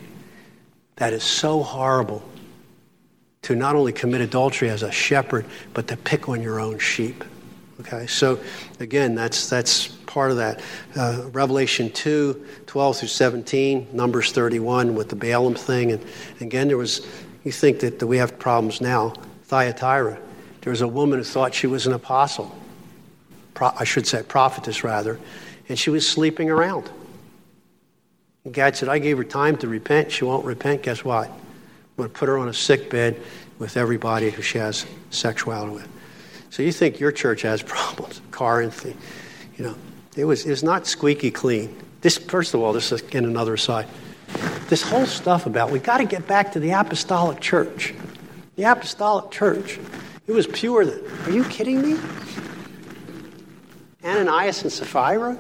That 0.98 1.14
is 1.14 1.24
so 1.24 1.64
horrible 1.64 2.24
to 3.44 3.56
not 3.56 3.76
only 3.76 3.92
commit 3.92 4.22
adultery 4.22 4.70
as 4.70 4.84
a 4.84 4.92
shepherd, 4.92 5.46
but 5.74 5.88
to 5.88 5.98
pick 5.98 6.30
on 6.30 6.42
your 6.42 6.60
own 6.60 6.78
sheep. 6.78 7.24
Okay, 7.82 8.06
so 8.06 8.40
again, 8.80 9.16
that's, 9.16 9.50
that's 9.50 9.88
part 9.88 10.30
of 10.30 10.38
that. 10.38 10.62
Uh, 10.96 11.24
Revelation 11.32 11.90
2, 11.92 12.46
12 12.68 12.98
through 12.98 13.08
17, 13.08 13.88
Numbers 13.92 14.32
31 14.32 14.94
with 14.94 15.10
the 15.10 15.16
Balaam 15.16 15.56
thing. 15.56 15.92
And 15.92 16.06
again, 16.42 16.68
there 16.68 16.78
was, 16.78 17.08
you 17.44 17.52
think 17.52 17.80
that, 17.80 17.98
that 17.98 18.06
we 18.06 18.18
have 18.18 18.38
problems 18.38 18.82
now. 18.82 19.14
Thyatira, 19.46 20.20
There 20.62 20.70
was 20.70 20.82
a 20.82 20.88
woman 20.88 21.18
who 21.18 21.24
thought 21.24 21.56
she 21.56 21.66
was 21.66 21.88
an 21.88 21.94
apostle, 21.94 22.56
Pro- 23.56 23.74
I 23.76 23.84
should 23.84 24.06
say, 24.06 24.22
prophetess 24.22 24.84
rather, 24.84 25.20
and 25.68 25.78
she 25.78 25.90
was 25.90 26.08
sleeping 26.08 26.52
around. 26.52 26.88
And 28.46 28.54
God 28.54 28.76
said, 28.76 28.90
I 28.90 29.00
gave 29.00 29.18
her 29.18 29.24
time 29.24 29.58
to 29.58 29.68
repent. 29.68 30.12
She 30.12 30.24
won't 30.24 30.46
repent. 30.46 30.84
Guess 30.84 31.04
what? 31.04 31.30
I'm 31.30 31.36
going 31.98 32.10
to 32.10 32.16
put 32.16 32.30
her 32.30 32.38
on 32.38 32.48
a 32.48 32.54
sick 32.54 32.92
bed 32.92 33.20
with 33.58 33.76
everybody 33.76 34.30
who 34.30 34.44
she 34.44 34.60
has 34.60 34.86
sexuality 35.10 35.74
with. 35.74 35.88
So 36.52 36.62
you 36.62 36.72
think 36.72 37.00
your 37.00 37.12
church 37.12 37.42
has 37.42 37.64
problems? 37.64 38.22
Corinth, 38.30 38.86
you 39.58 39.66
know, 39.66 39.76
it 40.16 40.26
was, 40.26 40.46
it 40.46 40.50
was 40.50 40.64
not 40.64 40.86
squeaky 40.86 41.32
clean. 41.32 41.76
This, 42.02 42.18
first 42.18 42.54
of 42.54 42.60
all, 42.62 42.74
this 42.74 42.92
is 42.92 43.02
again 43.02 43.26
another 43.26 43.58
side. 43.58 43.88
This 44.68 44.82
whole 44.82 45.06
stuff 45.06 45.46
about 45.46 45.72
we 45.72 45.80
got 45.80 45.98
to 45.98 46.06
get 46.06 46.28
back 46.28 46.52
to 46.54 46.60
the 46.60 46.72
apostolic 46.72 47.40
church. 47.40 47.94
The 48.56 48.64
apostolic 48.64 49.32
church. 49.32 49.80
It 50.28 50.34
was 50.34 50.48
pure 50.48 50.86
then. 50.86 51.02
Are 51.26 51.32
you 51.32 51.44
kidding 51.46 51.82
me? 51.82 52.00
Ananias 54.04 54.64
and 54.64 54.72
Sapphira? 54.72 55.38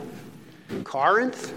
Corinth? 0.84 1.54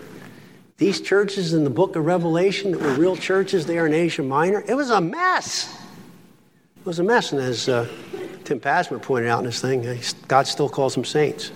These 0.79 1.01
churches 1.01 1.53
in 1.53 1.63
the 1.63 1.71
book 1.71 1.95
of 1.97 2.05
Revelation 2.05 2.73
that 2.73 2.81
were 2.81 2.95
real 2.95 3.17
churches 3.17 3.67
there 3.67 3.87
in 3.87 3.95
Asia 3.95 4.23
Minor, 4.23 4.65
it 4.67 4.75
was 4.75 4.91
a 4.91 5.01
mess. 5.01 5.73
It 6.85 6.89
was 6.89 6.99
a 6.99 7.03
mess. 7.03 7.33
And 7.33 7.41
as 7.41 7.67
uh, 7.67 7.89
Tim 8.45 8.61
Passman 8.61 9.01
pointed 9.01 9.31
out 9.31 9.39
in 9.39 9.47
his 9.47 9.59
thing, 9.59 9.99
God 10.29 10.47
still 10.47 10.69
calls 10.69 10.95
them 10.95 11.07
saints. 11.07 11.51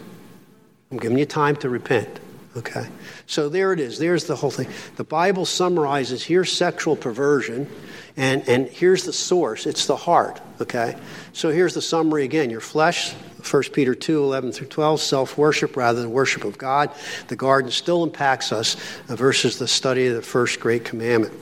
I'm 0.91 0.97
giving 0.97 1.19
you 1.19 1.27
time 1.27 1.55
to 1.57 1.69
repent. 1.69 2.19
Okay? 2.57 2.89
So 3.27 3.51
there 3.51 3.75
it 3.75 3.79
is. 3.79 3.99
There's 3.99 4.25
the 4.25 4.35
whole 4.35 4.51
thing. 4.51 4.69
The 4.97 5.05
Bible 5.05 5.45
summarizes 5.45 6.25
here's 6.25 6.51
sexual 6.51 6.97
perversion, 6.97 7.71
and, 8.17 8.49
and 8.49 8.69
here's 8.69 9.05
the 9.05 9.13
source 9.13 9.67
it's 9.67 9.85
the 9.85 9.97
heart. 9.97 10.41
Okay? 10.63 10.97
So 11.35 11.51
here's 11.51 11.75
the 11.75 11.83
summary 11.83 12.25
again 12.25 12.49
your 12.49 12.63
flesh, 12.63 13.13
1 13.13 13.63
Peter 13.75 13.95
2 13.95 14.25
11 14.25 14.53
through 14.53 14.69
12, 14.69 14.99
self 14.99 15.37
worship 15.37 15.77
rather 15.77 16.01
than 16.01 16.11
worship 16.11 16.45
of 16.45 16.57
God. 16.57 16.91
The 17.27 17.37
garden 17.37 17.71
still 17.71 18.03
impacts 18.03 18.51
us 18.51 18.77
uh, 19.11 19.17
versus 19.17 19.59
the 19.59 19.69
study 19.69 20.07
of 20.07 20.17
the 20.17 20.23
first 20.23 20.59
great 20.59 20.87
commandment. 20.87 21.35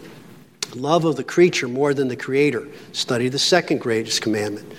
Love 0.75 1.05
of 1.05 1.17
the 1.17 1.25
creature 1.25 1.69
more 1.69 1.95
than 1.95 2.09
the 2.09 2.17
creator. 2.17 2.67
Study 2.93 3.29
the 3.29 3.39
second 3.39 3.81
greatest 3.81 4.23
commandment 4.23 4.73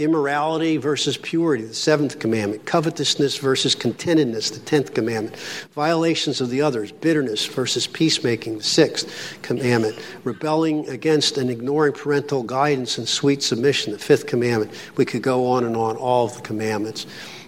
immorality 0.00 0.78
versus 0.78 1.18
purity, 1.18 1.62
the 1.64 1.74
seventh 1.74 2.18
commandment, 2.18 2.64
covetousness 2.64 3.36
versus 3.36 3.74
contentedness, 3.74 4.50
the 4.50 4.58
tenth 4.60 4.94
commandment, 4.94 5.36
violations 5.74 6.40
of 6.40 6.48
the 6.48 6.62
others, 6.62 6.90
bitterness 6.90 7.44
versus 7.46 7.86
peacemaking, 7.86 8.56
the 8.56 8.64
sixth 8.64 9.38
commandment, 9.42 9.98
rebelling 10.24 10.88
against 10.88 11.36
and 11.36 11.50
ignoring 11.50 11.92
parental 11.92 12.42
guidance 12.42 12.96
and 12.96 13.06
sweet 13.06 13.42
submission, 13.42 13.92
the 13.92 13.98
fifth 13.98 14.26
commandment. 14.26 14.72
We 14.96 15.04
could 15.04 15.22
go 15.22 15.46
on 15.46 15.64
and 15.64 15.76
on, 15.76 15.96
all 15.96 16.26
of 16.26 16.34
the 16.34 16.42
commandments. 16.42 17.06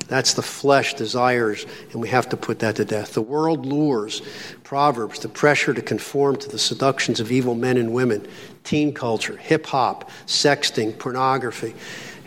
That's 0.09 0.35
the 0.35 0.43
flesh 0.43 0.95
desires, 0.95 1.67
and 1.93 2.01
we 2.01 2.09
have 2.09 2.29
to 2.31 2.37
put 2.37 2.59
that 2.61 2.77
to 2.77 2.85
death. 2.85 3.15
The 3.15 3.23
world 3.23 3.65
lures, 3.65 4.23
Proverbs, 4.63 5.21
the 5.21 5.29
pressure 5.29 5.73
to 5.73 5.83
conform 5.83 6.37
to 6.37 6.49
the 6.49 6.59
seductions 6.59 7.21
of 7.21 7.31
evil 7.31 7.55
men 7.55 7.77
and 7.77 7.93
women, 7.93 8.27
teen 8.65 8.93
culture, 8.93 9.37
hip 9.37 9.67
hop, 9.67 10.11
sexting, 10.27 10.99
pornography. 10.99 11.75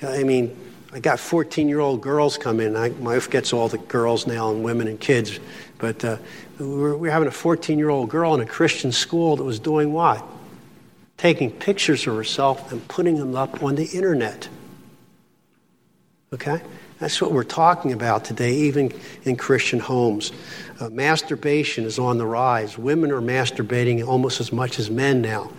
I 0.01 0.23
mean, 0.23 0.55
I 0.95 0.99
got 0.99 1.19
14 1.19 1.67
year 1.67 1.81
old 1.81 2.01
girls 2.01 2.37
come 2.37 2.61
in. 2.61 2.75
I, 2.77 2.89
my 2.89 3.15
wife 3.15 3.29
gets 3.29 3.51
all 3.51 3.67
the 3.67 3.77
girls 3.77 4.27
now 4.27 4.51
and 4.51 4.63
women 4.63 4.87
and 4.87 4.99
kids. 4.99 5.39
But 5.77 6.03
uh, 6.05 6.17
we, 6.57 6.65
were, 6.65 6.97
we 6.97 7.07
were 7.07 7.11
having 7.11 7.27
a 7.27 7.31
14 7.31 7.77
year 7.77 7.89
old 7.89 8.09
girl 8.09 8.33
in 8.33 8.41
a 8.41 8.45
Christian 8.45 8.93
school 8.93 9.35
that 9.35 9.43
was 9.43 9.59
doing 9.59 9.91
what? 9.91 10.25
Taking 11.17 11.51
pictures 11.51 12.07
of 12.07 12.15
herself 12.15 12.71
and 12.71 12.85
putting 12.87 13.17
them 13.17 13.35
up 13.35 13.61
on 13.61 13.75
the 13.75 13.85
internet. 13.85 14.47
Okay? 16.33 16.61
That's 16.99 17.21
what 17.21 17.33
we're 17.33 17.43
talking 17.43 17.91
about 17.91 18.23
today, 18.23 18.53
even 18.53 18.93
in 19.23 19.35
Christian 19.35 19.79
homes. 19.79 20.31
Uh, 20.79 20.89
masturbation 20.89 21.83
is 21.83 21.99
on 21.99 22.17
the 22.17 22.25
rise. 22.25 22.77
Women 22.77 23.11
are 23.11 23.21
masturbating 23.21 24.05
almost 24.05 24.39
as 24.39 24.53
much 24.53 24.79
as 24.79 24.89
men 24.89 25.21
now. 25.21 25.51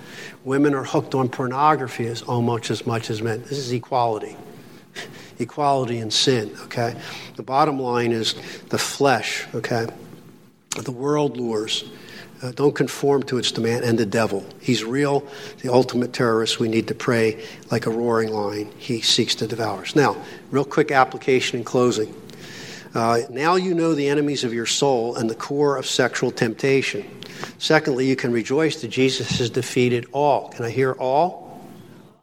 Women 0.44 0.74
are 0.74 0.84
hooked 0.84 1.14
on 1.14 1.28
pornography 1.28 2.06
as 2.06 2.22
almost 2.22 2.70
as 2.70 2.86
much 2.86 3.10
as 3.10 3.20
men. 3.20 3.42
This 3.42 3.58
is 3.58 3.70
equality. 3.72 4.34
equality 5.38 5.98
in 5.98 6.10
sin, 6.10 6.56
okay? 6.64 6.94
The 7.36 7.42
bottom 7.42 7.78
line 7.78 8.12
is 8.12 8.34
the 8.70 8.78
flesh, 8.78 9.46
okay? 9.54 9.86
The 10.70 10.92
world 10.92 11.36
lures. 11.36 11.84
Uh, 12.46 12.52
don't 12.52 12.76
conform 12.76 13.24
to 13.24 13.38
its 13.38 13.50
demand, 13.50 13.84
and 13.84 13.98
the 13.98 14.06
devil. 14.06 14.46
He's 14.60 14.84
real, 14.84 15.26
the 15.62 15.72
ultimate 15.72 16.12
terrorist. 16.12 16.60
We 16.60 16.68
need 16.68 16.86
to 16.86 16.94
pray 16.94 17.44
like 17.72 17.86
a 17.86 17.90
roaring 17.90 18.32
lion. 18.32 18.70
He 18.78 19.00
seeks 19.00 19.34
to 19.36 19.48
devour 19.48 19.80
us. 19.80 19.96
Now, 19.96 20.16
real 20.52 20.64
quick 20.64 20.92
application 20.92 21.58
in 21.58 21.64
closing. 21.64 22.14
Uh, 22.94 23.22
now 23.30 23.56
you 23.56 23.74
know 23.74 23.94
the 23.94 24.08
enemies 24.08 24.44
of 24.44 24.54
your 24.54 24.64
soul 24.64 25.16
and 25.16 25.28
the 25.28 25.34
core 25.34 25.76
of 25.76 25.86
sexual 25.86 26.30
temptation. 26.30 27.04
Secondly, 27.58 28.06
you 28.06 28.14
can 28.14 28.30
rejoice 28.30 28.80
that 28.82 28.88
Jesus 28.88 29.38
has 29.38 29.50
defeated 29.50 30.06
all. 30.12 30.50
Can 30.50 30.64
I 30.64 30.70
hear 30.70 30.92
all? 30.92 31.45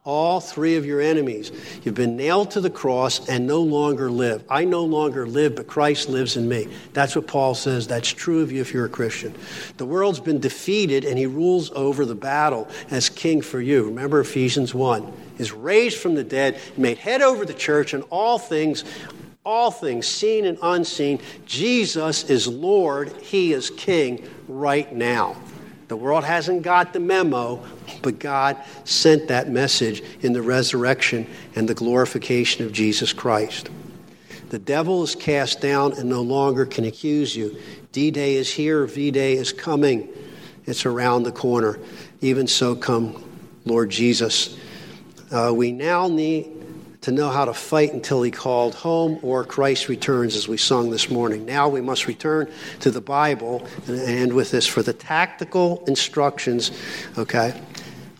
All 0.04 0.38
three 0.38 0.76
of 0.76 0.84
your 0.84 1.00
enemies. 1.00 1.50
You've 1.82 1.94
been 1.94 2.14
nailed 2.14 2.50
to 2.50 2.60
the 2.60 2.68
cross 2.68 3.26
and 3.26 3.46
no 3.46 3.62
longer 3.62 4.10
live. 4.10 4.44
I 4.50 4.66
no 4.66 4.84
longer 4.84 5.26
live, 5.26 5.56
but 5.56 5.66
Christ 5.66 6.10
lives 6.10 6.36
in 6.36 6.46
me. 6.46 6.68
That's 6.92 7.16
what 7.16 7.26
Paul 7.26 7.54
says. 7.54 7.86
That's 7.86 8.10
true 8.12 8.42
of 8.42 8.52
you 8.52 8.60
if 8.60 8.74
you're 8.74 8.84
a 8.84 8.90
Christian. 8.90 9.34
The 9.78 9.86
world's 9.86 10.20
been 10.20 10.40
defeated 10.40 11.06
and 11.06 11.16
he 11.16 11.24
rules 11.24 11.70
over 11.70 12.04
the 12.04 12.14
battle 12.14 12.68
as 12.90 13.08
king 13.08 13.40
for 13.40 13.62
you. 13.62 13.84
Remember 13.84 14.20
Ephesians 14.20 14.74
1 14.74 15.10
is 15.38 15.52
raised 15.52 15.96
from 15.96 16.16
the 16.16 16.24
dead, 16.24 16.60
made 16.76 16.98
head 16.98 17.22
over 17.22 17.46
the 17.46 17.54
church, 17.54 17.94
and 17.94 18.04
all 18.10 18.38
things. 18.38 18.84
All 19.46 19.70
things, 19.70 20.06
seen 20.06 20.46
and 20.46 20.56
unseen, 20.62 21.20
Jesus 21.44 22.30
is 22.30 22.48
Lord. 22.48 23.12
He 23.20 23.52
is 23.52 23.68
King 23.68 24.26
right 24.48 24.90
now. 24.90 25.36
The 25.94 26.00
world 26.00 26.24
hasn't 26.24 26.62
got 26.62 26.92
the 26.92 26.98
memo, 26.98 27.64
but 28.02 28.18
God 28.18 28.56
sent 28.82 29.28
that 29.28 29.48
message 29.48 30.02
in 30.22 30.32
the 30.32 30.42
resurrection 30.42 31.24
and 31.54 31.68
the 31.68 31.74
glorification 31.74 32.66
of 32.66 32.72
Jesus 32.72 33.12
Christ. 33.12 33.70
The 34.48 34.58
devil 34.58 35.04
is 35.04 35.14
cast 35.14 35.60
down 35.60 35.92
and 35.92 36.10
no 36.10 36.20
longer 36.20 36.66
can 36.66 36.84
accuse 36.84 37.36
you. 37.36 37.56
D 37.92 38.10
Day 38.10 38.34
is 38.34 38.50
here, 38.50 38.84
V 38.86 39.12
Day 39.12 39.34
is 39.34 39.52
coming. 39.52 40.08
It's 40.66 40.84
around 40.84 41.22
the 41.22 41.30
corner. 41.30 41.78
Even 42.20 42.48
so, 42.48 42.74
come, 42.74 43.22
Lord 43.64 43.90
Jesus. 43.90 44.58
Uh, 45.30 45.52
we 45.54 45.70
now 45.70 46.08
need 46.08 46.63
to 47.04 47.12
know 47.12 47.28
how 47.28 47.44
to 47.44 47.52
fight 47.52 47.92
until 47.92 48.22
he 48.22 48.30
called 48.30 48.74
home 48.74 49.18
or 49.20 49.44
Christ 49.44 49.90
returns, 49.90 50.36
as 50.36 50.48
we 50.48 50.56
sung 50.56 50.90
this 50.90 51.10
morning. 51.10 51.44
Now 51.44 51.68
we 51.68 51.82
must 51.82 52.06
return 52.06 52.50
to 52.80 52.90
the 52.90 53.02
Bible 53.02 53.66
and 53.86 53.98
end 53.98 54.32
with 54.32 54.50
this 54.50 54.66
for 54.66 54.82
the 54.82 54.94
tactical 54.94 55.84
instructions, 55.86 56.70
okay? 57.18 57.60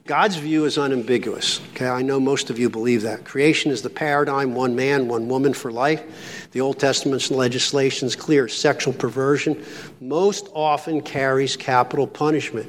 God's 0.04 0.36
view 0.36 0.66
is 0.66 0.76
unambiguous. 0.76 1.62
Okay, 1.70 1.88
I 1.88 2.02
know 2.02 2.20
most 2.20 2.50
of 2.50 2.58
you 2.58 2.68
believe 2.68 3.00
that. 3.02 3.24
Creation 3.24 3.70
is 3.70 3.80
the 3.80 3.88
paradigm 3.88 4.54
one 4.54 4.76
man, 4.76 5.08
one 5.08 5.28
woman 5.28 5.54
for 5.54 5.72
life. 5.72 6.50
The 6.52 6.60
Old 6.60 6.78
Testament's 6.78 7.30
legislation 7.30 8.06
is 8.06 8.14
clear. 8.14 8.48
Sexual 8.48 8.92
perversion 8.92 9.64
most 10.02 10.50
often 10.52 11.00
carries 11.00 11.56
capital 11.56 12.06
punishment. 12.06 12.68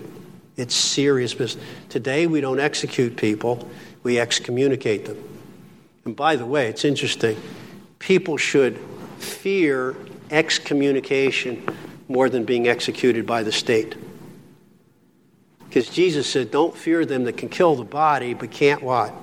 It's 0.56 0.76
serious 0.76 1.34
business. 1.34 1.62
Today, 1.90 2.26
we 2.26 2.40
don't 2.40 2.62
execute 2.62 3.18
people, 3.18 3.68
we 4.04 4.18
excommunicate 4.18 5.04
them. 5.04 5.35
And 6.06 6.16
by 6.16 6.36
the 6.36 6.46
way, 6.46 6.68
it's 6.68 6.86
interesting. 6.86 7.36
People 7.98 8.38
should 8.38 8.80
fear 9.18 9.96
excommunication 10.30 11.66
more 12.08 12.30
than 12.30 12.46
being 12.46 12.68
executed 12.68 13.26
by 13.26 13.42
the 13.42 13.52
state. 13.52 13.96
Because 15.68 15.90
Jesus 15.90 16.30
said, 16.30 16.52
Don't 16.52 16.78
fear 16.78 17.06
them 17.06 17.24
that 17.24 17.38
can 17.38 17.50
kill 17.50 17.76
the 17.76 17.84
body, 17.84 18.36
but 18.36 18.52
can't 18.52 18.84
what? 18.84 19.14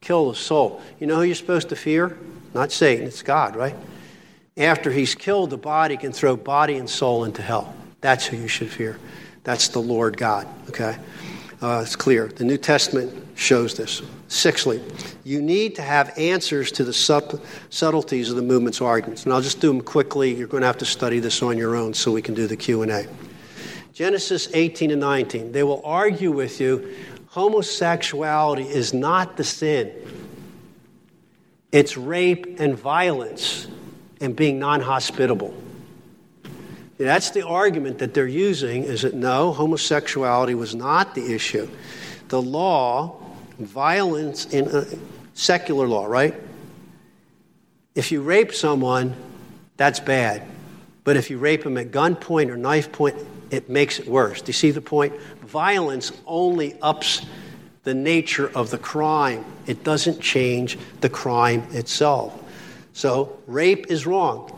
Kill 0.00 0.30
the 0.30 0.36
soul. 0.36 0.80
You 1.00 1.08
know 1.08 1.16
who 1.16 1.22
you're 1.22 1.34
supposed 1.34 1.68
to 1.70 1.76
fear? 1.76 2.16
Not 2.54 2.70
Satan, 2.70 3.06
it's 3.06 3.22
God, 3.22 3.56
right? 3.56 3.74
After 4.56 4.90
he's 4.92 5.14
killed 5.14 5.50
the 5.50 5.58
body, 5.58 5.96
can 5.96 6.12
throw 6.12 6.36
body 6.36 6.76
and 6.76 6.88
soul 6.88 7.24
into 7.24 7.42
hell. 7.42 7.74
That's 8.00 8.24
who 8.24 8.36
you 8.36 8.48
should 8.48 8.70
fear. 8.70 8.98
That's 9.42 9.68
the 9.68 9.80
Lord 9.80 10.16
God, 10.16 10.46
okay? 10.68 10.96
Uh, 11.60 11.82
it's 11.84 11.96
clear. 11.96 12.28
The 12.28 12.44
New 12.44 12.56
Testament 12.56 13.25
shows 13.36 13.76
this. 13.76 14.02
Sixthly, 14.28 14.82
you 15.22 15.40
need 15.40 15.76
to 15.76 15.82
have 15.82 16.12
answers 16.18 16.72
to 16.72 16.84
the 16.84 16.92
sub- 16.92 17.40
subtleties 17.70 18.30
of 18.30 18.36
the 18.36 18.42
movement's 18.42 18.80
arguments. 18.80 19.24
And 19.24 19.32
I'll 19.32 19.42
just 19.42 19.60
do 19.60 19.68
them 19.68 19.82
quickly. 19.82 20.34
You're 20.34 20.48
going 20.48 20.62
to 20.62 20.66
have 20.66 20.78
to 20.78 20.86
study 20.86 21.20
this 21.20 21.42
on 21.42 21.56
your 21.56 21.76
own 21.76 21.94
so 21.94 22.10
we 22.10 22.22
can 22.22 22.34
do 22.34 22.46
the 22.46 22.56
Q&A. 22.56 23.06
Genesis 23.92 24.48
18 24.52 24.90
and 24.90 25.00
19. 25.00 25.52
They 25.52 25.62
will 25.62 25.82
argue 25.84 26.32
with 26.32 26.60
you 26.60 26.94
homosexuality 27.28 28.62
is 28.62 28.94
not 28.94 29.36
the 29.36 29.44
sin. 29.44 29.92
It's 31.70 31.96
rape 31.96 32.58
and 32.58 32.78
violence 32.78 33.66
and 34.22 34.34
being 34.34 34.58
non-hospitable. 34.58 35.54
That's 36.96 37.30
the 37.30 37.46
argument 37.46 37.98
that 37.98 38.14
they're 38.14 38.26
using 38.26 38.84
is 38.84 39.02
that 39.02 39.12
no, 39.12 39.52
homosexuality 39.52 40.54
was 40.54 40.74
not 40.74 41.14
the 41.14 41.34
issue. 41.34 41.68
The 42.28 42.40
law 42.40 43.20
violence 43.58 44.46
in, 44.46 44.68
uh, 44.68 44.84
secular 45.34 45.86
law, 45.86 46.06
right? 46.06 46.34
If 47.94 48.12
you 48.12 48.22
rape 48.22 48.52
someone, 48.54 49.14
that's 49.76 50.00
bad. 50.00 50.42
But 51.04 51.16
if 51.16 51.30
you 51.30 51.38
rape 51.38 51.62
them 51.62 51.78
at 51.78 51.90
gunpoint 51.90 52.50
or 52.50 52.56
knife 52.56 52.90
point, 52.92 53.16
it 53.50 53.70
makes 53.70 53.98
it 53.98 54.08
worse. 54.08 54.42
Do 54.42 54.48
you 54.48 54.54
see 54.54 54.70
the 54.70 54.80
point? 54.80 55.14
Violence 55.42 56.12
only 56.26 56.76
ups 56.82 57.24
the 57.86 57.94
nature 57.94 58.50
of 58.56 58.70
the 58.70 58.78
crime, 58.78 59.44
it 59.66 59.84
doesn't 59.84 60.20
change 60.20 60.76
the 61.02 61.08
crime 61.08 61.62
itself. 61.70 62.36
So, 62.92 63.38
rape 63.46 63.86
is 63.88 64.06
wrong. 64.06 64.50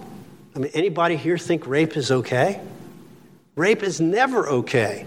I 0.56 0.60
mean, 0.60 0.70
anybody 0.72 1.14
here 1.16 1.36
think 1.36 1.66
rape 1.66 1.94
is 1.98 2.10
okay? 2.10 2.58
Rape 3.54 3.82
is 3.82 4.00
never 4.00 4.48
okay. 4.48 5.04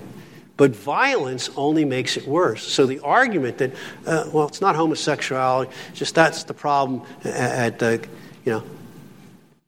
But 0.62 0.76
violence 0.76 1.50
only 1.56 1.86
makes 1.86 2.18
it 2.18 2.28
worse. 2.28 2.62
So 2.62 2.86
the 2.86 3.00
argument 3.00 3.58
that, 3.58 3.72
uh, 4.06 4.30
well, 4.32 4.48
it's 4.48 4.62
not 4.62 4.76
homosexuality, 4.76 5.72
just 5.96 6.14
that's 6.14 6.44
the 6.44 6.54
problem 6.54 7.02
at 7.24 7.80
the, 7.80 8.08
you 8.46 8.52
know, 8.52 8.64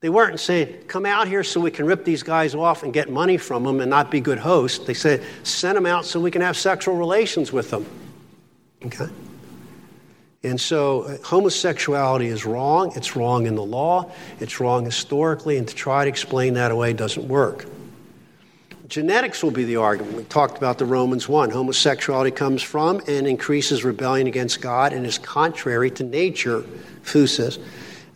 they 0.02 0.10
weren't 0.10 0.40
saying, 0.40 0.84
come 0.88 1.08
out 1.08 1.28
here 1.28 1.44
so 1.44 1.60
we 1.60 1.72
can 1.72 1.88
rip 1.88 2.06
these 2.06 2.22
guys 2.22 2.54
off 2.54 2.84
and 2.84 2.94
get 2.94 3.10
money 3.10 3.38
from 3.38 3.64
them 3.64 3.80
and 3.80 3.90
not 3.90 4.12
be 4.12 4.22
good 4.22 4.38
hosts. 4.38 4.86
They 4.86 4.94
said, 4.94 5.24
send 5.42 5.78
them 5.78 5.88
out 5.88 6.06
so 6.06 6.20
we 6.20 6.30
can 6.30 6.44
have 6.44 6.56
sexual 6.56 6.96
relations 6.96 7.52
with 7.52 7.72
them. 7.72 7.88
Okay? 8.86 9.08
And 10.44 10.62
so 10.62 11.06
uh, 11.06 11.18
homosexuality 11.24 12.28
is 12.28 12.46
wrong. 12.46 12.94
It's 12.96 13.16
wrong 13.16 13.48
in 13.48 13.56
the 13.56 13.66
law. 13.66 14.12
It's 14.40 14.60
wrong 14.60 14.86
historically. 14.86 15.58
And 15.58 15.68
to 15.68 15.74
try 15.74 16.06
to 16.06 16.10
explain 16.10 16.54
that 16.54 16.70
away 16.70 16.94
doesn't 16.94 17.28
work. 17.28 17.66
Genetics 18.94 19.42
will 19.42 19.50
be 19.50 19.64
the 19.64 19.78
argument. 19.78 20.16
We 20.16 20.24
talked 20.26 20.56
about 20.56 20.78
the 20.78 20.86
Romans 20.86 21.28
1. 21.28 21.50
Homosexuality 21.50 22.30
comes 22.30 22.62
from 22.62 23.02
and 23.08 23.26
increases 23.26 23.84
rebellion 23.84 24.28
against 24.28 24.62
God 24.62 24.94
and 24.94 25.04
is 25.04 25.18
contrary 25.18 25.90
to 25.90 26.04
nature, 26.04 26.64
phusis. 27.02 27.60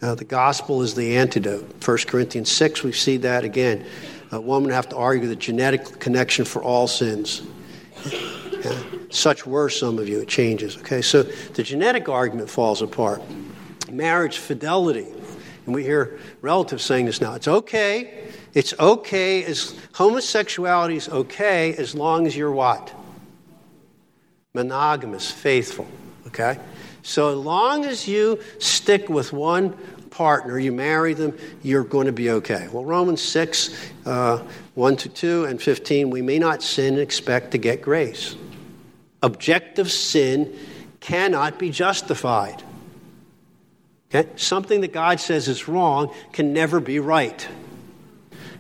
Uh, 0.04 0.14
the 0.14 0.24
gospel 0.24 0.84
is 0.84 0.94
the 0.94 1.18
antidote. 1.18 1.84
1 1.84 1.98
Corinthians 2.06 2.52
6, 2.52 2.84
we 2.84 2.92
see 2.92 3.18
that 3.18 3.44
again. 3.44 3.88
A 4.30 4.40
woman 4.40 4.70
have 4.70 4.88
to 4.90 4.96
argue 4.96 5.28
the 5.28 5.36
genetic 5.36 6.00
connection 6.00 6.46
for 6.46 6.62
all 6.62 6.86
sins. 6.88 7.42
Yeah. 8.06 8.80
Such 9.10 9.48
were 9.48 9.70
some 9.70 9.98
of 9.98 10.08
you. 10.08 10.20
It 10.22 10.28
changes. 10.28 10.78
Okay, 10.78 11.02
so 11.02 11.24
the 11.24 11.64
genetic 11.64 12.08
argument 12.08 12.52
falls 12.52 12.84
apart. 12.84 13.24
Marriage 13.90 14.38
fidelity. 14.38 15.08
And 15.66 15.74
we 15.74 15.82
hear 15.82 16.20
relatives 16.42 16.84
saying 16.84 17.08
this 17.08 17.20
now. 17.20 17.34
It's 17.34 17.48
okay. 17.48 18.30
It's 18.54 18.74
okay 18.80 19.44
as 19.44 19.76
homosexuality 19.94 20.96
is 20.96 21.10
okay 21.10 21.76
as 21.76 21.94
long 21.94 22.28
as 22.28 22.36
you're 22.36 22.52
what? 22.52 22.94
Monogamous, 24.54 25.30
faithful. 25.32 25.88
Okay? 26.28 26.60
So, 27.04 27.30
as 27.30 27.46
long 27.46 27.86
as 27.86 28.08
you 28.08 28.40
stick 28.60 29.08
with 29.08 29.32
one 29.32 29.78
partner, 30.10 30.60
you 30.60 30.72
marry 30.72 31.14
them, 31.14 31.38
you're 31.64 31.84
going 31.84 32.08
to 32.08 32.12
be 32.12 32.32
okay. 32.32 32.68
Well, 32.72 32.84
Romans 32.84 33.22
6, 33.22 33.92
uh, 34.06 34.44
1 34.74 34.96
to 34.98 35.10
2, 35.10 35.46
and 35.46 35.62
15, 35.62 36.10
we 36.10 36.22
may 36.22 36.40
not 36.40 36.64
sin 36.64 36.96
and 36.96 37.02
expect 37.02 37.52
to 37.52 37.58
get 37.58 37.82
grace. 37.82 38.36
Objective 39.22 39.92
sin 39.92 40.58
cannot 41.00 41.60
be 41.60 41.70
justified. 41.70 42.64
Okay? 44.10 44.30
Something 44.36 44.82
that 44.82 44.92
God 44.92 45.20
says 45.20 45.48
is 45.48 45.68
wrong 45.68 46.14
can 46.34 46.52
never 46.52 46.80
be 46.80 47.00
right. 47.00 47.48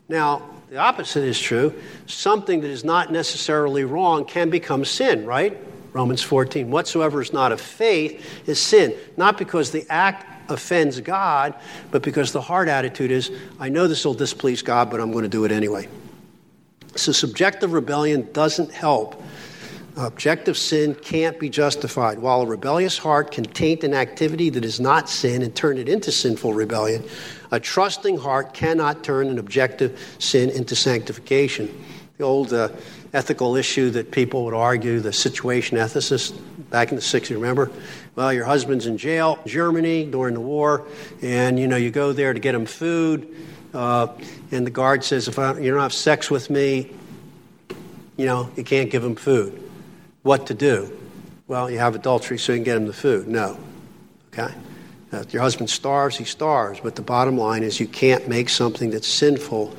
Now, 0.10 0.50
the 0.70 0.78
opposite 0.78 1.24
is 1.24 1.40
true. 1.40 1.74
Something 2.08 2.62
that 2.62 2.70
is 2.70 2.84
not 2.84 3.12
necessarily 3.12 3.84
wrong 3.84 4.26
can 4.26 4.50
become 4.50 4.84
sin, 4.86 5.26
right? 5.26 5.58
Romans 5.94 6.22
14. 6.22 6.70
Whatsoever 6.70 7.22
is 7.22 7.34
not 7.34 7.52
of 7.52 7.62
faith 7.62 8.48
is 8.48 8.60
sin. 8.60 8.94
Not 9.16 9.38
because 9.38 9.72
the 9.72 9.86
act 9.90 10.52
offends 10.52 11.00
God, 11.02 11.56
but 11.92 12.02
because 12.02 12.32
the 12.32 12.42
heart 12.42 12.68
attitude 12.68 13.12
is, 13.12 13.32
I 13.60 13.70
know 13.70 13.88
this 13.88 14.06
will 14.06 14.14
displease 14.14 14.62
God, 14.62 14.90
but 14.90 15.00
I'm 15.00 15.12
going 15.12 15.24
to 15.24 15.30
do 15.30 15.46
it 15.46 15.52
anyway. 15.52 15.88
So 16.96 17.12
subjective 17.12 17.74
rebellion 17.74 18.30
doesn't 18.34 18.72
help. 18.72 19.22
Objective 19.98 20.56
sin 20.56 20.94
can't 20.94 21.40
be 21.40 21.50
justified. 21.50 22.20
While 22.20 22.44
a 22.44 22.46
rebellious 22.46 23.00
heart 23.00 23.32
can 23.32 23.46
taint 23.46 23.84
an 23.84 23.96
activity 23.96 24.52
that 24.52 24.64
is 24.64 24.80
not 24.80 25.10
sin 25.10 25.42
and 25.42 25.56
turn 25.56 25.80
it 25.80 25.90
into 25.90 26.12
sinful 26.12 26.54
rebellion, 26.54 27.04
a 27.52 27.60
trusting 27.60 28.20
heart 28.20 28.54
cannot 28.54 29.04
turn 29.04 29.28
an 29.28 29.40
objective 29.40 30.00
sin 30.20 30.52
into 30.52 30.76
sanctification. 30.76 31.84
The 32.20 32.26
old 32.26 32.54
uh, 32.54 32.70
ethical 33.12 33.56
issue 33.56 33.90
that 33.92 34.12
people 34.12 34.46
would 34.46 34.54
argue, 34.54 35.00
the 35.00 35.12
situation 35.12 35.80
ethicist 35.80 36.40
back 36.70 36.90
in 36.90 36.96
the 36.96 37.02
60s, 37.02 37.32
remember? 37.32 37.72
Well, 38.16 38.32
your 38.32 38.46
husband's 38.46 38.86
in 38.86 39.00
jail, 39.00 39.40
Germany 39.48 40.06
during 40.06 40.36
the 40.36 40.42
war, 40.42 40.86
and 41.24 41.60
you 41.60 41.68
know 41.68 41.78
you 41.78 41.90
go 41.90 42.14
there 42.14 42.34
to 42.34 42.40
get 42.40 42.54
him 42.54 42.68
food, 42.68 43.36
uh, 43.74 44.10
and 44.52 44.64
the 44.64 44.72
guard 44.72 45.04
says, 45.04 45.28
"If 45.28 45.40
I, 45.40 45.58
you 45.58 45.72
don't 45.72 45.80
have 45.80 45.94
sex 45.94 46.30
with 46.30 46.52
me, 46.52 46.92
you 48.16 48.26
know 48.26 48.52
you 48.56 48.64
can't 48.64 48.92
give 48.92 49.04
him 49.04 49.16
food." 49.16 49.67
What 50.28 50.48
to 50.48 50.54
do? 50.54 50.92
Well, 51.48 51.72
you 51.72 51.80
have 51.80 51.96
adultery 51.96 52.38
so 52.38 52.52
you 52.52 52.58
can 52.58 52.66
get 52.66 52.76
him 52.76 52.86
the 52.86 52.92
food. 52.92 53.30
No, 53.30 53.58
okay. 54.34 54.54
Now, 55.10 55.20
if 55.20 55.32
your 55.32 55.42
husband 55.42 55.70
starves, 55.70 56.18
he 56.18 56.26
starves. 56.26 56.82
But 56.82 56.98
the 56.98 57.02
bottom 57.02 57.38
line 57.38 57.64
is 57.64 57.80
you 57.80 57.88
can't 57.88 58.28
make 58.28 58.50
something 58.50 58.90
that's 58.90 59.08
sinful 59.08 59.74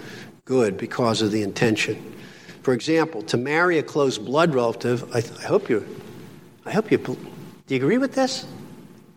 good 0.46 0.78
because 0.78 1.20
of 1.20 1.32
the 1.32 1.42
intention. 1.42 2.14
For 2.62 2.72
example, 2.72 3.20
to 3.24 3.36
marry 3.36 3.76
a 3.76 3.82
close 3.82 4.16
blood 4.16 4.54
relative, 4.54 5.14
I, 5.14 5.18
I 5.18 5.46
hope 5.46 5.68
you, 5.68 5.86
I 6.64 6.72
hope 6.72 6.90
you, 6.90 6.96
do 6.96 7.18
you 7.68 7.76
agree 7.76 7.98
with 7.98 8.14
this? 8.14 8.46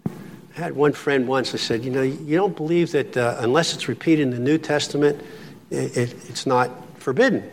I 0.06 0.60
had 0.60 0.76
one 0.76 0.92
friend 0.92 1.30
once. 1.30 1.54
I 1.54 1.58
said, 1.60 1.86
you 1.86 1.92
know, 1.92 2.02
you 2.02 2.36
don't 2.36 2.58
believe 2.58 2.92
that 2.92 3.16
uh, 3.16 3.38
unless 3.40 3.74
it's 3.74 3.88
repeated 3.88 4.24
in 4.24 4.32
the 4.32 4.40
New 4.40 4.58
Testament, 4.58 5.22
it, 5.70 5.96
it, 5.96 6.30
it's 6.30 6.46
not 6.46 6.72
forbidden. 7.00 7.50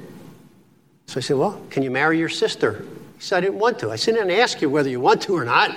So 1.06 1.18
I 1.18 1.20
said, 1.20 1.36
well, 1.36 1.62
can 1.70 1.84
you 1.84 1.92
marry 1.92 2.18
your 2.18 2.28
sister? 2.28 2.84
He 3.18 3.24
said, 3.24 3.38
I 3.38 3.40
didn't 3.40 3.58
want 3.58 3.80
to. 3.80 3.90
I 3.90 3.96
said, 3.96 4.14
I 4.14 4.18
didn't 4.18 4.38
ask 4.38 4.62
you 4.62 4.70
whether 4.70 4.88
you 4.88 5.00
want 5.00 5.22
to 5.22 5.36
or 5.36 5.44
not. 5.44 5.76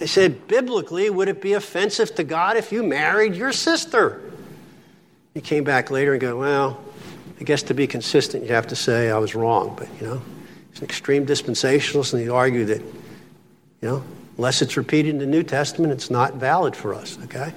I 0.00 0.06
said, 0.06 0.48
biblically, 0.48 1.08
would 1.10 1.28
it 1.28 1.40
be 1.40 1.52
offensive 1.52 2.12
to 2.16 2.24
God 2.24 2.56
if 2.56 2.72
you 2.72 2.82
married 2.82 3.36
your 3.36 3.52
sister? 3.52 4.20
He 5.32 5.40
came 5.40 5.62
back 5.62 5.92
later 5.92 6.12
and 6.12 6.20
go, 6.20 6.38
well, 6.38 6.82
I 7.40 7.44
guess 7.44 7.62
to 7.64 7.74
be 7.74 7.86
consistent, 7.86 8.42
you 8.42 8.52
have 8.52 8.66
to 8.66 8.76
say 8.76 9.10
I 9.10 9.18
was 9.18 9.36
wrong. 9.36 9.76
But, 9.78 9.88
you 10.00 10.08
know, 10.08 10.22
he's 10.72 10.80
an 10.80 10.86
extreme 10.86 11.24
dispensationalist, 11.24 12.14
and 12.14 12.22
he 12.22 12.28
argued 12.28 12.66
that, 12.66 12.80
you 12.80 13.88
know, 13.88 14.02
unless 14.36 14.60
it's 14.60 14.76
repeated 14.76 15.10
in 15.10 15.18
the 15.18 15.26
New 15.26 15.44
Testament, 15.44 15.92
it's 15.92 16.10
not 16.10 16.34
valid 16.34 16.74
for 16.74 16.94
us, 16.94 17.16
okay? 17.24 17.52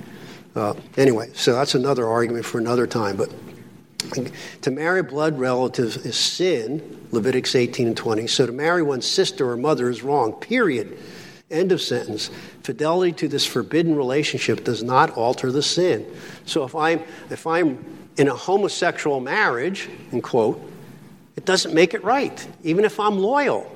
Uh, 0.56 0.76
anyway, 0.98 1.32
so 1.34 1.54
that's 1.54 1.74
another 1.74 2.06
argument 2.06 2.46
for 2.46 2.60
another 2.60 2.86
time. 2.86 3.18
But 3.18 3.34
to 4.62 4.70
marry 4.70 5.02
blood 5.02 5.40
relatives 5.40 5.98
is 5.98 6.16
sin, 6.16 6.99
Leviticus 7.12 7.56
18 7.56 7.88
and 7.88 7.98
20. 7.98 8.28
So 8.28 8.46
to 8.46 8.52
marry 8.52 8.82
one's 8.82 9.08
sister 9.08 9.50
or 9.50 9.58
mother 9.58 9.90
is 9.90 10.04
wrong, 10.04 10.34
period. 10.34 10.98
End 11.50 11.72
of 11.72 11.82
sentence. 11.82 12.30
Fidelity 12.64 13.12
to 13.14 13.28
this 13.28 13.46
forbidden 13.46 13.96
relationship 13.96 14.64
does 14.64 14.84
not 14.84 15.12
alter 15.12 15.52
the 15.52 15.64
sin. 15.64 16.06
So 16.46 16.64
if 16.64 16.76
I'm, 16.76 17.02
if 17.30 17.48
I'm 17.48 17.84
in 18.18 18.28
a 18.28 18.36
homosexual 18.36 19.20
marriage, 19.20 19.90
in 20.12 20.22
quote, 20.22 20.62
it 21.36 21.46
doesn't 21.46 21.74
make 21.74 21.94
it 21.94 22.04
right, 22.04 22.48
even 22.64 22.86
if 22.86 23.00
I'm 23.00 23.18
loyal. 23.18 23.76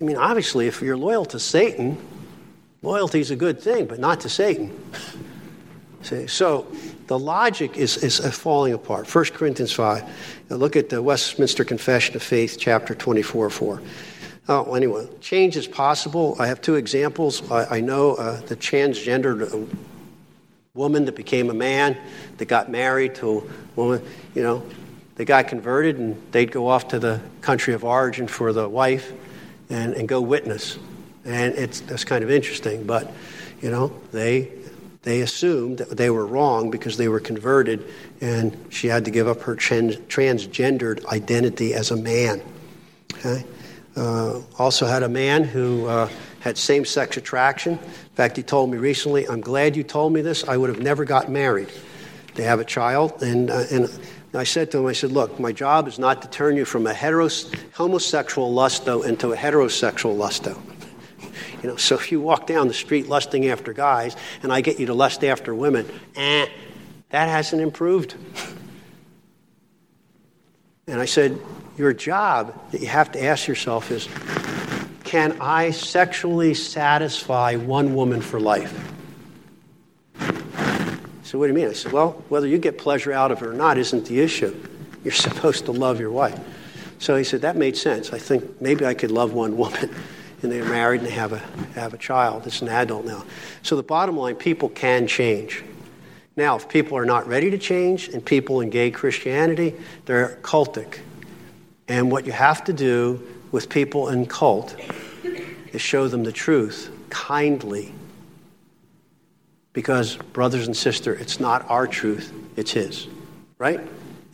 I 0.00 0.04
mean, 0.04 0.16
obviously, 0.16 0.66
if 0.66 0.82
you're 0.82 0.96
loyal 0.96 1.24
to 1.26 1.38
Satan, 1.38 1.96
loyalty 2.82 3.20
is 3.20 3.30
a 3.30 3.36
good 3.36 3.60
thing, 3.60 3.86
but 3.86 3.98
not 3.98 4.20
to 4.20 4.28
Satan. 4.28 4.76
See, 6.02 6.26
so 6.26 6.66
the 7.06 7.18
logic 7.18 7.76
is, 7.76 7.96
is 7.98 8.18
falling 8.36 8.72
apart. 8.72 9.12
1 9.12 9.24
Corinthians 9.26 9.72
5. 9.72 10.48
Now 10.50 10.56
look 10.56 10.76
at 10.76 10.88
the 10.88 11.02
Westminster 11.02 11.64
Confession 11.64 12.16
of 12.16 12.22
Faith, 12.22 12.56
chapter 12.58 12.94
24 12.94 13.50
4. 13.50 13.82
Oh, 14.46 14.74
anyway, 14.74 15.08
change 15.20 15.56
is 15.56 15.66
possible. 15.66 16.36
I 16.38 16.46
have 16.46 16.60
two 16.60 16.74
examples. 16.74 17.50
I, 17.50 17.76
I 17.76 17.80
know 17.80 18.14
uh, 18.14 18.40
the 18.42 18.56
transgendered 18.56 19.68
woman 20.74 21.04
that 21.06 21.14
became 21.14 21.50
a 21.50 21.54
man, 21.54 21.96
that 22.36 22.46
got 22.46 22.70
married 22.70 23.14
to 23.16 23.38
a 23.38 23.80
woman, 23.80 24.02
you 24.34 24.42
know, 24.42 24.62
they 25.16 25.24
got 25.24 25.48
converted 25.48 25.98
and 25.98 26.20
they'd 26.32 26.50
go 26.50 26.66
off 26.66 26.88
to 26.88 26.98
the 26.98 27.20
country 27.40 27.72
of 27.72 27.84
origin 27.84 28.26
for 28.26 28.52
the 28.52 28.68
wife 28.68 29.12
and, 29.70 29.94
and 29.94 30.08
go 30.08 30.20
witness. 30.20 30.78
And 31.24 31.54
it's 31.54 31.80
that's 31.80 32.04
kind 32.04 32.22
of 32.24 32.30
interesting, 32.30 32.84
but 32.84 33.12
you 33.62 33.70
know, 33.70 33.98
they 34.12 34.50
they 35.04 35.20
assumed 35.20 35.78
that 35.78 35.96
they 35.96 36.10
were 36.10 36.26
wrong 36.26 36.70
because 36.70 36.96
they 36.96 37.08
were 37.08 37.20
converted 37.20 37.84
and 38.20 38.56
she 38.70 38.88
had 38.88 39.04
to 39.04 39.10
give 39.10 39.28
up 39.28 39.42
her 39.42 39.54
trans- 39.54 39.96
transgendered 39.96 41.04
identity 41.06 41.74
as 41.74 41.90
a 41.90 41.96
man. 41.96 42.42
Okay? 43.18 43.44
Uh, 43.96 44.40
also 44.58 44.86
had 44.86 45.02
a 45.02 45.08
man 45.08 45.44
who 45.44 45.86
uh, 45.86 46.08
had 46.40 46.58
same 46.58 46.84
sex 46.84 47.16
attraction. 47.16 47.74
In 47.74 48.14
fact, 48.16 48.36
he 48.36 48.42
told 48.42 48.70
me 48.70 48.78
recently, 48.78 49.28
I'm 49.28 49.40
glad 49.40 49.76
you 49.76 49.84
told 49.84 50.12
me 50.12 50.22
this. 50.22 50.42
I 50.44 50.56
would 50.56 50.70
have 50.70 50.80
never 50.80 51.04
got 51.04 51.30
married. 51.30 51.68
They 52.34 52.42
have 52.44 52.58
a 52.58 52.64
child. 52.64 53.22
And, 53.22 53.50
uh, 53.50 53.64
and 53.70 53.88
I 54.32 54.44
said 54.44 54.70
to 54.72 54.78
him, 54.78 54.86
I 54.86 54.94
said, 54.94 55.12
look, 55.12 55.38
my 55.38 55.52
job 55.52 55.86
is 55.86 55.98
not 55.98 56.22
to 56.22 56.28
turn 56.28 56.56
you 56.56 56.64
from 56.64 56.86
a 56.86 56.94
heteros- 56.94 57.54
homosexual 57.74 58.52
lusto 58.52 59.04
into 59.04 59.32
a 59.32 59.36
heterosexual 59.36 60.16
lusto. 60.16 60.58
You 61.64 61.70
know, 61.70 61.76
so 61.76 61.94
if 61.94 62.12
you 62.12 62.20
walk 62.20 62.46
down 62.46 62.68
the 62.68 62.74
street 62.74 63.08
lusting 63.08 63.48
after 63.48 63.72
guys 63.72 64.14
and 64.42 64.52
I 64.52 64.60
get 64.60 64.78
you 64.78 64.84
to 64.84 64.92
lust 64.92 65.24
after 65.24 65.54
women, 65.54 65.90
eh, 66.14 66.46
that 67.08 67.28
hasn't 67.30 67.62
improved. 67.62 68.14
And 70.86 71.00
I 71.00 71.06
said, 71.06 71.40
Your 71.78 71.94
job 71.94 72.70
that 72.70 72.82
you 72.82 72.86
have 72.88 73.12
to 73.12 73.24
ask 73.24 73.48
yourself 73.48 73.90
is 73.90 74.10
can 75.04 75.40
I 75.40 75.70
sexually 75.70 76.52
satisfy 76.52 77.56
one 77.56 77.94
woman 77.94 78.20
for 78.20 78.38
life? 78.38 78.70
So, 81.22 81.38
what 81.38 81.46
do 81.46 81.48
you 81.48 81.54
mean? 81.54 81.68
I 81.68 81.72
said, 81.72 81.92
Well, 81.92 82.22
whether 82.28 82.46
you 82.46 82.58
get 82.58 82.76
pleasure 82.76 83.10
out 83.10 83.32
of 83.32 83.40
it 83.40 83.46
or 83.46 83.54
not 83.54 83.78
isn't 83.78 84.04
the 84.04 84.20
issue. 84.20 84.54
You're 85.02 85.12
supposed 85.14 85.64
to 85.64 85.72
love 85.72 85.98
your 85.98 86.10
wife. 86.10 86.38
So 86.98 87.16
he 87.16 87.24
said, 87.24 87.40
That 87.40 87.56
made 87.56 87.78
sense. 87.78 88.12
I 88.12 88.18
think 88.18 88.60
maybe 88.60 88.84
I 88.84 88.92
could 88.92 89.10
love 89.10 89.32
one 89.32 89.56
woman. 89.56 89.88
And 90.44 90.52
they're 90.52 90.62
married 90.62 91.00
and 91.00 91.08
they 91.08 91.14
have 91.14 91.32
a, 91.32 91.38
have 91.74 91.94
a 91.94 91.98
child. 91.98 92.46
It's 92.46 92.60
an 92.60 92.68
adult 92.68 93.06
now. 93.06 93.24
So, 93.62 93.76
the 93.76 93.82
bottom 93.82 94.18
line 94.18 94.36
people 94.36 94.68
can 94.68 95.06
change. 95.06 95.64
Now, 96.36 96.56
if 96.56 96.68
people 96.68 96.98
are 96.98 97.06
not 97.06 97.26
ready 97.26 97.50
to 97.50 97.56
change 97.56 98.08
and 98.08 98.22
people 98.22 98.60
in 98.60 98.68
gay 98.68 98.90
Christianity, 98.90 99.74
they're 100.04 100.38
cultic. 100.42 100.98
And 101.88 102.12
what 102.12 102.26
you 102.26 102.32
have 102.32 102.62
to 102.64 102.74
do 102.74 103.26
with 103.52 103.70
people 103.70 104.10
in 104.10 104.26
cult 104.26 104.76
is 105.72 105.80
show 105.80 106.08
them 106.08 106.24
the 106.24 106.32
truth 106.32 106.90
kindly. 107.08 107.94
Because, 109.72 110.16
brothers 110.16 110.66
and 110.66 110.76
sisters, 110.76 111.22
it's 111.22 111.40
not 111.40 111.68
our 111.70 111.86
truth, 111.86 112.34
it's 112.56 112.72
His. 112.72 113.08
Right? 113.56 113.80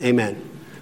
Amen. 0.03 0.41